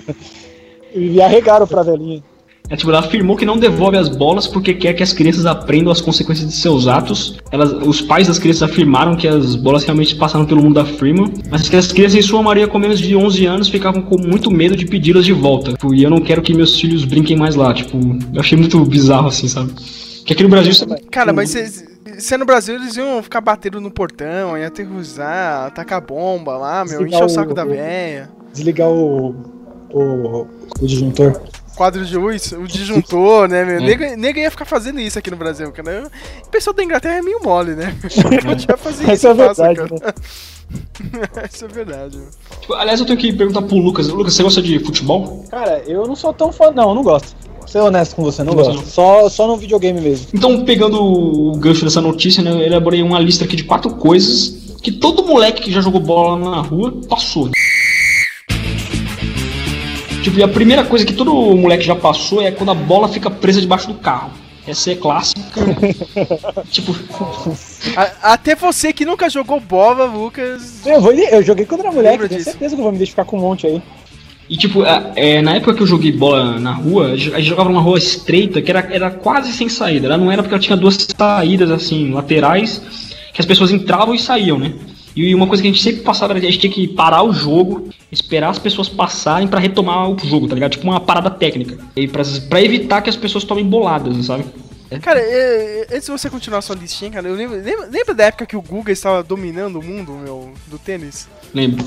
E 0.95 1.21
arregaram 1.21 1.67
pra 1.67 1.83
velhinha. 1.83 2.23
É, 2.71 2.77
tipo, 2.77 2.91
ela 2.91 3.01
afirmou 3.01 3.37
que 3.37 3.45
não 3.45 3.59
devolve 3.59 3.99
as 3.99 4.09
bolas 4.09 4.47
porque 4.47 4.73
quer 4.73 4.95
que 4.95 5.03
as 5.03 5.13
crianças 5.13 5.45
aprendam 5.45 5.93
as 5.93 6.01
consequências 6.01 6.49
de 6.49 6.55
seus 6.55 6.87
atos. 6.89 7.39
Elas, 7.53 7.71
os 7.87 8.01
pais 8.01 8.27
das 8.27 8.39
crianças 8.39 8.63
afirmaram 8.63 9.15
que 9.17 9.29
as 9.29 9.55
bolas 9.55 9.85
realmente 9.85 10.15
passaram 10.17 10.47
pelo 10.47 10.63
mundo 10.63 10.77
da 10.77 10.85
Freeman, 10.87 11.31
mas 11.51 11.69
que 11.69 11.77
as 11.77 11.93
crianças, 11.93 12.19
em 12.19 12.23
sua 12.23 12.43
maioria, 12.43 12.67
com 12.67 12.79
menos 12.79 13.01
de 13.01 13.15
11 13.15 13.45
anos, 13.45 13.69
ficavam 13.69 14.01
com 14.01 14.17
muito 14.19 14.51
medo 14.51 14.75
de 14.75 14.87
pedi-las 14.87 15.27
de 15.27 15.33
volta. 15.35 15.73
Tipo, 15.73 15.93
e 15.95 16.03
eu 16.03 16.09
não 16.09 16.23
quero 16.23 16.41
que 16.41 16.55
meus 16.55 16.81
filhos 16.81 17.05
brinquem 17.05 17.37
mais 17.37 17.55
lá. 17.55 17.75
Tipo, 17.75 17.99
eu 18.33 18.41
achei 18.41 18.57
muito 18.57 18.83
bizarro 18.87 19.29
assim, 19.29 19.47
sabe? 19.47 19.71
Que 20.25 20.33
aqui 20.33 20.43
no 20.43 20.49
Brasil. 20.49 20.73
sabe? 20.73 21.03
Cara, 21.11 21.35
mas 21.35 21.51
se, 21.51 21.85
se 22.19 22.33
é 22.35 22.39
no 22.39 22.47
Brasil, 22.47 22.77
eles 22.77 22.97
iam 22.97 23.23
ficar 23.23 23.43
batendo 23.43 23.79
no 23.79 23.91
portão, 23.91 24.57
ia 24.57 24.69
aterrorizar, 24.69 25.71
tacar 25.75 26.01
bomba 26.01 26.57
lá, 26.57 26.83
meu, 26.83 27.07
encher 27.07 27.23
o 27.23 27.27
o- 27.27 27.29
saco 27.29 27.53
da 27.53 27.67
véia. 27.67 28.31
Desligar 28.55 28.89
o, 28.89 29.35
O, 29.91 30.47
o 30.81 30.87
disjuntor. 30.87 31.39
Quadro 31.77 32.05
de 32.05 32.17
luz, 32.17 32.53
o 32.53 32.67
disjuntor, 32.67 33.49
né, 33.49 33.65
meu? 33.65 33.81
Nega, 33.81 34.17
nega 34.17 34.41
ia 34.41 34.51
ficar 34.51 34.65
fazendo 34.65 35.01
isso 35.01 35.19
aqui 35.19 35.31
no 35.31 35.37
Brasil, 35.37 35.71
cara. 35.73 36.09
O 36.47 36.49
pessoal 36.49 36.75
da 36.75 36.85
Inglaterra 36.85 37.17
é 37.17 37.23
meio 37.23 37.43
mole, 37.43 37.75
né? 37.75 37.97
Podia 38.43 38.77
fazer 38.77 39.13
Isso 39.13 39.27
é 39.29 39.35
fácil, 39.35 39.65
verdade, 39.65 39.93
né? 39.93 39.99
cara. 39.99 40.15
Isso 41.53 41.65
é 41.65 41.69
verdade. 41.69 42.19
Tipo, 42.61 42.75
aliás, 42.75 43.01
eu 43.01 43.07
tenho 43.07 43.19
que 43.19 43.33
perguntar 43.33 43.63
pro 43.63 43.77
Lucas. 43.77 44.09
Lucas, 44.09 44.35
você 44.35 44.43
gosta 44.43 44.63
de 44.63 44.79
futebol? 44.79 45.45
Cara, 45.51 45.83
eu 45.87 46.07
não 46.07 46.15
sou 46.15 46.33
tão 46.33 46.53
fã, 46.53 46.71
não, 46.71 46.91
eu 46.91 46.95
não 46.95 47.03
gosto. 47.03 47.35
Vou 47.59 47.69
ser 47.69 47.81
honesto 47.81 48.15
com 48.15 48.23
você, 48.23 48.45
não 48.45 48.55
gosto. 48.55 48.87
Só, 48.87 49.29
só 49.29 49.47
no 49.49 49.57
videogame 49.57 50.01
mesmo. 50.01 50.29
Então, 50.33 50.65
pegando 50.65 51.03
o 51.03 51.57
gancho 51.57 51.85
dessa 51.85 52.01
notícia, 52.01 52.43
né, 52.43 52.53
eu 52.53 52.61
elaborei 52.61 53.03
uma 53.03 53.19
lista 53.19 53.45
aqui 53.45 53.57
de 53.57 53.65
quatro 53.65 53.91
coisas 53.97 54.63
que 54.85 54.93
todo 54.93 55.25
moleque 55.25 55.63
que 55.63 55.73
já 55.73 55.81
jogou 55.81 55.99
bola 55.99 56.39
na 56.39 56.61
rua 56.61 57.01
passou. 57.09 57.51
Tipo, 60.25 60.39
e 60.39 60.43
a 60.43 60.49
primeira 60.49 60.83
coisa 60.85 61.05
que 61.05 61.13
todo 61.13 61.35
moleque 61.55 61.85
já 61.85 61.95
passou 61.95 62.41
é 62.41 62.51
quando 62.51 62.71
a 62.71 62.75
bola 62.75 63.09
fica 63.09 63.31
presa 63.31 63.61
debaixo 63.61 63.87
do 63.89 63.95
carro. 63.95 64.31
Essa 64.67 64.93
é 64.93 64.95
clássica. 64.95 65.61
tipo, 66.73 66.97
A- 67.95 68.33
até 68.33 68.55
você 68.55 68.91
que 68.91 69.05
nunca 69.05 69.29
jogou 69.29 69.61
bola, 69.61 70.07
Lucas. 70.07 70.81
Eu, 70.87 70.99
vou, 71.03 71.13
eu 71.13 71.43
joguei 71.43 71.67
quando 71.67 71.81
era 71.83 71.93
moleque, 71.93 72.27
tenho 72.27 72.39
disso? 72.39 72.45
certeza 72.53 72.75
que 72.75 72.81
eu 72.81 72.85
vou 72.85 72.91
me 72.91 72.97
identificar 72.97 73.27
com 73.27 73.37
um 73.37 73.41
monte 73.43 73.67
aí. 73.67 73.83
E 74.49 74.57
tipo, 74.57 74.83
a- 74.83 75.13
é, 75.15 75.43
na 75.43 75.57
época 75.57 75.75
que 75.75 75.83
eu 75.83 75.87
joguei 75.87 76.11
bola 76.11 76.59
na 76.59 76.73
rua, 76.73 77.09
a 77.13 77.17
gente 77.17 77.43
jogava 77.43 77.69
numa 77.69 77.83
rua 77.83 77.99
estreita 77.99 78.63
que 78.63 78.71
era, 78.71 78.81
era 78.91 79.11
quase 79.11 79.53
sem 79.53 79.69
saída. 79.69 80.07
Ela 80.07 80.17
não 80.17 80.33
era 80.33 80.43
porque 80.43 80.55
ela 80.55 80.63
tinha 80.63 80.77
duas 80.79 80.97
saídas 81.19 81.71
assim, 81.71 82.11
laterais, 82.13 82.81
que 83.35 83.43
as 83.43 83.47
pessoas 83.47 83.71
entravam 83.71 84.15
e 84.15 84.19
saíam, 84.19 84.59
né? 84.59 84.73
E 85.17 85.35
uma 85.35 85.47
coisa 85.47 85.63
que 85.63 85.69
a 85.69 85.73
gente 85.73 85.83
sempre 85.83 86.03
passava 86.03 86.33
a 86.33 86.41
gente 86.41 86.59
tinha 86.59 86.73
que 86.73 86.89
parar 86.89 87.23
o 87.23 87.33
jogo, 87.33 87.89
esperar 88.11 88.51
as 88.51 88.59
pessoas 88.59 88.89
passarem 88.89 89.47
pra 89.47 89.61
retomar 89.61 90.11
o 90.11 90.19
jogo, 90.19 90.49
tá 90.49 90.55
ligado? 90.55 90.73
Tipo 90.73 90.85
uma 90.85 91.01
parada 91.01 91.31
técnica. 91.31 91.79
E 91.95 92.09
pra, 92.09 92.23
pra 92.49 92.63
evitar 92.63 93.01
que 93.01 93.11
as 93.11 93.17
pessoas 93.17 93.45
tomem 93.45 93.65
boladas, 93.65 94.27
sabe? 94.27 94.45
Cara, 95.01 95.21
é, 95.21 95.87
é, 95.91 95.97
antes 95.97 96.07
de 96.07 96.11
você 96.11 96.29
continuar 96.29 96.63
sua 96.63 96.77
listinha, 96.77 97.11
cara, 97.11 97.29
eu 97.29 97.35
lembro, 97.35 97.57
lembra, 97.57 97.87
lembra 97.87 98.15
da 98.15 98.25
época 98.25 98.47
que 98.47 98.57
o 98.57 98.63
Guga 98.63 98.93
estava 98.93 99.23
dominando 99.23 99.79
o 99.79 99.83
mundo, 99.83 100.13
meu, 100.13 100.53
do 100.67 100.79
tênis? 100.79 101.29
Lembro. 101.53 101.85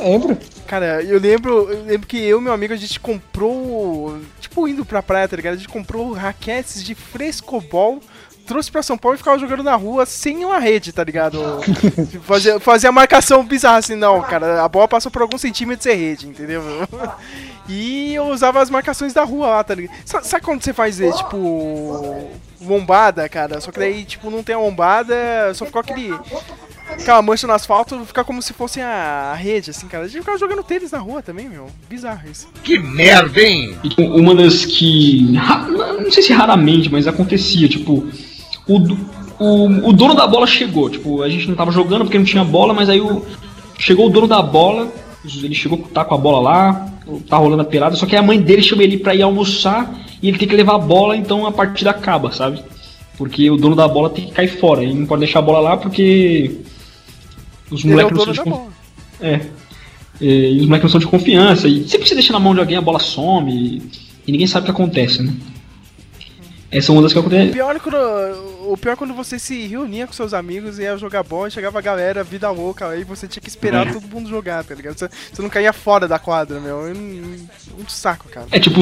Lembro. 0.00 0.38
Cara, 0.66 1.02
eu 1.02 1.18
lembro, 1.18 1.70
eu 1.70 1.84
lembro 1.84 2.06
que 2.06 2.18
eu 2.18 2.38
e 2.38 2.42
meu 2.42 2.52
amigo 2.52 2.74
a 2.74 2.76
gente 2.76 3.00
comprou, 3.00 4.18
tipo, 4.40 4.68
indo 4.68 4.84
pra 4.84 5.02
praia, 5.02 5.28
tá 5.28 5.36
ligado? 5.36 5.54
A 5.54 5.56
gente 5.56 5.68
comprou 5.68 6.12
raquetes 6.12 6.84
de 6.84 6.94
frescobol, 6.94 8.00
trouxe 8.48 8.70
pra 8.72 8.82
São 8.82 8.98
Paulo 8.98 9.14
e 9.14 9.18
ficava 9.18 9.38
jogando 9.38 9.62
na 9.62 9.76
rua 9.76 10.04
sem 10.06 10.44
uma 10.44 10.58
rede, 10.58 10.90
tá 10.92 11.04
ligado? 11.04 11.38
fazia, 12.26 12.58
fazia 12.58 12.90
marcação 12.90 13.44
bizarra 13.44 13.76
assim, 13.78 13.94
não, 13.94 14.20
cara, 14.22 14.64
a 14.64 14.68
bola 14.68 14.88
passou 14.88 15.12
por 15.12 15.22
alguns 15.22 15.40
centímetros 15.42 15.84
sem 15.84 15.96
rede, 15.96 16.26
entendeu? 16.26 16.62
E 17.70 18.14
eu 18.14 18.24
usava 18.28 18.62
as 18.62 18.70
marcações 18.70 19.12
da 19.12 19.24
rua 19.24 19.48
lá, 19.48 19.62
tá 19.62 19.74
ligado? 19.74 19.94
Sa- 20.02 20.22
Sabe 20.22 20.42
quando 20.42 20.64
você 20.64 20.72
faz, 20.72 20.98
eh, 21.02 21.12
tipo, 21.12 22.30
lombada, 22.62 23.28
cara? 23.28 23.60
Só 23.60 23.70
que 23.70 23.78
daí, 23.78 24.06
tipo, 24.06 24.30
não 24.30 24.42
tem 24.42 24.54
a 24.54 24.58
lombada, 24.58 25.14
só 25.54 25.66
ficou 25.66 25.78
aquele 25.82 26.10
aquela 26.90 27.20
mancha 27.20 27.46
no 27.46 27.52
asfalto, 27.52 28.02
fica 28.06 28.24
como 28.24 28.40
se 28.40 28.54
fosse 28.54 28.80
a 28.80 29.34
rede, 29.38 29.70
assim, 29.70 29.86
cara. 29.86 30.04
A 30.04 30.08
gente 30.08 30.20
ficava 30.20 30.38
jogando 30.38 30.62
tênis 30.62 30.92
na 30.92 30.98
rua 30.98 31.20
também, 31.22 31.46
meu. 31.46 31.66
Bizarro 31.90 32.26
isso. 32.30 32.48
Que 32.64 32.78
merda, 32.78 33.38
hein? 33.38 33.76
E, 33.84 33.90
tipo, 33.90 34.00
uma 34.02 34.34
das 34.34 34.64
que. 34.64 35.30
Não 36.02 36.10
sei 36.10 36.22
se 36.22 36.32
raramente, 36.32 36.90
mas 36.90 37.06
acontecia, 37.06 37.68
tipo. 37.68 38.08
O, 38.68 38.78
o, 39.38 39.88
o 39.88 39.92
dono 39.92 40.14
da 40.14 40.26
bola 40.26 40.46
chegou, 40.46 40.90
tipo, 40.90 41.22
a 41.22 41.28
gente 41.28 41.48
não 41.48 41.54
tava 41.54 41.72
jogando 41.72 42.04
porque 42.04 42.18
não 42.18 42.24
tinha 42.24 42.44
bola, 42.44 42.74
mas 42.74 42.88
aí 42.88 43.00
o, 43.00 43.24
chegou 43.78 44.06
o 44.06 44.10
dono 44.10 44.26
da 44.26 44.42
bola, 44.42 44.92
ele 45.24 45.54
chegou, 45.54 45.78
tá 45.78 46.04
com 46.04 46.14
a 46.14 46.18
bola 46.18 46.40
lá, 46.40 46.88
tá 47.28 47.36
rolando 47.36 47.62
a 47.62 47.64
pelada, 47.64 47.96
só 47.96 48.04
que 48.04 48.16
a 48.16 48.22
mãe 48.22 48.40
dele 48.40 48.62
chama 48.62 48.82
ele 48.82 48.98
pra 48.98 49.14
ir 49.14 49.22
almoçar 49.22 49.92
e 50.22 50.28
ele 50.28 50.38
tem 50.38 50.48
que 50.48 50.56
levar 50.56 50.74
a 50.74 50.78
bola, 50.78 51.16
então 51.16 51.46
a 51.46 51.52
partida 51.52 51.90
acaba, 51.90 52.30
sabe? 52.32 52.62
Porque 53.16 53.50
o 53.50 53.56
dono 53.56 53.74
da 53.74 53.88
bola 53.88 54.10
tem 54.10 54.26
que 54.26 54.32
cair 54.32 54.48
fora, 54.48 54.82
ele 54.82 54.94
não 54.94 55.06
pode 55.06 55.20
deixar 55.20 55.40
a 55.40 55.42
bola 55.42 55.60
lá 55.60 55.76
porque. 55.76 56.60
Os 57.70 57.84
é 57.84 57.88
moleques 57.88 58.12
não 58.12 58.24
dono 58.24 58.34
são 58.34 58.44
de 58.44 58.50
bola. 58.50 58.66
é. 59.20 59.40
E 60.20 60.58
os 60.60 60.66
moleques 60.66 60.84
não 60.84 60.90
são 60.90 61.00
de 61.00 61.06
confiança. 61.06 61.68
E 61.68 61.82
sempre 61.84 62.00
que 62.00 62.08
você 62.08 62.14
deixa 62.14 62.32
na 62.32 62.40
mão 62.40 62.54
de 62.54 62.60
alguém, 62.60 62.76
a 62.76 62.80
bola 62.80 62.98
some. 62.98 63.52
E, 63.52 63.82
e 64.26 64.32
ninguém 64.32 64.46
sabe 64.46 64.62
o 64.62 64.64
que 64.66 64.70
acontece, 64.70 65.22
né? 65.22 65.32
Essa 66.70 66.90
é 66.90 66.92
uma 66.92 67.00
das 67.02 67.12
que 67.12 67.18
O 67.18 67.20
acontece. 67.22 67.52
pior, 67.52 67.74
é 67.74 67.78
quando, 67.78 67.96
o 68.70 68.76
pior 68.76 68.92
é 68.92 68.96
quando 68.96 69.14
você 69.14 69.38
se 69.38 69.66
reunia 69.66 70.06
com 70.06 70.12
seus 70.12 70.34
amigos 70.34 70.78
e 70.78 70.82
ia 70.82 70.98
jogar 70.98 71.22
bola 71.22 71.48
e 71.48 71.50
chegava 71.50 71.78
a 71.78 71.82
galera, 71.82 72.22
vida 72.22 72.50
louca, 72.50 72.88
aí 72.88 73.04
você 73.04 73.26
tinha 73.26 73.40
que 73.40 73.48
esperar 73.48 73.86
É. 73.86 73.92
todo 73.92 74.06
mundo 74.06 74.28
jogar, 74.28 74.62
tá 74.64 74.74
ligado? 74.74 74.98
Você, 74.98 75.08
você 75.32 75.40
não 75.40 75.48
caía 75.48 75.72
fora 75.72 76.06
da 76.06 76.18
quadra, 76.18 76.60
meu. 76.60 76.76
Um, 76.80 77.46
saco, 77.88 78.28
cara. 78.28 78.46
É 78.52 78.60
tipo, 78.60 78.80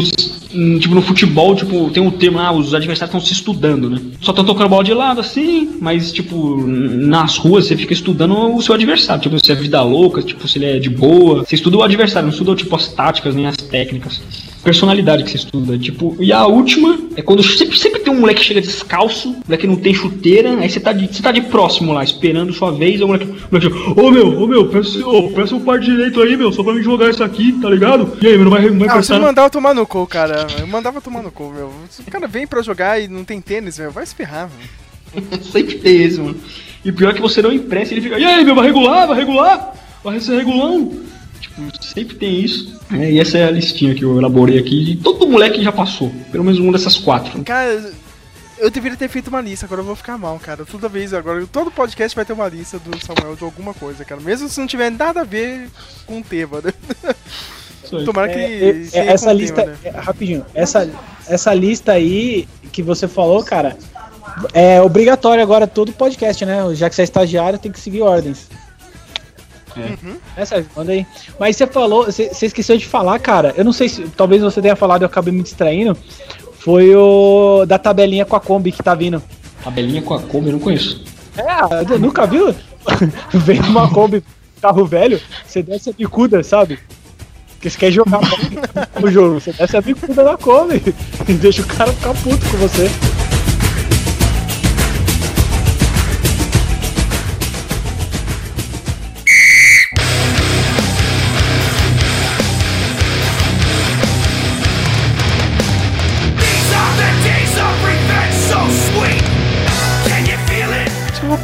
hum, 0.52 0.78
tipo, 0.80 0.94
no 0.96 1.02
futebol, 1.02 1.54
tipo, 1.54 1.88
tem 1.90 2.02
um 2.02 2.10
termo, 2.10 2.40
ah, 2.40 2.50
os 2.50 2.74
adversários 2.74 3.14
estão 3.14 3.20
se 3.24 3.32
estudando, 3.32 3.88
né? 3.88 4.00
Só 4.20 4.32
estão 4.32 4.44
tocando 4.44 4.68
bola 4.68 4.82
de 4.82 4.92
lado, 4.92 5.20
assim, 5.20 5.76
mas, 5.80 6.10
tipo, 6.12 6.56
nas 6.66 7.36
ruas 7.36 7.66
você 7.66 7.76
fica 7.76 7.92
estudando 7.92 8.54
o 8.54 8.60
seu 8.60 8.74
adversário. 8.74 9.22
Tipo, 9.22 9.38
se 9.38 9.52
é 9.52 9.54
vida 9.54 9.80
louca, 9.82 10.22
tipo, 10.22 10.48
se 10.48 10.58
ele 10.58 10.66
é 10.66 10.78
de 10.80 10.90
boa. 10.90 11.44
Você 11.44 11.54
estuda 11.54 11.76
o 11.76 11.82
adversário, 11.84 12.26
não 12.26 12.32
estuda, 12.32 12.56
tipo, 12.56 12.74
as 12.74 12.88
táticas 12.88 13.32
nem 13.34 13.46
as 13.46 13.56
técnicas. 13.56 14.20
Personalidade 14.66 15.22
que 15.22 15.30
você 15.30 15.36
estuda. 15.36 15.78
Tipo, 15.78 16.16
e 16.18 16.32
a 16.32 16.44
última 16.44 16.98
é 17.14 17.22
quando 17.22 17.40
sempre, 17.40 17.78
sempre 17.78 18.00
tem 18.00 18.12
um 18.12 18.18
moleque 18.18 18.40
que 18.40 18.46
chega 18.46 18.60
descalço, 18.60 19.36
moleque 19.46 19.64
não 19.64 19.76
tem 19.76 19.94
chuteira, 19.94 20.58
aí 20.58 20.68
você 20.68 20.80
tá 20.80 20.92
de, 20.92 21.06
você 21.06 21.22
tá 21.22 21.30
de 21.30 21.40
próximo 21.42 21.92
lá, 21.92 22.02
esperando 22.02 22.52
sua 22.52 22.72
vez, 22.72 23.00
o 23.00 23.06
moleque, 23.06 23.26
o 23.26 23.54
moleque 23.54 24.00
ô 24.00 24.10
meu, 24.10 24.42
ô 24.42 24.46
meu, 24.48 24.68
peça, 24.68 25.06
ô, 25.06 25.30
peça 25.30 25.54
um 25.54 25.60
par 25.60 25.78
direito 25.78 26.20
aí, 26.20 26.36
meu, 26.36 26.52
só 26.52 26.64
pra 26.64 26.74
me 26.74 26.82
jogar 26.82 27.10
isso 27.10 27.22
aqui, 27.22 27.52
tá 27.62 27.70
ligado? 27.70 28.18
E 28.20 28.26
aí, 28.26 28.32
meu, 28.34 28.42
não 28.42 28.50
vai, 28.50 28.68
não 28.68 28.78
vai 28.80 28.88
Ah, 28.88 28.94
prestar 28.94 29.20
mandava 29.20 29.48
tomar 29.48 29.72
no 29.72 29.86
cu, 29.86 30.04
cara. 30.04 30.48
Eu 30.58 30.66
mandava 30.66 31.00
tomar 31.00 31.22
no 31.22 31.30
cu, 31.30 31.52
meu. 31.52 31.70
Se 31.88 32.00
o 32.00 32.04
cara 32.04 32.26
vem 32.26 32.44
pra 32.44 32.60
jogar 32.60 33.00
e 33.00 33.06
não 33.06 33.22
tem 33.22 33.40
tênis, 33.40 33.78
meu, 33.78 33.92
vai 33.92 34.04
se 34.04 34.16
ferrar, 34.16 34.50
meu. 34.50 35.42
Sempre 35.52 35.76
tem 35.76 36.02
esse, 36.02 36.18
mano. 36.18 36.36
E 36.84 36.90
pior 36.90 37.10
é 37.10 37.14
que 37.14 37.22
você 37.22 37.40
não 37.40 37.52
empresta, 37.52 37.94
ele 37.94 38.00
fica, 38.00 38.18
e 38.18 38.24
aí, 38.24 38.44
meu, 38.44 38.56
vai 38.56 38.66
regular, 38.66 39.06
vai 39.06 39.16
regular? 39.16 39.74
Vai 40.02 40.18
ser 40.18 40.36
regulão? 40.38 40.90
Sempre 41.80 42.16
tem 42.16 42.40
isso. 42.40 42.78
É, 42.92 43.10
e 43.12 43.20
essa 43.20 43.38
é 43.38 43.44
a 43.44 43.50
listinha 43.50 43.94
que 43.94 44.04
eu 44.04 44.18
elaborei 44.18 44.58
aqui. 44.58 44.84
de 44.84 44.96
todo 44.96 45.26
moleque 45.26 45.62
já 45.62 45.72
passou. 45.72 46.12
Pelo 46.30 46.44
menos 46.44 46.58
uma 46.58 46.72
dessas 46.72 46.96
quatro. 46.96 47.42
Cara, 47.44 47.92
eu 48.58 48.70
deveria 48.70 48.96
ter 48.96 49.08
feito 49.08 49.28
uma 49.28 49.40
lista, 49.40 49.66
agora 49.66 49.80
eu 49.80 49.84
vou 49.84 49.96
ficar 49.96 50.18
mal, 50.18 50.38
cara. 50.38 50.64
Toda 50.64 50.88
vez 50.88 51.12
agora, 51.12 51.46
todo 51.46 51.70
podcast 51.70 52.14
vai 52.14 52.24
ter 52.24 52.32
uma 52.32 52.48
lista 52.48 52.78
do 52.78 52.98
Samuel 53.04 53.36
de 53.36 53.44
alguma 53.44 53.74
coisa, 53.74 54.04
cara. 54.04 54.20
Mesmo 54.20 54.48
se 54.48 54.58
não 54.58 54.66
tiver 54.66 54.90
nada 54.90 55.20
a 55.22 55.24
ver 55.24 55.68
com 56.06 56.20
o 56.20 56.24
tema, 56.24 56.60
né? 56.62 56.72
Tomara 58.04 58.28
que. 58.28 58.38
É, 58.38 58.68
é, 58.68 58.72
tenha 58.72 59.04
essa 59.12 59.26
com 59.26 59.32
o 59.32 59.38
lista, 59.38 59.62
tema, 59.62 59.72
né? 59.72 59.78
é, 59.84 59.90
rapidinho, 59.90 60.46
essa, 60.54 60.90
essa 61.28 61.54
lista 61.54 61.92
aí 61.92 62.48
que 62.72 62.82
você 62.82 63.06
falou, 63.06 63.44
cara, 63.44 63.76
é 64.52 64.80
obrigatório 64.82 65.42
agora 65.42 65.66
todo 65.66 65.92
podcast, 65.92 66.44
né? 66.44 66.74
Já 66.74 66.88
que 66.88 66.96
você 66.96 67.02
é 67.02 67.04
estagiário, 67.04 67.58
tem 67.58 67.70
que 67.70 67.80
seguir 67.80 68.02
ordens. 68.02 68.48
Uhum. 69.76 70.16
É, 70.36 70.44
Sérgio, 70.44 70.70
manda 70.76 70.92
aí. 70.92 71.06
Mas 71.38 71.56
você 71.56 71.66
falou, 71.66 72.04
você, 72.04 72.28
você 72.28 72.46
esqueceu 72.46 72.76
de 72.76 72.86
falar, 72.86 73.18
cara. 73.18 73.54
Eu 73.56 73.64
não 73.64 73.72
sei 73.72 73.88
se 73.88 74.02
talvez 74.16 74.42
você 74.42 74.60
tenha 74.62 74.76
falado 74.76 75.02
e 75.02 75.04
eu 75.04 75.06
acabei 75.06 75.32
me 75.32 75.42
distraindo. 75.42 75.96
Foi 76.58 76.94
o 76.94 77.64
da 77.66 77.78
tabelinha 77.78 78.24
com 78.24 78.36
a 78.36 78.40
Kombi 78.40 78.72
que 78.72 78.82
tá 78.82 78.94
vindo. 78.94 79.22
Tabelinha 79.62 80.02
com 80.02 80.14
a 80.14 80.20
Kombi, 80.20 80.48
eu 80.48 80.52
não 80.54 80.58
conheço. 80.60 81.04
É, 81.36 81.98
nunca 81.98 82.26
viu? 82.26 82.54
Vem 83.32 83.60
uma 83.60 83.90
Kombi, 83.90 84.22
carro 84.60 84.84
velho, 84.84 85.20
você 85.46 85.62
desce 85.62 85.90
a 85.90 85.92
bicuda, 85.92 86.42
sabe? 86.42 86.78
Porque 87.52 87.70
você 87.70 87.78
quer 87.78 87.92
jogar 87.92 88.20
o 89.02 89.10
jogo, 89.10 89.40
você 89.40 89.52
desce 89.52 89.76
a 89.76 89.80
bicuda 89.80 90.22
na 90.22 90.36
Kombi 90.36 90.82
e 91.28 91.32
deixa 91.34 91.62
o 91.62 91.66
cara 91.66 91.92
ficar 91.92 92.14
puto 92.14 92.50
com 92.50 92.56
você. 92.56 92.90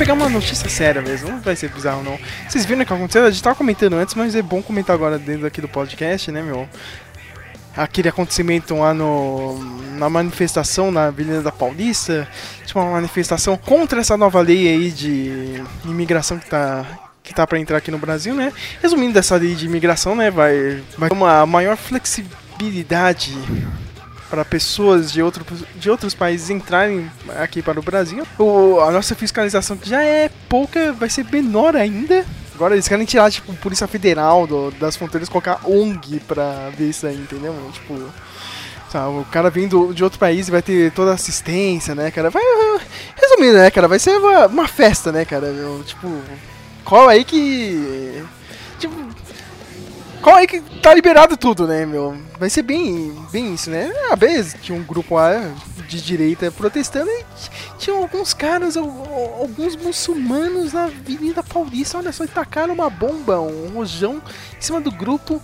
Pegar 0.02 0.14
uma 0.14 0.28
notícia 0.28 0.68
séria 0.68 1.00
mesmo, 1.00 1.30
não 1.30 1.40
vai 1.40 1.54
ser 1.54 1.68
bizarro 1.68 2.02
não. 2.02 2.18
Vocês 2.48 2.64
viram 2.64 2.82
o 2.82 2.84
que 2.86 2.92
aconteceu? 2.92 3.24
A 3.24 3.30
gente 3.30 3.40
tava 3.40 3.54
comentando 3.54 3.94
antes, 3.94 4.16
mas 4.16 4.34
é 4.34 4.42
bom 4.42 4.60
comentar 4.60 4.94
agora 4.94 5.16
dentro 5.16 5.46
aqui 5.46 5.60
do 5.60 5.68
podcast, 5.68 6.28
né, 6.32 6.42
meu? 6.42 6.68
Aquele 7.76 8.08
acontecimento 8.08 8.74
lá 8.74 8.92
no, 8.92 9.62
na 9.96 10.10
manifestação 10.10 10.90
na 10.90 11.06
Avenida 11.06 11.40
da 11.40 11.52
Paulista, 11.52 12.26
tipo 12.66 12.80
uma 12.80 12.90
manifestação 12.90 13.56
contra 13.56 14.00
essa 14.00 14.16
nova 14.16 14.40
lei 14.40 14.66
aí 14.66 14.90
de 14.90 15.62
imigração 15.84 16.36
que 16.36 16.50
tá 16.50 16.84
que 17.22 17.32
tá 17.32 17.46
para 17.46 17.60
entrar 17.60 17.76
aqui 17.76 17.92
no 17.92 17.98
Brasil, 17.98 18.34
né? 18.34 18.52
Resumindo 18.82 19.12
dessa 19.12 19.36
lei 19.36 19.54
de 19.54 19.66
imigração, 19.66 20.16
né, 20.16 20.32
vai 20.32 20.82
vai 20.98 21.08
ter 21.10 21.14
uma 21.14 21.46
maior 21.46 21.76
flexibilidade 21.76 23.32
para 24.32 24.46
pessoas 24.46 25.12
de, 25.12 25.22
outro, 25.22 25.44
de 25.76 25.90
outros 25.90 26.14
países 26.14 26.48
entrarem 26.48 27.10
aqui 27.38 27.60
para 27.60 27.78
o 27.78 27.82
Brasil. 27.82 28.26
O, 28.38 28.80
a 28.80 28.90
nossa 28.90 29.14
fiscalização, 29.14 29.76
que 29.76 29.86
já 29.86 30.02
é 30.02 30.30
pouca, 30.48 30.90
vai 30.94 31.10
ser 31.10 31.26
menor 31.30 31.76
ainda. 31.76 32.24
Agora 32.54 32.74
eles 32.74 32.88
querem 32.88 33.04
tirar, 33.04 33.30
tipo, 33.30 33.52
Polícia 33.56 33.86
Federal 33.86 34.46
do- 34.46 34.70
das 34.72 34.96
fronteiras 34.96 35.28
colocar 35.28 35.60
ONG 35.68 36.18
pra 36.20 36.70
ver 36.74 36.88
isso 36.88 37.06
aí, 37.06 37.14
entendeu? 37.16 37.54
Tipo. 37.74 38.00
Sabe, 38.90 39.06
o 39.18 39.26
cara 39.30 39.50
vindo 39.50 39.92
de 39.92 40.02
outro 40.02 40.18
país 40.18 40.48
vai 40.48 40.62
ter 40.62 40.92
toda 40.92 41.10
a 41.10 41.14
assistência, 41.14 41.94
né, 41.94 42.10
cara? 42.10 42.30
Vai. 42.30 42.42
Resumindo, 43.20 43.58
né, 43.58 43.70
cara? 43.70 43.88
Vai 43.88 43.98
ser 43.98 44.16
uma, 44.16 44.46
uma 44.46 44.66
festa, 44.68 45.12
né, 45.12 45.26
cara? 45.26 45.52
Tipo. 45.84 46.10
Qual 46.86 47.06
aí 47.06 47.22
que. 47.22 48.22
Qual 50.22 50.36
aí 50.36 50.46
que 50.46 50.60
tá 50.80 50.94
liberado 50.94 51.36
tudo, 51.36 51.66
né, 51.66 51.84
meu? 51.84 52.16
Vai 52.38 52.48
ser 52.48 52.62
bem, 52.62 53.12
bem 53.32 53.54
isso, 53.54 53.68
né? 53.70 53.92
Às 54.10 54.18
vezes 54.18 54.56
tinha 54.62 54.78
um 54.78 54.82
grupo 54.84 55.16
lá 55.16 55.50
de 55.88 56.00
direita 56.00 56.50
protestando 56.52 57.10
e 57.10 57.18
t- 57.24 57.50
tinha 57.78 57.96
alguns 57.96 58.32
caras, 58.32 58.76
al- 58.76 58.84
al- 58.84 59.36
alguns 59.40 59.74
muçulmanos 59.74 60.72
na 60.72 60.84
Avenida 60.84 61.42
Paulista, 61.42 61.98
olha 61.98 62.12
só, 62.12 62.24
tacaram 62.26 62.72
uma 62.72 62.88
bomba, 62.88 63.40
um 63.40 63.70
rojão 63.74 64.22
em 64.56 64.60
cima 64.60 64.80
do 64.80 64.92
grupo. 64.92 65.42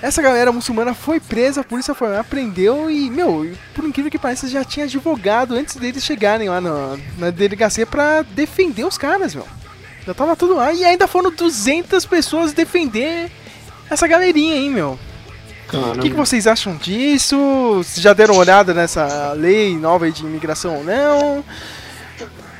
Essa 0.00 0.22
galera 0.22 0.52
muçulmana 0.52 0.94
foi 0.94 1.18
presa, 1.18 1.62
a 1.62 1.64
polícia 1.64 1.92
foi 1.92 2.08
lá, 2.10 2.22
prendeu 2.22 2.88
e, 2.88 3.10
meu, 3.10 3.52
por 3.74 3.84
incrível 3.84 4.08
que 4.08 4.18
pareça, 4.20 4.46
já 4.46 4.62
tinha 4.64 4.86
advogado 4.86 5.54
antes 5.56 5.74
deles 5.74 6.04
chegarem 6.04 6.48
lá 6.48 6.60
na, 6.60 6.96
na 7.18 7.30
delegacia 7.30 7.84
pra 7.84 8.22
defender 8.22 8.84
os 8.84 8.96
caras, 8.96 9.34
meu. 9.34 9.46
Já 10.06 10.14
tava 10.14 10.36
tudo 10.36 10.54
lá 10.54 10.72
e 10.72 10.84
ainda 10.84 11.08
foram 11.08 11.32
200 11.32 12.06
pessoas 12.06 12.52
defender 12.52 13.28
essa 13.90 14.06
galerinha 14.06 14.54
aí, 14.54 14.68
meu. 14.70 14.98
O 15.72 15.98
que, 16.00 16.08
que 16.10 16.16
vocês 16.16 16.46
acham 16.46 16.76
disso? 16.76 17.36
Vocês 17.76 18.00
já 18.02 18.14
deram 18.14 18.34
uma 18.34 18.40
olhada 18.40 18.72
nessa 18.72 19.32
lei 19.34 19.76
nova 19.76 20.06
aí 20.06 20.12
de 20.12 20.22
imigração 20.24 20.76
ou 20.78 20.84
não? 20.84 21.44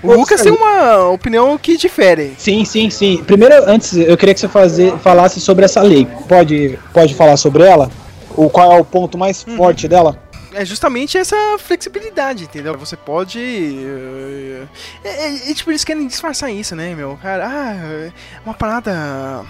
O 0.02 0.12
Lucas 0.14 0.42
tem 0.42 0.52
uma 0.52 1.08
opinião 1.08 1.56
que 1.58 1.76
difere. 1.76 2.34
Sim, 2.38 2.64
sim, 2.64 2.90
sim. 2.90 3.24
Primeiro, 3.24 3.54
antes, 3.68 3.96
eu 3.96 4.16
queria 4.16 4.34
que 4.34 4.40
você 4.40 4.46
fazer, 4.48 4.96
falasse 4.98 5.40
sobre 5.40 5.64
essa 5.64 5.80
lei. 5.82 6.06
Pode, 6.28 6.78
pode 6.92 7.14
falar 7.14 7.36
sobre 7.38 7.64
ela? 7.64 7.90
O 8.36 8.48
qual 8.50 8.72
é 8.72 8.78
o 8.80 8.84
ponto 8.84 9.16
mais 9.18 9.42
forte 9.42 9.88
dela? 9.88 10.22
É 10.54 10.64
justamente 10.64 11.16
essa 11.18 11.36
flexibilidade, 11.58 12.44
entendeu? 12.44 12.76
Você 12.78 12.96
pode. 12.96 13.38
eh, 13.40 14.62
É, 15.04 15.08
é- 15.08 15.50
é 15.50 15.54
tipo, 15.54 15.70
eles 15.70 15.82
querem 15.84 16.06
disfarçar 16.06 16.50
isso, 16.52 16.76
né, 16.76 16.94
meu? 16.94 17.18
Cara, 17.22 17.46
ah, 17.46 17.74
é 17.74 18.12
uma 18.44 18.54
parada 18.54 19.44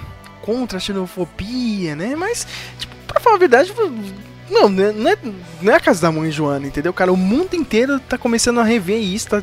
contra 0.48 0.78
a 0.78 0.80
xenofobia, 0.80 1.94
né? 1.94 2.14
Mas, 2.16 2.46
tipo, 2.78 2.94
pra 3.06 3.20
falar 3.20 3.36
a 3.36 3.38
verdade, 3.38 3.70
não, 4.50 4.66
não 4.70 4.82
é, 4.82 4.92
não 4.92 5.10
é- 5.10 5.16
não 5.60 5.72
é 5.74 5.76
a 5.76 5.80
casa 5.80 6.00
da 6.00 6.10
mãe 6.10 6.30
Joana, 6.30 6.66
entendeu, 6.66 6.90
cara? 6.90 7.12
O 7.12 7.16
mundo 7.18 7.52
inteiro 7.54 8.00
tá 8.00 8.16
começando 8.16 8.58
a 8.58 8.62
rever 8.62 8.98
isso, 8.98 9.28
tá 9.28 9.42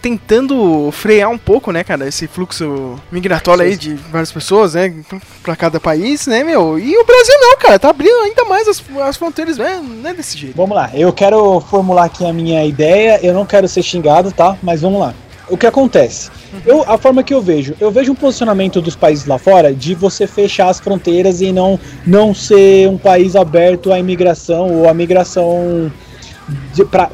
tentando 0.00 0.90
frear 0.92 1.28
um 1.28 1.36
pouco, 1.38 1.72
né, 1.72 1.82
cara, 1.82 2.06
esse 2.06 2.28
fluxo 2.28 2.94
migratório 3.10 3.64
aí 3.64 3.76
de 3.76 3.94
várias 4.12 4.30
pessoas, 4.30 4.74
né, 4.74 4.94
pra 5.42 5.56
cada 5.56 5.80
país, 5.80 6.28
né, 6.28 6.44
meu? 6.44 6.78
E 6.78 6.96
o 6.96 7.04
Brasil 7.04 7.34
não, 7.40 7.58
cara, 7.58 7.78
tá 7.80 7.90
abrindo 7.90 8.14
ainda 8.20 8.44
mais 8.44 8.68
as, 8.68 8.80
as 9.08 9.16
fronteiras, 9.16 9.58
né? 9.58 9.82
Não 9.82 10.08
é 10.08 10.14
desse 10.14 10.38
jeito. 10.38 10.56
Vamos 10.56 10.76
lá, 10.76 10.88
eu 10.94 11.12
quero 11.12 11.58
formular 11.62 12.04
aqui 12.04 12.24
a 12.24 12.32
minha 12.32 12.64
ideia, 12.64 13.18
eu 13.26 13.34
não 13.34 13.44
quero 13.44 13.66
ser 13.66 13.82
xingado, 13.82 14.30
tá? 14.30 14.56
Mas 14.62 14.82
vamos 14.82 15.00
lá. 15.00 15.12
O 15.48 15.58
que 15.58 15.66
acontece? 15.66 16.30
Eu, 16.64 16.82
a 16.88 16.96
forma 16.96 17.22
que 17.22 17.34
eu 17.34 17.42
vejo, 17.42 17.74
eu 17.78 17.90
vejo 17.90 18.12
um 18.12 18.14
posicionamento 18.14 18.80
dos 18.80 18.96
países 18.96 19.26
lá 19.26 19.38
fora 19.38 19.74
de 19.74 19.94
você 19.94 20.26
fechar 20.26 20.68
as 20.68 20.80
fronteiras 20.80 21.42
e 21.42 21.52
não, 21.52 21.78
não 22.06 22.34
ser 22.34 22.88
um 22.88 22.96
país 22.96 23.36
aberto 23.36 23.92
à 23.92 23.98
imigração 23.98 24.70
ou 24.70 24.88
à 24.88 24.94
migração 24.94 25.92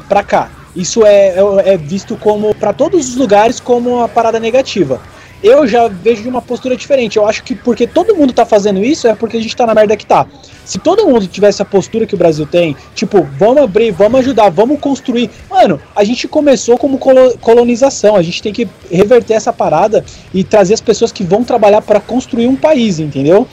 pra 0.07 0.23
cá. 0.23 0.49
Isso 0.75 1.05
é, 1.05 1.35
é, 1.35 1.73
é 1.73 1.77
visto 1.77 2.15
como, 2.15 2.55
para 2.55 2.71
todos 2.71 3.09
os 3.09 3.15
lugares, 3.15 3.59
como 3.59 3.97
uma 3.97 4.07
parada 4.07 4.39
negativa. 4.39 5.01
Eu 5.43 5.67
já 5.67 5.87
vejo 5.87 6.21
de 6.21 6.29
uma 6.29 6.41
postura 6.41 6.75
diferente. 6.75 7.17
Eu 7.17 7.27
acho 7.27 7.43
que 7.43 7.55
porque 7.55 7.87
todo 7.87 8.15
mundo 8.15 8.31
tá 8.31 8.45
fazendo 8.45 8.83
isso 8.83 9.07
é 9.07 9.15
porque 9.15 9.37
a 9.37 9.41
gente 9.41 9.55
tá 9.55 9.65
na 9.65 9.73
merda 9.73 9.97
que 9.97 10.05
tá. 10.05 10.27
Se 10.63 10.77
todo 10.77 11.07
mundo 11.07 11.25
tivesse 11.27 11.61
a 11.61 11.65
postura 11.65 12.05
que 12.05 12.13
o 12.13 12.17
Brasil 12.17 12.45
tem, 12.45 12.75
tipo, 12.93 13.27
vamos 13.37 13.63
abrir, 13.63 13.91
vamos 13.91 14.19
ajudar, 14.19 14.49
vamos 14.49 14.79
construir. 14.79 15.29
Mano, 15.49 15.81
a 15.95 16.03
gente 16.03 16.27
começou 16.27 16.77
como 16.77 16.97
colo- 16.97 17.35
colonização. 17.41 18.15
A 18.15 18.21
gente 18.21 18.41
tem 18.41 18.53
que 18.53 18.67
reverter 18.89 19.33
essa 19.33 19.51
parada 19.51 20.05
e 20.33 20.43
trazer 20.43 20.75
as 20.75 20.81
pessoas 20.81 21.11
que 21.11 21.23
vão 21.23 21.43
trabalhar 21.43 21.81
para 21.81 21.99
construir 21.99 22.47
um 22.47 22.55
país, 22.55 22.99
entendeu? 22.99 23.47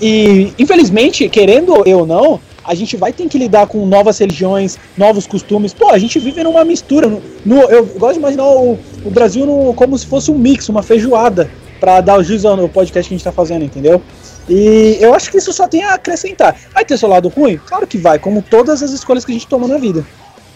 E, 0.00 0.52
infelizmente, 0.58 1.28
querendo 1.28 1.74
ou 1.74 2.06
não, 2.06 2.40
a 2.64 2.74
gente 2.74 2.96
vai 2.96 3.12
ter 3.12 3.28
que 3.28 3.38
lidar 3.38 3.66
com 3.66 3.86
novas 3.86 4.18
religiões, 4.18 4.78
novos 4.96 5.26
costumes. 5.26 5.72
Pô, 5.72 5.90
a 5.90 5.98
gente 5.98 6.18
vive 6.18 6.42
numa 6.42 6.64
mistura. 6.64 7.08
No, 7.08 7.22
no- 7.44 7.62
eu 7.70 7.84
gosto 7.86 8.14
de 8.14 8.18
imaginar 8.20 8.44
o, 8.46 8.78
o 9.04 9.10
Brasil 9.10 9.46
no- 9.46 9.74
como 9.74 9.96
se 9.98 10.06
fosse 10.06 10.30
um 10.30 10.38
mix, 10.38 10.68
uma 10.68 10.82
feijoada, 10.82 11.50
pra 11.78 12.00
dar 12.00 12.18
o 12.18 12.22
juízo 12.22 12.46
ao 12.48 12.68
podcast 12.68 13.08
que 13.08 13.14
a 13.14 13.16
gente 13.18 13.24
tá 13.24 13.32
fazendo, 13.32 13.64
entendeu? 13.64 14.02
E 14.48 14.98
eu 15.00 15.14
acho 15.14 15.30
que 15.30 15.38
isso 15.38 15.52
só 15.52 15.68
tem 15.68 15.82
a 15.84 15.94
acrescentar. 15.94 16.56
Vai 16.74 16.84
ter 16.84 16.98
seu 16.98 17.08
lado 17.08 17.28
ruim? 17.28 17.58
Claro 17.64 17.86
que 17.86 17.96
vai, 17.96 18.18
como 18.18 18.42
todas 18.42 18.82
as 18.82 18.90
escolhas 18.90 19.24
que 19.24 19.30
a 19.30 19.34
gente 19.34 19.46
toma 19.46 19.66
na 19.68 19.78
vida. 19.78 20.04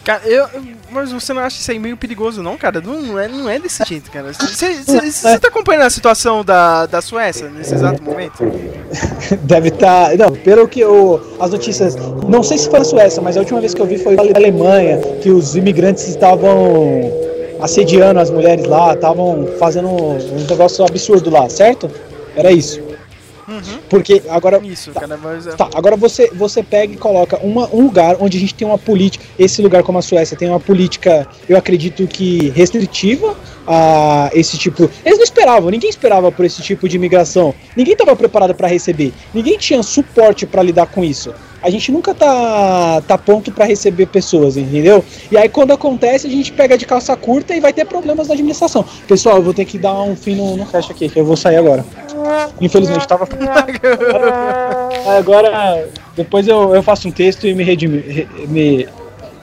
Cara, 0.04 0.20
eu, 0.26 0.46
mas 0.90 1.10
você 1.10 1.32
não 1.32 1.40
acha 1.40 1.58
isso 1.58 1.70
aí 1.70 1.78
meio 1.78 1.96
perigoso, 1.96 2.42
não, 2.42 2.58
cara? 2.58 2.80
Não, 2.80 3.00
não 3.00 3.18
é, 3.18 3.26
não 3.26 3.48
é 3.48 3.58
desse 3.58 3.82
jeito, 3.84 4.10
cara. 4.10 4.32
Você 4.32 4.74
você 4.74 5.38
tá 5.40 5.48
acompanhando 5.48 5.84
a 5.84 5.90
situação 5.90 6.44
da, 6.44 6.84
da 6.84 7.00
Suécia 7.00 7.48
nesse 7.48 7.74
exato 7.74 8.02
momento? 8.02 8.44
Deve 9.42 9.68
estar. 9.68 10.14
não, 10.18 10.32
pelo 10.32 10.68
que 10.68 10.80
eu, 10.80 11.36
as 11.40 11.50
notícias. 11.50 11.96
Não 12.28 12.42
sei 12.42 12.58
se 12.58 12.68
foi 12.68 12.80
na 12.80 12.84
Suécia, 12.84 13.22
mas 13.22 13.36
a 13.36 13.40
última 13.40 13.60
vez 13.60 13.72
que 13.72 13.80
eu 13.80 13.86
vi 13.86 13.96
foi 13.96 14.14
na 14.14 14.22
Alemanha, 14.22 15.00
que 15.22 15.30
os 15.30 15.56
imigrantes 15.56 16.06
estavam 16.06 17.10
assediando 17.60 18.20
as 18.20 18.30
mulheres 18.30 18.66
lá, 18.66 18.92
estavam 18.92 19.48
fazendo 19.58 19.88
um 19.88 20.46
negócio 20.48 20.84
absurdo 20.84 21.30
lá, 21.30 21.48
certo? 21.48 21.90
Era 22.36 22.52
isso. 22.52 22.83
Porque 23.88 24.22
agora. 24.28 24.60
Isso, 24.64 24.92
tá, 24.92 25.00
cara, 25.00 25.18
mas. 25.22 25.46
é- 25.46 25.52
Tá, 25.52 25.68
agora 25.74 25.96
você, 25.96 26.30
você 26.34 26.62
pega 26.62 26.92
e 26.92 26.96
coloca 26.96 27.38
uma, 27.42 27.68
um 27.72 27.82
lugar 27.82 28.16
onde 28.20 28.36
a 28.36 28.40
gente 28.40 28.54
tem 28.54 28.66
uma 28.66 28.78
política, 28.78 29.24
esse 29.38 29.60
lugar 29.62 29.82
como 29.82 29.98
a 29.98 30.02
Suécia 30.02 30.36
tem 30.36 30.48
uma 30.48 30.60
política, 30.60 31.26
eu 31.48 31.56
acredito 31.56 32.06
que 32.06 32.50
restritiva 32.50 33.36
a 33.66 34.30
esse 34.34 34.58
tipo. 34.58 34.90
Eles 35.04 35.18
não 35.18 35.24
esperavam, 35.24 35.70
ninguém 35.70 35.88
esperava 35.88 36.30
por 36.30 36.44
esse 36.44 36.62
tipo 36.62 36.88
de 36.88 36.96
imigração. 36.96 37.54
Ninguém 37.76 37.92
estava 37.94 38.14
preparado 38.14 38.54
para 38.54 38.68
receber. 38.68 39.12
Ninguém 39.32 39.56
tinha 39.58 39.82
suporte 39.82 40.46
para 40.46 40.62
lidar 40.62 40.86
com 40.86 41.02
isso. 41.02 41.32
A 41.62 41.70
gente 41.70 41.90
nunca 41.90 42.12
tá, 42.14 43.02
tá 43.08 43.16
pronto 43.16 43.50
para 43.50 43.64
receber 43.64 44.04
pessoas, 44.06 44.58
entendeu? 44.58 45.02
E 45.32 45.38
aí 45.38 45.48
quando 45.48 45.72
acontece, 45.72 46.26
a 46.26 46.30
gente 46.30 46.52
pega 46.52 46.76
de 46.76 46.84
calça 46.84 47.16
curta 47.16 47.54
e 47.56 47.60
vai 47.60 47.72
ter 47.72 47.86
problemas 47.86 48.28
na 48.28 48.34
administração. 48.34 48.84
Pessoal, 49.08 49.36
eu 49.36 49.42
vou 49.42 49.54
ter 49.54 49.64
que 49.64 49.78
dar 49.78 49.94
um 50.02 50.14
fim 50.14 50.34
no, 50.34 50.58
no 50.58 50.66
cast 50.66 50.92
aqui, 50.92 51.08
que 51.08 51.18
eu 51.18 51.24
vou 51.24 51.36
sair 51.36 51.56
agora. 51.56 51.82
Infelizmente, 52.60 53.06
tava. 53.08 53.26
Agora, 55.18 55.88
depois 56.16 56.46
eu, 56.48 56.74
eu 56.74 56.82
faço 56.82 57.08
um 57.08 57.12
texto 57.12 57.46
e 57.46 57.54
me, 57.54 57.62
redimi, 57.64 57.98
re- 57.98 58.28
me 58.48 58.88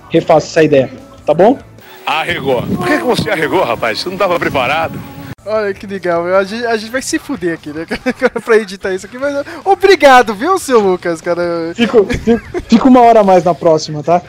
refaço 0.09 0.47
essa 0.47 0.63
ideia. 0.63 0.89
Tá 1.25 1.33
bom? 1.33 1.57
Arregou. 2.05 2.63
Por 2.63 2.87
que 2.87 2.97
que 2.97 3.03
você 3.03 3.29
arregou, 3.29 3.63
rapaz? 3.63 3.99
Você 3.99 4.07
não 4.09 4.15
estava 4.15 4.39
preparado? 4.39 4.99
Olha 5.45 5.73
que 5.73 5.87
legal. 5.87 6.25
A 6.35 6.43
gente, 6.43 6.65
a 6.65 6.77
gente 6.77 6.91
vai 6.91 7.01
se 7.01 7.17
fuder 7.17 7.53
aqui, 7.55 7.69
né, 7.71 7.85
pra 8.45 8.57
editar 8.57 8.93
isso 8.93 9.05
aqui, 9.07 9.17
mas 9.17 9.43
obrigado, 9.65 10.35
viu, 10.35 10.57
seu 10.59 10.79
Lucas, 10.79 11.19
cara? 11.19 11.71
Fico, 11.75 12.05
fico, 12.05 12.41
fico 12.67 12.87
uma 12.87 13.01
hora 13.01 13.21
a 13.21 13.23
mais 13.23 13.43
na 13.43 13.53
próxima, 13.55 14.03
tá? 14.03 14.21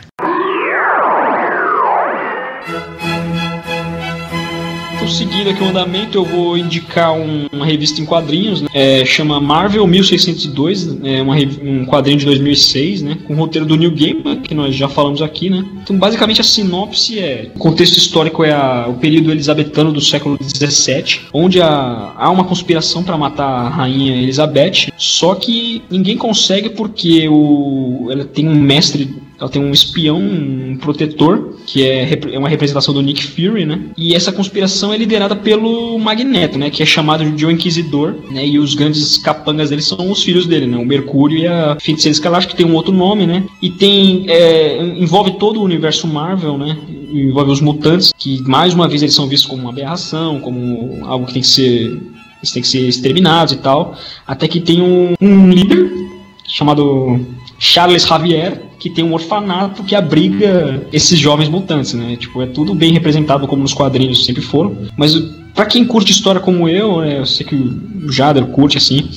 Seguindo 5.12 5.50
aqui 5.50 5.62
o 5.62 5.68
andamento, 5.68 6.16
eu 6.18 6.24
vou 6.24 6.56
indicar 6.56 7.12
um- 7.12 7.46
uma 7.52 7.66
revista 7.66 8.00
em 8.00 8.04
quadrinhos, 8.04 8.62
né? 8.62 8.68
É, 8.72 9.04
chama 9.04 9.40
Marvel 9.40 9.86
1602, 9.86 10.96
é 11.04 11.20
uma 11.20 11.36
um 11.62 11.84
quadrinho 11.84 12.18
de 12.18 12.24
2006, 12.24 13.02
né? 13.02 13.18
Com 13.26 13.34
o 13.34 13.36
roteiro 13.36 13.66
do 13.66 13.76
Neil 13.76 13.92
Gaiman, 13.94 14.40
que 14.40 14.54
nós 14.54 14.74
já 14.74 14.88
falamos 14.88 15.20
aqui, 15.20 15.50
né? 15.50 15.64
Então, 15.82 15.96
basicamente, 15.98 16.40
a 16.40 16.44
sinopse 16.44 17.18
é... 17.18 17.50
O 17.54 17.58
contexto 17.58 17.96
histórico 17.96 18.42
é 18.44 18.52
a- 18.52 18.86
o 18.88 18.94
período 18.94 19.30
elisabetano 19.30 19.92
do 19.92 20.00
século 20.00 20.38
XVII, 20.42 21.20
onde 21.32 21.60
a- 21.60 22.12
há 22.16 22.30
uma 22.30 22.44
conspiração 22.44 23.02
para 23.02 23.16
matar 23.18 23.44
a 23.46 23.68
rainha 23.68 24.16
Elizabeth, 24.22 24.88
só 24.96 25.34
que 25.34 25.82
ninguém 25.90 26.16
consegue 26.16 26.70
porque 26.70 27.28
o, 27.28 28.08
ela 28.10 28.24
tem 28.24 28.48
um 28.48 28.54
mestre 28.54 29.14
ela 29.42 29.50
tem 29.50 29.60
um 29.60 29.72
espião, 29.72 30.20
um 30.20 30.76
protetor, 30.80 31.56
que 31.66 31.82
é, 31.82 32.16
é 32.32 32.38
uma 32.38 32.48
representação 32.48 32.94
do 32.94 33.02
Nick 33.02 33.24
Fury, 33.26 33.66
né? 33.66 33.86
E 33.98 34.14
essa 34.14 34.30
conspiração 34.30 34.92
é 34.92 34.96
liderada 34.96 35.34
pelo 35.34 35.98
Magneto, 35.98 36.56
né? 36.56 36.70
Que 36.70 36.80
é 36.80 36.86
chamado 36.86 37.28
de 37.28 37.44
o 37.44 37.50
Inquisidor, 37.50 38.14
né? 38.30 38.46
E 38.46 38.56
os 38.60 38.76
grandes 38.76 39.18
capangas 39.18 39.70
dele 39.70 39.82
são 39.82 40.08
os 40.12 40.22
filhos 40.22 40.46
dele, 40.46 40.68
né? 40.68 40.76
O 40.76 40.86
Mercúrio 40.86 41.38
e 41.38 41.48
a 41.48 41.76
Feiticeira 41.80 42.12
Escarlate, 42.12 42.46
que 42.46 42.54
tem 42.54 42.64
um 42.64 42.76
outro 42.76 42.92
nome, 42.92 43.26
né? 43.26 43.44
E 43.60 43.68
tem... 43.68 44.26
é, 44.28 44.80
envolve 44.80 45.32
todo 45.32 45.58
o 45.58 45.64
universo 45.64 46.06
Marvel, 46.06 46.56
né? 46.56 46.78
Envolve 47.12 47.50
os 47.50 47.60
mutantes, 47.60 48.12
que 48.16 48.40
mais 48.42 48.72
uma 48.72 48.86
vez 48.86 49.02
eles 49.02 49.14
são 49.14 49.26
vistos 49.26 49.50
como 49.50 49.62
uma 49.62 49.70
aberração, 49.70 50.38
como 50.38 51.04
algo 51.04 51.26
que 51.26 51.32
tem 51.32 51.42
que 51.42 51.48
ser... 51.48 52.00
Eles 52.38 52.52
têm 52.52 52.62
que 52.62 52.68
ser 52.68 52.88
exterminados 52.88 53.54
e 53.54 53.56
tal. 53.56 53.96
Até 54.24 54.46
que 54.46 54.60
tem 54.60 54.80
um, 54.80 55.14
um 55.20 55.50
líder 55.50 56.11
chamado 56.46 57.20
Charles 57.58 58.04
Xavier, 58.04 58.62
que 58.78 58.90
tem 58.90 59.04
um 59.04 59.14
orfanato 59.14 59.84
que 59.84 59.94
abriga 59.94 60.86
esses 60.92 61.18
jovens 61.18 61.48
mutantes, 61.48 61.94
né? 61.94 62.16
Tipo, 62.16 62.42
é 62.42 62.46
tudo 62.46 62.74
bem 62.74 62.92
representado 62.92 63.46
como 63.46 63.62
nos 63.62 63.72
quadrinhos 63.72 64.24
sempre 64.24 64.42
foram, 64.42 64.76
mas 64.96 65.14
pra 65.54 65.66
quem 65.66 65.84
curte 65.84 66.12
história 66.12 66.40
como 66.40 66.68
eu, 66.68 67.00
né, 67.00 67.18
eu 67.20 67.26
sei 67.26 67.46
que 67.46 67.54
o 67.54 68.10
Jader 68.10 68.46
curte 68.46 68.78
assim, 68.78 69.08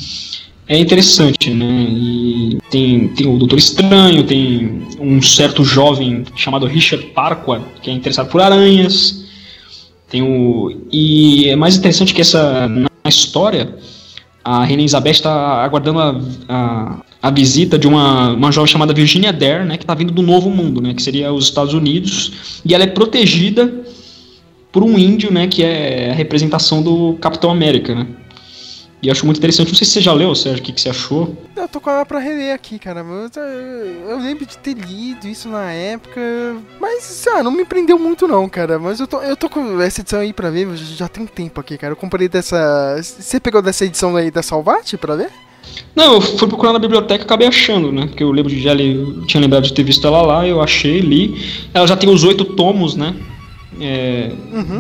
é 0.68 0.78
interessante, 0.78 1.52
né? 1.52 1.88
E 1.90 2.58
tem, 2.72 3.08
tem 3.10 3.28
o 3.28 3.38
Doutor 3.38 3.60
Estranho, 3.60 4.24
tem 4.24 4.88
um 5.00 5.22
certo 5.22 5.64
jovem 5.64 6.24
chamado 6.36 6.66
Richard 6.66 7.06
Parquar, 7.08 7.62
que 7.82 7.90
é 7.90 7.94
interessado 7.94 8.30
por 8.30 8.42
aranhas. 8.42 9.26
Tem 10.10 10.24
o. 10.24 10.76
E 10.92 11.50
é 11.50 11.56
mais 11.56 11.76
interessante 11.76 12.14
que 12.14 12.22
essa. 12.22 12.68
Na 12.68 13.10
história, 13.10 13.76
a 14.44 14.64
Reina 14.64 14.82
Elizabeth 14.82 15.12
está 15.12 15.64
aguardando 15.64 16.00
a, 16.00 16.22
a, 16.50 16.98
a 17.26 17.32
visita 17.32 17.76
de 17.76 17.88
uma, 17.88 18.34
uma 18.34 18.52
jovem 18.52 18.72
chamada 18.72 18.94
Virginia 18.94 19.34
Dare, 19.34 19.66
né? 19.66 19.78
Que 19.78 19.84
está 19.84 19.96
vindo 19.96 20.14
do 20.14 20.22
Novo 20.22 20.48
Mundo, 20.52 20.80
né? 20.80 20.94
Que 20.94 21.02
seria 21.02 21.34
os 21.34 21.46
Estados 21.46 21.74
Unidos. 21.74 22.62
E 22.64 22.72
ela 22.72 22.84
é 22.84 22.88
protegida 22.88 23.84
por 24.72 24.84
um 24.84 24.96
índio, 24.96 25.34
né? 25.34 25.48
Que 25.48 25.64
é 25.64 26.12
a 26.12 26.14
representação 26.14 26.84
do 26.84 27.18
Capitão 27.20 27.50
América, 27.50 27.96
né? 27.96 28.06
E 29.02 29.10
acho 29.10 29.26
muito 29.26 29.40
interessante. 29.40 29.70
Não 29.70 29.76
sei 29.76 29.88
se 29.88 29.94
você 29.94 30.02
já 30.02 30.14
leu, 30.14 30.36
Sérgio, 30.36 30.62
o 30.62 30.64
que, 30.64 30.72
que 30.72 30.80
você 30.80 30.90
achou. 30.90 31.36
Eu 31.56 31.68
tô 31.68 31.82
com 31.82 31.90
ela 31.90 32.06
pra 32.06 32.20
reler 32.20 32.54
aqui, 32.54 32.78
cara. 32.78 33.00
Eu, 33.00 34.08
eu 34.08 34.20
lembro 34.20 34.46
de 34.46 34.60
ter 34.60 34.76
lido 34.76 35.28
isso 35.28 35.50
na 35.50 35.72
época. 35.72 36.22
Mas, 36.80 37.26
não 37.44 37.50
me 37.50 37.66
prendeu 37.66 37.98
muito, 37.98 38.28
não, 38.28 38.48
cara. 38.48 38.78
Mas 38.78 39.00
eu 39.00 39.08
tô, 39.08 39.20
eu 39.24 39.36
tô 39.36 39.50
com 39.50 39.82
essa 39.82 40.02
edição 40.02 40.20
aí 40.20 40.32
pra 40.32 40.52
ver. 40.52 40.68
Já 40.78 41.08
tem 41.08 41.24
um 41.24 41.28
tempo 41.28 41.60
aqui, 41.60 41.76
cara. 41.76 41.94
Eu 41.94 41.98
comprei 41.98 42.30
dessa. 42.30 43.02
Você 43.02 43.40
pegou 43.40 43.64
dessa 43.64 43.84
edição 43.84 44.16
aí 44.16 44.30
da 44.30 44.44
Salvate 44.44 44.96
pra 44.96 45.16
ver? 45.16 45.32
Não, 45.96 46.16
eu 46.16 46.22
fui 46.22 46.48
procurar 46.48 46.74
na 46.74 46.80
biblioteca 46.80 47.24
e 47.24 47.26
acabei 47.26 47.48
achando, 47.48 47.92
né? 47.92 48.08
Porque 48.08 48.24
eu 48.24 48.32
lembro 48.32 48.52
de 48.54 48.66
eu 48.68 49.22
tinha 49.26 49.40
lembrado 49.40 49.64
de 49.64 49.74
ter 49.74 49.84
visto 49.84 50.06
ela 50.06 50.22
lá, 50.22 50.48
eu 50.48 50.62
achei, 50.62 51.00
li. 51.00 51.36
Ela 51.74 51.88
já 51.88 51.96
tem 51.96 52.10
os 52.10 52.24
oito 52.24 52.44
tomos, 52.44 52.96
né? 52.96 53.16
É, 53.80 54.32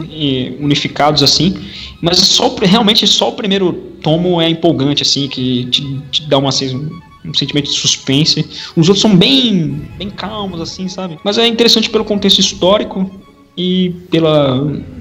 e 0.09 0.55
unificados 0.59 1.21
assim. 1.23 1.55
Mas 2.01 2.17
só, 2.19 2.53
realmente 2.61 3.05
só 3.07 3.29
o 3.29 3.33
primeiro 3.33 3.73
tomo 4.01 4.41
é 4.41 4.49
empolgante, 4.49 5.01
assim, 5.03 5.27
que 5.27 5.65
te, 5.65 5.81
te 6.11 6.21
dá 6.29 6.37
uma, 6.37 6.49
assim, 6.49 6.75
um, 6.75 7.29
um 7.29 7.33
sentimento 7.33 7.65
de 7.65 7.73
suspense. 7.77 8.45
Os 8.75 8.87
outros 8.87 9.01
são 9.01 9.15
bem, 9.15 9.81
bem 9.97 10.09
calmos, 10.09 10.61
assim, 10.61 10.87
sabe? 10.87 11.17
Mas 11.23 11.37
é 11.37 11.47
interessante 11.47 11.89
pelo 11.89 12.05
contexto 12.05 12.39
histórico 12.39 13.09
e 13.57 13.93
pela. 14.11 14.59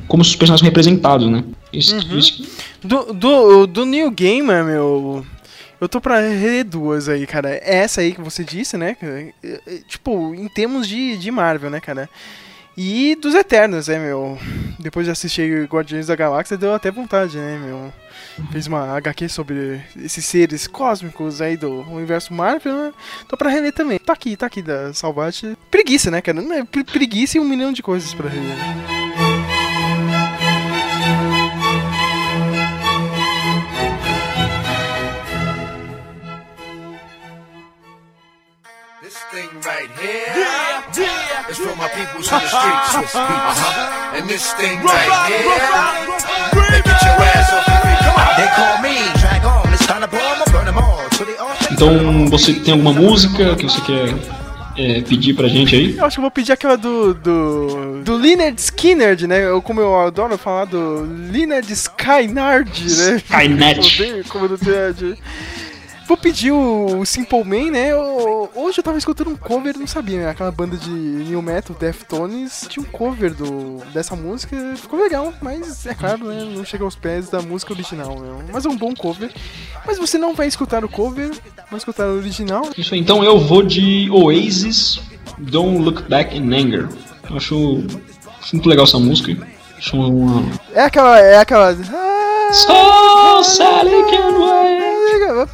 como 0.09 0.23
os 0.23 0.35
personagens 0.35 0.61
são 0.61 0.67
representados, 0.69 1.29
né? 1.29 1.45
Isso, 1.73 1.97
isso- 2.17 2.43
Do, 2.83 3.13
do, 3.13 3.67
do 3.67 3.85
New 3.85 4.11
Gamer, 4.11 4.65
meu. 4.65 5.25
Eu 5.85 5.89
tô 5.89 6.01
pra 6.01 6.19
reler 6.19 6.65
duas 6.65 7.11
aí, 7.11 7.27
cara. 7.27 7.61
Essa 7.63 8.01
aí 8.01 8.15
que 8.15 8.21
você 8.23 8.43
disse, 8.43 8.75
né? 8.79 8.97
É, 9.03 9.33
é, 9.45 9.79
Tipo, 9.87 10.35
em 10.35 10.49
termos 10.49 10.89
de, 10.89 11.19
de 11.19 11.31
Marvel, 11.31 11.69
né, 11.69 11.79
cara? 11.79 12.09
E 12.75 13.15
dos 13.17 13.35
Eternos, 13.35 13.89
né, 13.89 13.99
meu? 13.99 14.39
Depois 14.79 15.05
de 15.05 15.13
assistir 15.13 15.67
Guardiões 15.67 16.07
da 16.07 16.17
Galáxia, 16.17 16.57
deu 16.57 16.73
até 16.73 16.91
vontade, 16.91 17.37
né, 17.37 17.61
meu? 17.63 17.93
Fez 18.51 18.67
uma 18.67 18.97
HQ 18.97 19.29
sobre 19.29 19.79
esses 20.03 20.25
seres 20.25 20.67
cósmicos 20.67 21.43
aí 21.43 21.55
do 21.55 21.83
universo 21.83 22.33
Marvel, 22.33 22.75
né? 22.75 22.93
Tô 23.29 23.37
pra 23.37 23.51
reler 23.51 23.75
também. 23.75 23.99
Tá 23.99 24.15
aqui, 24.15 24.39
tá 24.39 24.47
aqui 24.47 24.63
da 24.63 24.95
Salvate. 24.95 25.55
Preguiça, 25.71 26.11
né, 26.11 26.23
cara? 26.23 26.41
É 26.41 26.83
Preguiça 26.83 27.37
e 27.37 27.41
um 27.43 27.45
milhão 27.45 27.75
de 27.75 27.83
coisas 27.83 28.15
pra 28.15 28.31
reler. 28.31 28.94
Uh-huh. 42.97 44.17
And 44.17 44.29
this 44.29 44.53
thing 44.55 44.79
right 44.83 45.11
here, 45.27 45.43
they 46.71 46.83
get 46.83 47.03
your 47.03 47.19
ass 47.35 47.53
off 47.53 47.67
your 47.67 47.81
feet. 47.83 47.99
Come 48.07 48.17
on. 48.23 48.37
They 48.39 48.49
call 48.55 48.79
me, 48.83 48.97
drag 49.19 49.45
on. 49.45 49.73
It's 49.73 49.87
time 49.87 50.01
to 50.03 50.09
blow 50.09 50.21
'em, 50.21 50.53
burn 50.53 50.69
'em 50.69 50.77
all. 50.81 51.09
To 51.11 51.25
the 51.25 51.37
altar. 51.41 51.73
Então, 51.73 52.29
você 52.29 52.55
tem 52.55 52.73
alguma 52.73 52.93
música 52.93 53.57
que 53.57 53.65
você 53.65 53.81
quer 53.81 54.15
é, 54.77 55.01
pedir 55.03 55.35
pra 55.35 55.49
gente 55.49 55.75
aí? 55.75 55.97
Eu 55.97 56.05
acho 56.05 56.15
que 56.17 56.21
eu 56.21 56.23
vou 56.23 56.31
pedir 56.31 56.53
aquela 56.53 56.77
do. 56.77 57.15
do. 57.15 58.03
do 58.05 58.17
Leonard 58.17 58.61
Skinner, 58.61 59.27
né? 59.27 59.45
Eu, 59.45 59.61
como 59.61 59.81
eu 59.81 60.01
adoro 60.01 60.39
falar 60.39 60.67
do 60.67 61.01
Leonard 61.33 61.73
Skynard, 61.73 62.71
né? 62.81 63.17
Skynet. 63.17 64.25
Como 64.29 64.47
do 64.49 64.57
Ted. 64.57 65.17
Vou 66.07 66.17
pedir 66.17 66.53
o, 66.53 67.05
Simple 67.05 67.43
Man, 67.45 67.71
né? 67.71 67.93
Eu- 67.93 68.51
hoje 68.55 68.79
eu 68.79 68.85
tava 68.85 68.99
escutando 68.99 69.31
um 69.31 69.37
cover, 69.37 69.79
não 69.79 69.87
sabia, 69.87 70.19
né? 70.19 70.29
Aquela 70.31 70.51
banda 70.53 70.77
de 70.77 70.91
new 70.91 71.41
metal, 71.41 71.75
Deftones, 71.79 72.67
tinha 72.69 72.85
um 72.85 72.91
cover 72.91 73.33
do, 73.35 73.83
dessa 73.93 74.15
música, 74.15 74.57
ficou 74.77 75.01
legal, 75.03 75.33
mas 75.41 75.87
é 75.87 75.95
claro, 75.95 76.27
né? 76.27 76.45
Não 76.55 76.65
chega 76.65 76.85
aos 76.85 76.95
pés 76.95 77.31
da 77.31 77.41
música 77.41 77.73
original, 77.73 78.19
meu. 78.19 78.41
Mas 78.53 78.67
é 78.67 78.69
um 78.69 78.77
bom 78.77 78.95
cover. 78.95 79.31
Mas 79.87 79.99
você 79.99 80.19
não 80.19 80.35
vai 80.35 80.47
escutar 80.47 80.85
o 80.85 80.89
cover, 80.89 81.31
vai 81.71 81.79
escutar 81.79 82.07
o 82.07 82.17
original. 82.19 82.69
Isso 82.77 82.93
aí, 82.95 83.01
então 83.01 83.25
eu 83.25 83.39
vou 83.39 83.63
de 83.63 84.09
Oasis, 84.11 85.01
Don't 85.39 85.79
Look 85.79 86.03
Back 86.03 86.37
in 86.37 86.53
Anger. 86.55 86.89
Eu 87.31 87.37
acho, 87.37 87.83
acho 88.41 88.55
muito 88.57 88.69
legal 88.69 88.85
essa 88.85 88.99
música. 88.99 89.35
Acho 89.79 89.97
uma. 89.97 90.43
É 90.73 90.83
aquela. 90.85 91.19
É 91.19 91.39
aquela. 91.39 91.71
Ah, 91.73 92.34
So 92.55 93.43
Sally 93.43 94.05
can 94.11 94.39
wait. 94.39 94.85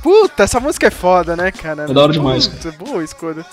Puta, 0.02 0.42
essa 0.42 0.60
música 0.60 0.86
é 0.86 0.90
foda, 0.90 1.34
né, 1.34 1.50
cara? 1.50 1.84
É 1.88 1.92
da 1.92 2.02
hora 2.02 2.12
demais, 2.12 2.46
Puta, 2.46 2.72
boa 2.84 3.02
escolha. 3.02 3.44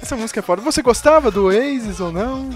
Essa 0.00 0.16
música 0.16 0.38
é 0.38 0.42
foda. 0.42 0.62
Você 0.62 0.82
gostava 0.82 1.30
do 1.30 1.46
Oasis 1.46 1.98
ou 1.98 2.12
não? 2.12 2.48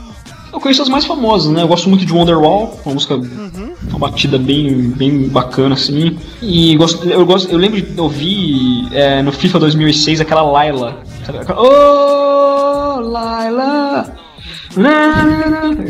Eu 0.53 0.61
conheço 0.61 0.83
as 0.83 0.89
mais 0.89 1.05
famosas, 1.05 1.51
né? 1.51 1.63
Eu 1.63 1.69
gosto 1.69 1.89
muito 1.89 2.05
de 2.07 2.13
Wonderwall, 2.13 2.81
uma 2.85 2.95
música, 2.95 3.17
uma 3.17 3.99
batida 3.99 4.39
bem, 4.39 4.91
bem 4.91 5.29
bacana, 5.29 5.75
assim. 5.75 6.17
E 6.41 6.77
gosto, 6.77 7.09
eu, 7.09 7.27
gosto, 7.27 7.51
eu 7.51 7.59
lembro 7.59 7.81
de 7.83 8.01
ouvir 8.01 8.89
é, 8.93 9.21
no 9.23 9.33
FIFA 9.33 9.59
2006 9.59 10.21
aquela 10.21 10.43
Laila. 10.43 11.03
Aquela, 11.29 11.61
Oh, 11.61 13.01
Laila! 13.01 14.15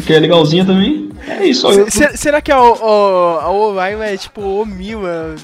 Que 0.05 0.15
é 0.15 0.19
legalzinha 0.19 0.65
também. 0.65 1.06
É 1.29 1.45
isso, 1.47 1.67
será 2.15 2.41
que 2.41 2.53
a, 2.53 2.63
o- 2.63 3.39
a 3.41 3.51
Olaila 3.51 4.07
é 4.07 4.17
tipo 4.17 4.41
o 4.41 4.65
Mila 4.67 5.35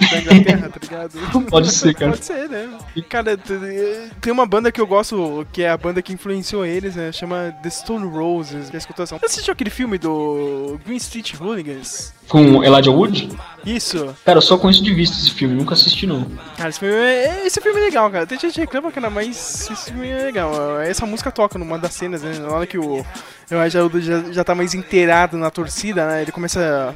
da 0.00 0.68
tá 0.68 0.78
ligado? 0.82 1.18
Pode 1.50 1.70
ser, 1.72 1.94
cara. 1.94 2.12
Pode 2.12 2.24
ser, 2.24 2.48
né? 2.48 2.68
Cara, 3.08 3.36
tem 4.20 4.32
uma 4.32 4.46
banda 4.46 4.72
que 4.72 4.80
eu 4.80 4.86
gosto, 4.86 5.46
que 5.52 5.62
é 5.62 5.70
a 5.70 5.76
banda 5.76 6.02
que 6.02 6.12
influenciou 6.12 6.64
eles, 6.64 6.96
né? 6.96 7.12
Chama 7.12 7.54
The 7.62 7.70
Stone 7.70 8.06
Roses, 8.06 8.70
que 8.70 8.76
é 8.76 8.78
a 8.78 8.78
escutação. 8.78 9.18
Você 9.18 9.26
assistiu 9.26 9.52
aquele 9.52 9.70
filme 9.70 9.98
do 9.98 10.78
Green 10.84 10.96
Street 10.96 11.34
Hooligans? 11.38 12.12
com 12.30 12.62
Elijah 12.64 12.92
Wood. 12.92 13.28
Isso. 13.66 14.14
Cara, 14.24 14.38
eu 14.38 14.42
só 14.42 14.56
conheço 14.56 14.82
de 14.82 14.94
vista 14.94 15.16
esse 15.18 15.32
filme, 15.32 15.54
nunca 15.54 15.74
assisti 15.74 16.06
não. 16.06 16.24
Cara, 16.56 16.70
esse 16.70 16.78
filme 16.78 16.94
é, 16.94 17.46
esse 17.46 17.60
filme 17.60 17.78
é 17.78 17.84
legal, 17.84 18.08
cara. 18.08 18.26
Tem 18.26 18.38
gente 18.38 18.54
que 18.54 18.60
reclama, 18.60 18.92
cara, 18.92 19.10
mas 19.10 19.68
esse 19.68 19.90
filme 19.90 20.08
é 20.08 20.24
legal. 20.24 20.80
Essa 20.80 21.04
música 21.04 21.30
toca 21.30 21.58
numa 21.58 21.78
das 21.78 21.92
cenas, 21.92 22.22
né? 22.22 22.38
Na 22.38 22.48
hora 22.48 22.66
que 22.66 22.78
o 22.78 23.04
Elijah 23.50 23.82
Wood 23.82 24.00
já, 24.00 24.32
já 24.32 24.44
tá 24.44 24.54
mais 24.54 24.74
inteirado 24.74 25.36
na 25.36 25.50
torcida, 25.50 26.06
né? 26.06 26.22
Ele 26.22 26.32
começa... 26.32 26.94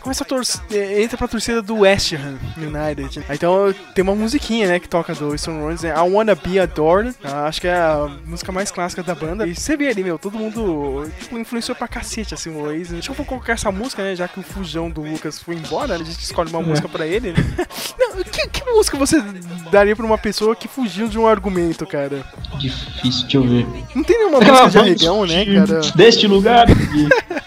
Começa 0.00 0.24
a 0.24 0.26
torcer, 0.26 1.00
entra 1.00 1.16
pra 1.18 1.28
torcida 1.28 1.60
do 1.60 1.80
West 1.80 2.14
Ham 2.14 2.38
United. 2.56 3.22
Então 3.30 3.74
tem 3.94 4.02
uma 4.02 4.14
musiquinha, 4.14 4.66
né, 4.66 4.80
que 4.80 4.88
toca 4.88 5.14
do 5.14 5.36
Stone 5.36 5.60
Roses, 5.60 5.82
né? 5.82 5.90
I 5.90 6.00
Wanna 6.00 6.34
Be 6.34 6.58
Adored. 6.58 7.14
Ah, 7.22 7.46
acho 7.46 7.60
que 7.60 7.68
é 7.68 7.74
a 7.76 8.08
música 8.24 8.50
mais 8.50 8.70
clássica 8.70 9.02
da 9.02 9.14
banda. 9.14 9.46
E 9.46 9.54
você 9.54 9.76
vê 9.76 9.88
ali, 9.88 10.02
meu, 10.02 10.18
todo 10.18 10.38
mundo 10.38 11.06
tipo, 11.20 11.38
influenciou 11.38 11.76
pra 11.76 11.86
cacete, 11.86 12.32
assim, 12.32 12.50
o 12.50 12.62
Oasis. 12.62 12.90
Deixa 12.92 13.10
eu 13.10 13.14
vou 13.14 13.26
colocar 13.26 13.52
essa 13.52 13.70
música, 13.70 14.02
né, 14.02 14.16
já 14.16 14.26
que 14.26 14.40
o 14.40 14.42
fujão 14.42 14.88
do 14.88 15.02
Lucas 15.02 15.38
foi 15.38 15.54
embora, 15.54 15.94
a 15.94 15.98
gente 15.98 16.10
escolhe 16.18 16.48
uma 16.50 16.62
música 16.62 16.88
pra 16.88 17.06
ele. 17.06 17.32
né? 17.32 17.38
Não, 17.98 18.22
que, 18.24 18.48
que 18.48 18.64
música 18.70 18.96
você 18.96 19.22
daria 19.70 19.94
pra 19.94 20.06
uma 20.06 20.18
pessoa 20.18 20.56
que 20.56 20.66
fugiu 20.66 21.08
de 21.08 21.18
um 21.18 21.26
argumento, 21.26 21.86
cara? 21.86 22.24
Difícil, 22.58 23.22
deixa 23.22 23.36
eu 23.36 23.42
ver. 23.42 23.66
Não 23.94 24.02
tem 24.02 24.18
nenhuma 24.18 24.38
Aquela, 24.38 24.64
música 24.64 24.82
de 24.82 24.88
arregão, 24.88 25.26
né, 25.26 25.44
cara? 25.44 25.80
Deste 25.94 26.26
lugar. 26.26 26.66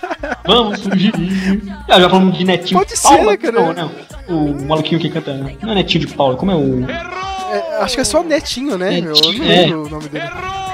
vamos 0.45 0.81
fugir. 0.81 1.13
Ah, 1.89 1.99
já 1.99 2.09
falamos 2.09 2.37
de 2.37 2.43
Netinho 2.43 2.79
Pode 2.79 2.91
de 2.91 2.97
ser, 2.99 3.07
Paula. 3.07 3.37
cara. 3.37 3.73
Não, 3.73 3.73
não. 3.73 3.91
O 4.27 4.65
maluquinho 4.65 4.99
que 4.99 5.09
canta. 5.09 5.33
Não 5.33 5.71
é 5.71 5.75
Netinho 5.75 6.05
de 6.05 6.13
Paula, 6.13 6.35
como 6.35 6.51
é 6.51 6.55
o. 6.55 6.85
É, 6.89 7.77
acho 7.81 7.95
que 7.95 8.01
é 8.01 8.03
só 8.03 8.23
Netinho, 8.23 8.77
né, 8.77 8.99
meu? 9.01 9.13
Eu 9.15 9.33
não 9.33 9.45
É. 9.45 9.47
lembro 9.47 9.85
o 9.85 9.89
nome 9.89 10.09
dele. 10.09 10.25
Já, 10.25 10.72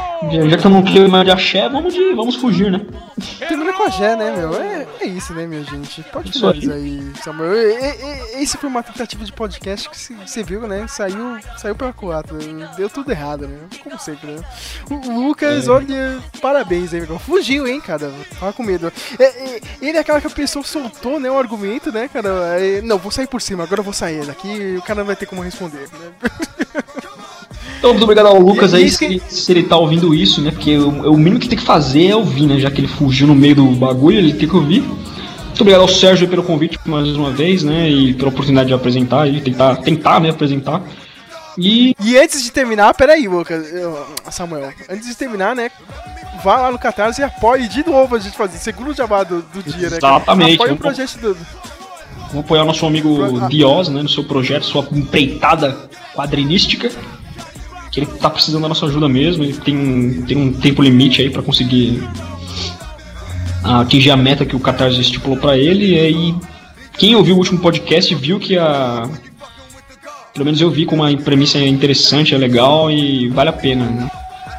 já 0.49 0.57
que 0.57 0.65
eu 0.67 0.71
não 0.71 0.83
quero 0.83 1.09
mais 1.09 1.25
de 1.25 1.31
axé, 1.31 1.69
vamos, 1.69 1.93
de, 1.93 2.13
vamos 2.13 2.35
fugir, 2.35 2.71
né? 2.71 2.81
Termina 3.47 3.73
com 3.73 3.83
a 3.83 3.89
Gé, 3.89 4.15
né, 4.15 4.35
meu? 4.35 4.53
É, 4.61 4.87
é 5.01 5.05
isso, 5.05 5.33
né, 5.33 5.45
minha 5.47 5.63
gente? 5.63 6.03
Pode 6.11 6.31
finalizar 6.31 6.75
aí, 6.75 7.11
Samuel. 7.23 7.53
E- 7.55 7.73
e- 7.73 8.39
e- 8.39 8.43
Esse 8.43 8.57
foi 8.57 8.69
uma 8.69 8.83
tentativa 8.83 9.23
de 9.23 9.31
podcast 9.33 9.89
que 9.89 9.97
você 9.97 10.43
viu, 10.43 10.67
né? 10.67 10.85
Saiu, 10.87 11.37
saiu 11.57 11.75
pela 11.75 11.91
culatra. 11.93 12.37
Deu 12.77 12.89
tudo 12.89 13.11
errado, 13.11 13.47
né? 13.47 13.59
Como 13.83 13.97
sempre, 13.99 14.31
né? 14.31 14.41
O 14.89 15.09
o 15.09 15.27
Lucas, 15.27 15.67
É. 15.67 15.71
olha, 15.71 16.19
parabéns 16.41 16.93
aí, 16.93 17.01
meu. 17.01 17.17
Fugiu, 17.19 17.67
hein, 17.67 17.79
cara? 17.81 18.11
Tava 18.39 18.53
com 18.53 18.63
medo. 18.63 18.91
É, 19.17 19.23
é, 19.23 19.61
ele 19.81 19.97
é 19.97 20.01
aquela 20.01 20.19
que 20.21 20.27
a 20.27 20.31
pessoa 20.31 20.63
soltou, 20.63 21.19
né? 21.19 21.29
Um 21.31 21.37
argumento, 21.39 21.91
né, 21.91 22.07
cara? 22.11 22.53
Aí, 22.53 22.81
não, 22.81 22.97
vou 22.97 23.11
sair 23.11 23.27
por 23.27 23.41
cima, 23.41 23.63
agora 23.63 23.79
eu 23.81 23.83
vou 23.85 23.93
sair 23.93 24.25
daqui 24.25 24.47
e 24.49 24.77
o 24.77 24.81
cara 24.81 24.99
não 24.99 25.05
vai 25.07 25.15
ter 25.15 25.25
como 25.25 25.41
responder, 25.41 25.87
né? 25.99 26.11
Então, 27.79 27.91
muito 27.91 28.03
obrigado 28.03 28.27
ao 28.27 28.39
Lucas 28.39 28.73
E- 28.73 28.75
aí, 28.75 28.89
se, 28.91 28.99
que- 28.99 29.05
ele- 29.05 29.21
se 29.27 29.51
ele 29.51 29.63
tá 29.63 29.77
ouvindo 29.77 30.13
isso, 30.13 30.41
né? 30.41 30.51
Porque 30.51 30.77
o, 30.77 31.11
o 31.13 31.17
mínimo 31.17 31.39
que 31.39 31.47
tem 31.49 31.57
que 31.57 31.63
fazer 31.65 32.07
é 32.07 32.15
ouvir, 32.15 32.45
né? 32.45 32.59
Já 32.59 32.69
que 32.69 32.81
ele 32.81 32.87
fugiu 32.87 33.25
no 33.25 33.33
meio 33.33 33.55
do 33.55 33.65
bagulho, 33.71 34.17
ele 34.17 34.33
tem 34.33 34.47
que 34.47 34.55
ouvir. 34.55 34.81
Muito 34.81 35.61
obrigado 35.61 35.81
ao 35.81 35.87
Sérgio 35.87 36.27
pelo 36.27 36.43
convite 36.43 36.77
mais 36.85 37.07
uma 37.15 37.31
vez, 37.31 37.63
né? 37.63 37.89
E 37.89 38.13
pela 38.13 38.29
oportunidade 38.29 38.67
de 38.67 38.73
apresentar 38.73 39.27
e 39.27 39.41
tentar, 39.41 39.77
tentar 39.77 40.19
né, 40.21 40.29
apresentar. 40.29 40.81
E 41.57 41.95
E 42.01 42.17
antes 42.17 42.43
de 42.43 42.51
terminar, 42.51 42.93
peraí, 42.93 43.27
Lucas, 43.27 43.65
Samuel. 44.31 44.71
Antes 44.89 45.07
de 45.07 45.15
terminar, 45.15 45.55
né? 45.55 45.69
Vá 46.43 46.57
lá 46.61 46.71
no 46.71 46.79
Catarse 46.79 47.19
e 47.21 47.23
apoie 47.23 47.67
de 47.67 47.85
novo 47.85 48.15
a 48.15 48.19
gente 48.19 48.37
fazer. 48.37 48.57
Segundo 48.57 48.93
jabá 48.93 49.23
do, 49.23 49.41
do 49.53 49.61
dia, 49.63 49.89
né? 49.89 49.99
cara? 49.99 50.15
Exatamente. 50.17 50.53
Apoie 50.55 50.71
o 50.71 50.77
projeto 50.77 51.17
do. 51.17 51.37
vamos 52.29 52.45
apoiar 52.45 52.63
o 52.63 52.65
nosso 52.65 52.85
amigo 52.85 53.47
Dios, 53.49 53.89
né? 53.89 54.01
No 54.01 54.07
seu 54.09 54.23
projeto, 54.23 54.63
sua 54.65 54.87
empreitada 54.93 55.89
quadrinística. 56.15 56.89
Que 57.91 58.01
ele 58.01 58.07
tá 58.07 58.29
precisando 58.29 58.61
da 58.61 58.69
nossa 58.69 58.85
ajuda 58.85 59.09
mesmo. 59.09 59.43
Ele 59.43 59.53
tem, 59.53 60.23
tem 60.27 60.37
um 60.37 60.53
tempo 60.53 60.81
limite 60.81 61.21
aí 61.21 61.29
pra 61.29 61.41
conseguir 61.41 62.01
atingir 63.63 64.11
a 64.11 64.17
meta 64.17 64.45
que 64.45 64.55
o 64.55 64.59
Catarse 64.59 64.99
estipulou 64.99 65.37
pra 65.37 65.57
ele. 65.57 65.93
E 65.95 65.99
aí, 65.99 66.35
quem 66.97 67.15
ouviu 67.15 67.35
o 67.35 67.37
último 67.37 67.59
podcast 67.59 68.13
viu 68.15 68.39
que 68.39 68.57
a. 68.57 69.09
Pelo 70.33 70.45
menos 70.45 70.61
eu 70.61 70.69
vi 70.69 70.85
como 70.85 71.03
a 71.03 71.15
premissa 71.17 71.57
é 71.57 71.67
interessante, 71.67 72.33
é 72.33 72.37
legal 72.37 72.89
e 72.89 73.27
vale 73.29 73.49
a 73.49 73.53
pena, 73.53 73.85
né? 73.85 74.09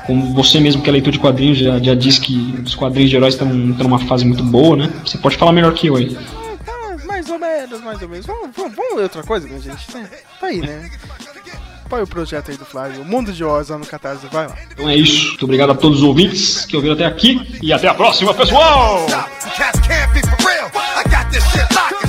Como 0.07 0.35
você 0.35 0.59
mesmo 0.59 0.83
que 0.83 0.91
é 0.91 0.93
leitor 0.93 1.13
de 1.13 1.19
quadrinhos 1.19 1.59
já, 1.59 1.79
já 1.79 1.95
disse 1.95 2.21
que 2.21 2.61
os 2.65 2.75
quadrinhos 2.75 3.11
de 3.11 3.17
heróis 3.17 3.35
estão 3.35 3.49
numa 3.49 3.99
fase 3.99 4.25
muito 4.25 4.43
boa, 4.43 4.77
né? 4.77 4.91
Você 5.05 5.17
pode 5.17 5.37
falar 5.37 5.53
melhor 5.53 5.73
que 5.73 5.87
eu 5.87 5.97
aí. 5.97 6.17
Ah, 6.67 6.97
mais 7.07 7.31
ou 7.31 7.39
menos, 7.39 7.81
mais 7.81 8.03
ou 8.03 8.09
menos. 8.09 8.27
Vamos, 8.27 8.51
vamos, 8.57 8.75
vamos 8.75 9.03
outra 9.03 9.23
coisa, 9.23 9.47
minha 9.47 9.61
gente. 9.61 9.87
Tá, 9.87 10.03
tá 10.41 10.47
aí, 10.49 10.61
né? 10.61 10.91
Apoie 11.91 12.05
o 12.05 12.07
projeto 12.07 12.53
aí 12.53 12.57
do 12.57 12.65
Flávio. 12.65 13.03
O 13.03 13.05
Mundo 13.05 13.33
de 13.33 13.43
Oz 13.43 13.69
lá 13.69 13.77
no 13.77 13.85
Catarse. 13.85 14.25
Vai 14.31 14.47
lá. 14.47 14.57
Então 14.71 14.89
é 14.89 14.95
isso. 14.95 15.31
Muito 15.31 15.45
obrigado 15.45 15.73
a 15.73 15.75
todos 15.75 15.99
os 15.99 16.05
ouvintes 16.05 16.65
que 16.65 16.77
ouviram 16.77 16.95
até 16.95 17.05
aqui 17.05 17.59
e 17.61 17.73
até 17.73 17.89
a 17.89 17.95
próxima, 17.95 18.33
pessoal! 18.33 19.05
Stop. 19.09 19.29
You 19.45 19.51
cats 19.57 19.81
can't 19.81 20.15
be 20.15 20.21
for 20.21 20.49
real. 20.49 20.71
I 20.97 21.03
got 21.11 21.33
this 21.33 21.43
shit 21.51 21.67
locked. 21.75 22.01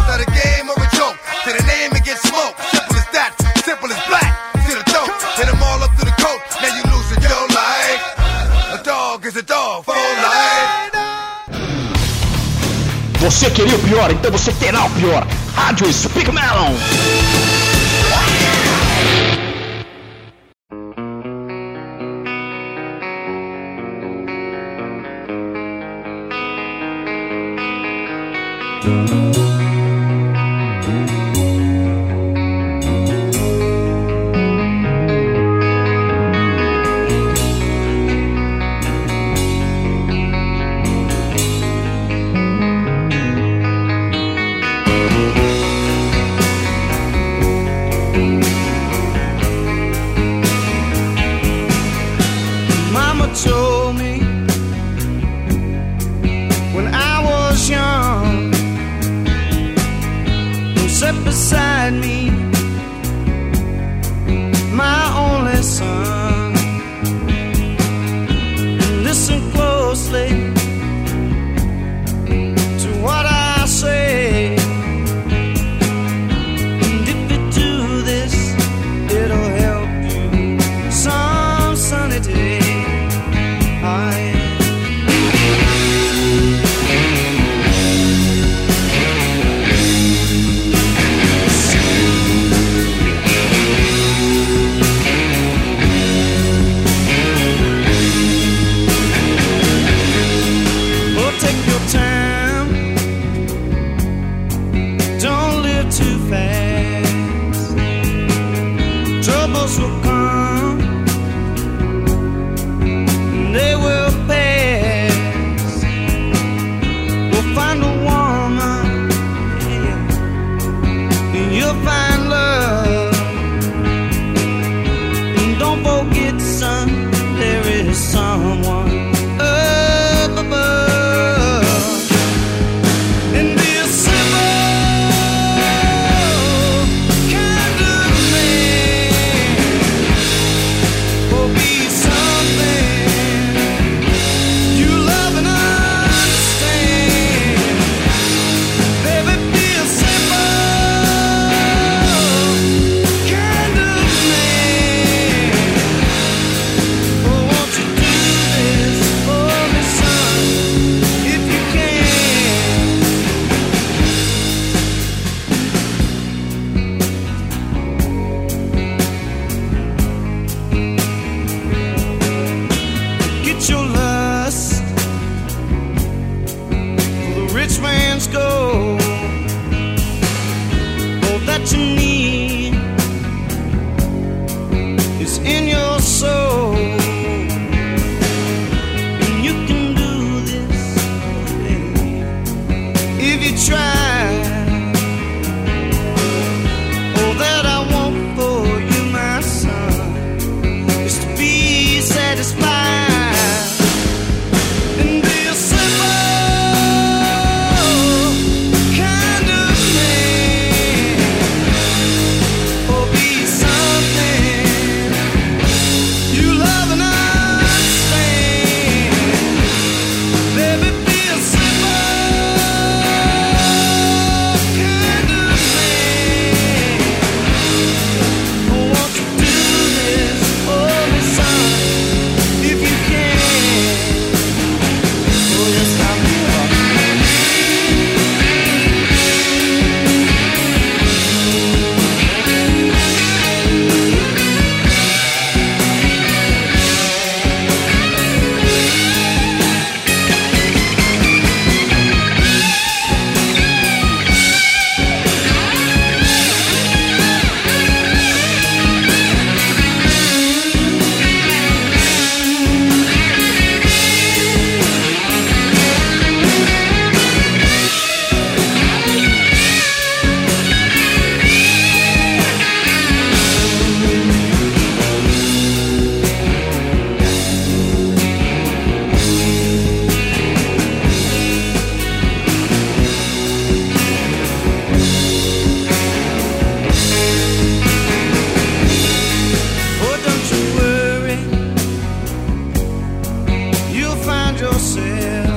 find 294.21 294.59
yourself. 294.59 295.50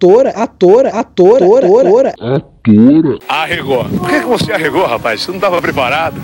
atora, 0.00 0.30
atora, 0.30 0.88
atora, 0.90 1.44
atora, 1.44 1.66
atora. 1.66 2.14
Arregou. 3.28 3.84
Por 3.84 4.08
que, 4.08 4.14
é 4.14 4.20
que 4.20 4.26
você 4.26 4.52
arregou, 4.52 4.86
rapaz? 4.86 5.20
Você 5.20 5.30
não 5.30 5.36
estava 5.36 5.60
preparado. 5.60 6.20